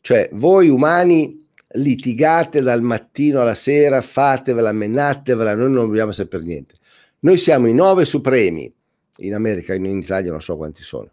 cioè 0.00 0.28
voi 0.32 0.68
umani 0.68 1.46
litigate 1.76 2.60
dal 2.60 2.82
mattino 2.82 3.40
alla 3.40 3.54
sera, 3.54 4.00
fatevela, 4.00 4.72
menatevela, 4.72 5.54
noi 5.54 5.70
non 5.72 5.86
dobbiamo 5.86 6.12
sapere 6.12 6.44
niente. 6.44 6.74
Noi 7.20 7.38
siamo 7.38 7.66
i 7.66 7.72
nove 7.72 8.04
supremi, 8.04 8.72
in 9.18 9.34
America, 9.34 9.74
in 9.74 9.84
Italia 9.86 10.30
non 10.30 10.40
so 10.40 10.56
quanti 10.56 10.82
sono, 10.82 11.10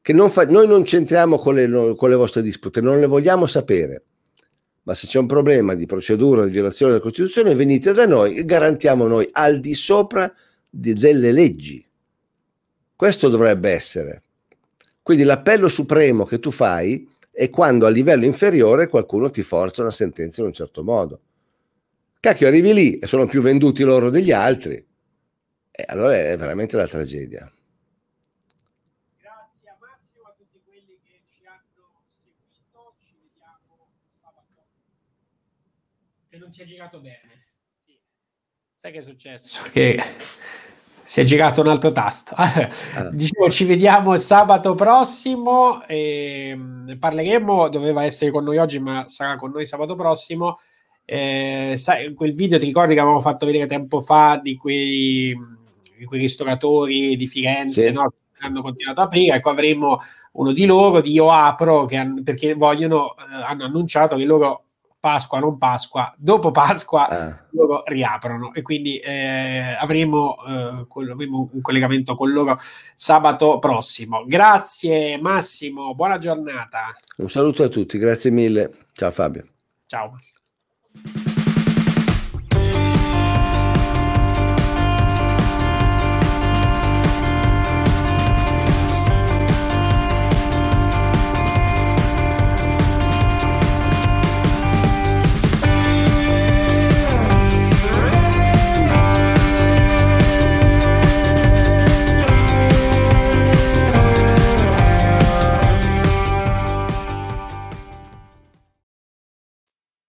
che 0.00 0.12
non 0.12 0.30
fa, 0.30 0.44
noi 0.44 0.66
non 0.66 0.82
c'entriamo 0.82 1.38
con 1.38 1.54
le, 1.54 1.94
con 1.96 2.08
le 2.08 2.16
vostre 2.16 2.42
dispute, 2.42 2.80
non 2.80 3.00
le 3.00 3.06
vogliamo 3.06 3.46
sapere 3.46 4.04
ma 4.82 4.94
se 4.94 5.06
c'è 5.06 5.18
un 5.18 5.26
problema 5.26 5.74
di 5.74 5.86
procedura 5.86 6.44
di 6.44 6.50
violazione 6.50 6.92
della 6.92 7.04
Costituzione 7.04 7.54
venite 7.54 7.92
da 7.92 8.06
noi 8.06 8.36
e 8.36 8.44
garantiamo 8.44 9.06
noi 9.06 9.28
al 9.32 9.60
di 9.60 9.74
sopra 9.74 10.30
di, 10.70 10.94
delle 10.94 11.32
leggi. 11.32 11.84
Questo 12.94 13.28
dovrebbe 13.28 13.70
essere. 13.70 14.22
Quindi 15.02 15.24
l'appello 15.24 15.68
supremo 15.68 16.24
che 16.24 16.38
tu 16.38 16.50
fai 16.50 17.08
è 17.32 17.50
quando 17.50 17.86
a 17.86 17.90
livello 17.90 18.24
inferiore 18.24 18.88
qualcuno 18.88 19.30
ti 19.30 19.42
forza 19.42 19.82
una 19.82 19.90
sentenza 19.90 20.40
in 20.40 20.48
un 20.48 20.52
certo 20.52 20.84
modo. 20.84 21.20
Cacchio, 22.20 22.46
arrivi 22.46 22.74
lì 22.74 22.98
e 22.98 23.06
sono 23.06 23.26
più 23.26 23.40
venduti 23.40 23.82
loro 23.82 24.10
degli 24.10 24.30
altri. 24.30 24.86
E 25.70 25.84
allora 25.88 26.14
è 26.14 26.36
veramente 26.36 26.76
la 26.76 26.86
tragedia. 26.86 27.50
Grazie 29.18 29.70
a 29.70 29.76
Massimo, 29.80 30.24
a 30.26 30.34
tutti 30.36 30.60
quelli 30.62 31.00
che 31.02 31.22
ci 31.30 31.46
hanno 31.46 32.04
seguito. 32.22 32.96
Ci 33.00 33.14
vediamo 33.18 33.88
sabato. 34.20 34.66
E 36.28 36.36
non 36.36 36.52
si 36.52 36.60
è 36.60 36.66
girato 36.66 37.00
bene. 37.00 37.46
Sì. 37.86 37.98
Sai 38.74 38.92
che 38.92 38.98
è 38.98 39.02
successo? 39.02 39.62
Che 39.70 39.96
si 41.10 41.18
è 41.18 41.24
girato 41.24 41.60
un 41.60 41.66
altro 41.66 41.90
tasto. 41.90 42.34
Ah. 42.36 42.70
Dicevo, 43.10 43.50
ci 43.50 43.64
vediamo 43.64 44.14
sabato 44.14 44.76
prossimo. 44.76 45.84
E 45.88 46.56
parleremo, 46.96 47.68
doveva 47.68 48.04
essere 48.04 48.30
con 48.30 48.44
noi 48.44 48.58
oggi, 48.58 48.78
ma 48.78 49.08
sarà 49.08 49.34
con 49.34 49.50
noi 49.50 49.66
sabato 49.66 49.96
prossimo. 49.96 50.58
Eh, 51.04 51.74
sai, 51.78 52.14
quel 52.14 52.32
video 52.32 52.60
ti 52.60 52.66
ricordi 52.66 52.94
che 52.94 53.00
avevamo 53.00 53.20
fatto 53.20 53.44
vedere 53.44 53.66
tempo 53.66 54.00
fa 54.00 54.38
di 54.40 54.56
quei, 54.56 55.36
di 55.98 56.04
quei 56.04 56.20
ristoratori 56.20 57.16
di 57.16 57.26
Firenze 57.26 57.88
sì. 57.88 57.92
no? 57.92 58.12
che 58.32 58.46
hanno 58.46 58.62
continuato 58.62 59.00
a 59.00 59.04
aprire? 59.04 59.34
Ecco, 59.34 59.50
avremo 59.50 60.00
uno 60.34 60.52
di 60.52 60.64
loro, 60.64 61.00
di 61.00 61.10
Io 61.10 61.32
Apro, 61.32 61.86
che 61.86 62.22
perché 62.22 62.54
vogliono, 62.54 63.16
eh, 63.16 63.42
hanno 63.48 63.64
annunciato 63.64 64.14
che 64.14 64.24
loro 64.24 64.66
Pasqua, 65.00 65.38
non 65.38 65.56
Pasqua, 65.56 66.14
dopo 66.18 66.50
Pasqua 66.50 67.08
ah. 67.08 67.46
loro 67.52 67.82
riaprono 67.86 68.52
e 68.52 68.60
quindi 68.60 68.98
eh, 68.98 69.74
avremo, 69.78 70.36
eh, 70.46 70.86
avremo, 71.10 71.48
un 71.50 71.60
collegamento 71.62 72.14
con 72.14 72.30
loro 72.30 72.58
sabato 72.94 73.58
prossimo. 73.58 74.24
Grazie 74.26 75.18
Massimo, 75.18 75.94
buona 75.94 76.18
giornata. 76.18 76.94
Un 77.16 77.30
saluto 77.30 77.62
a 77.62 77.68
tutti, 77.68 77.96
grazie 77.96 78.30
mille. 78.30 78.88
Ciao 78.92 79.10
Fabio. 79.10 79.46
Ciao. 79.86 80.18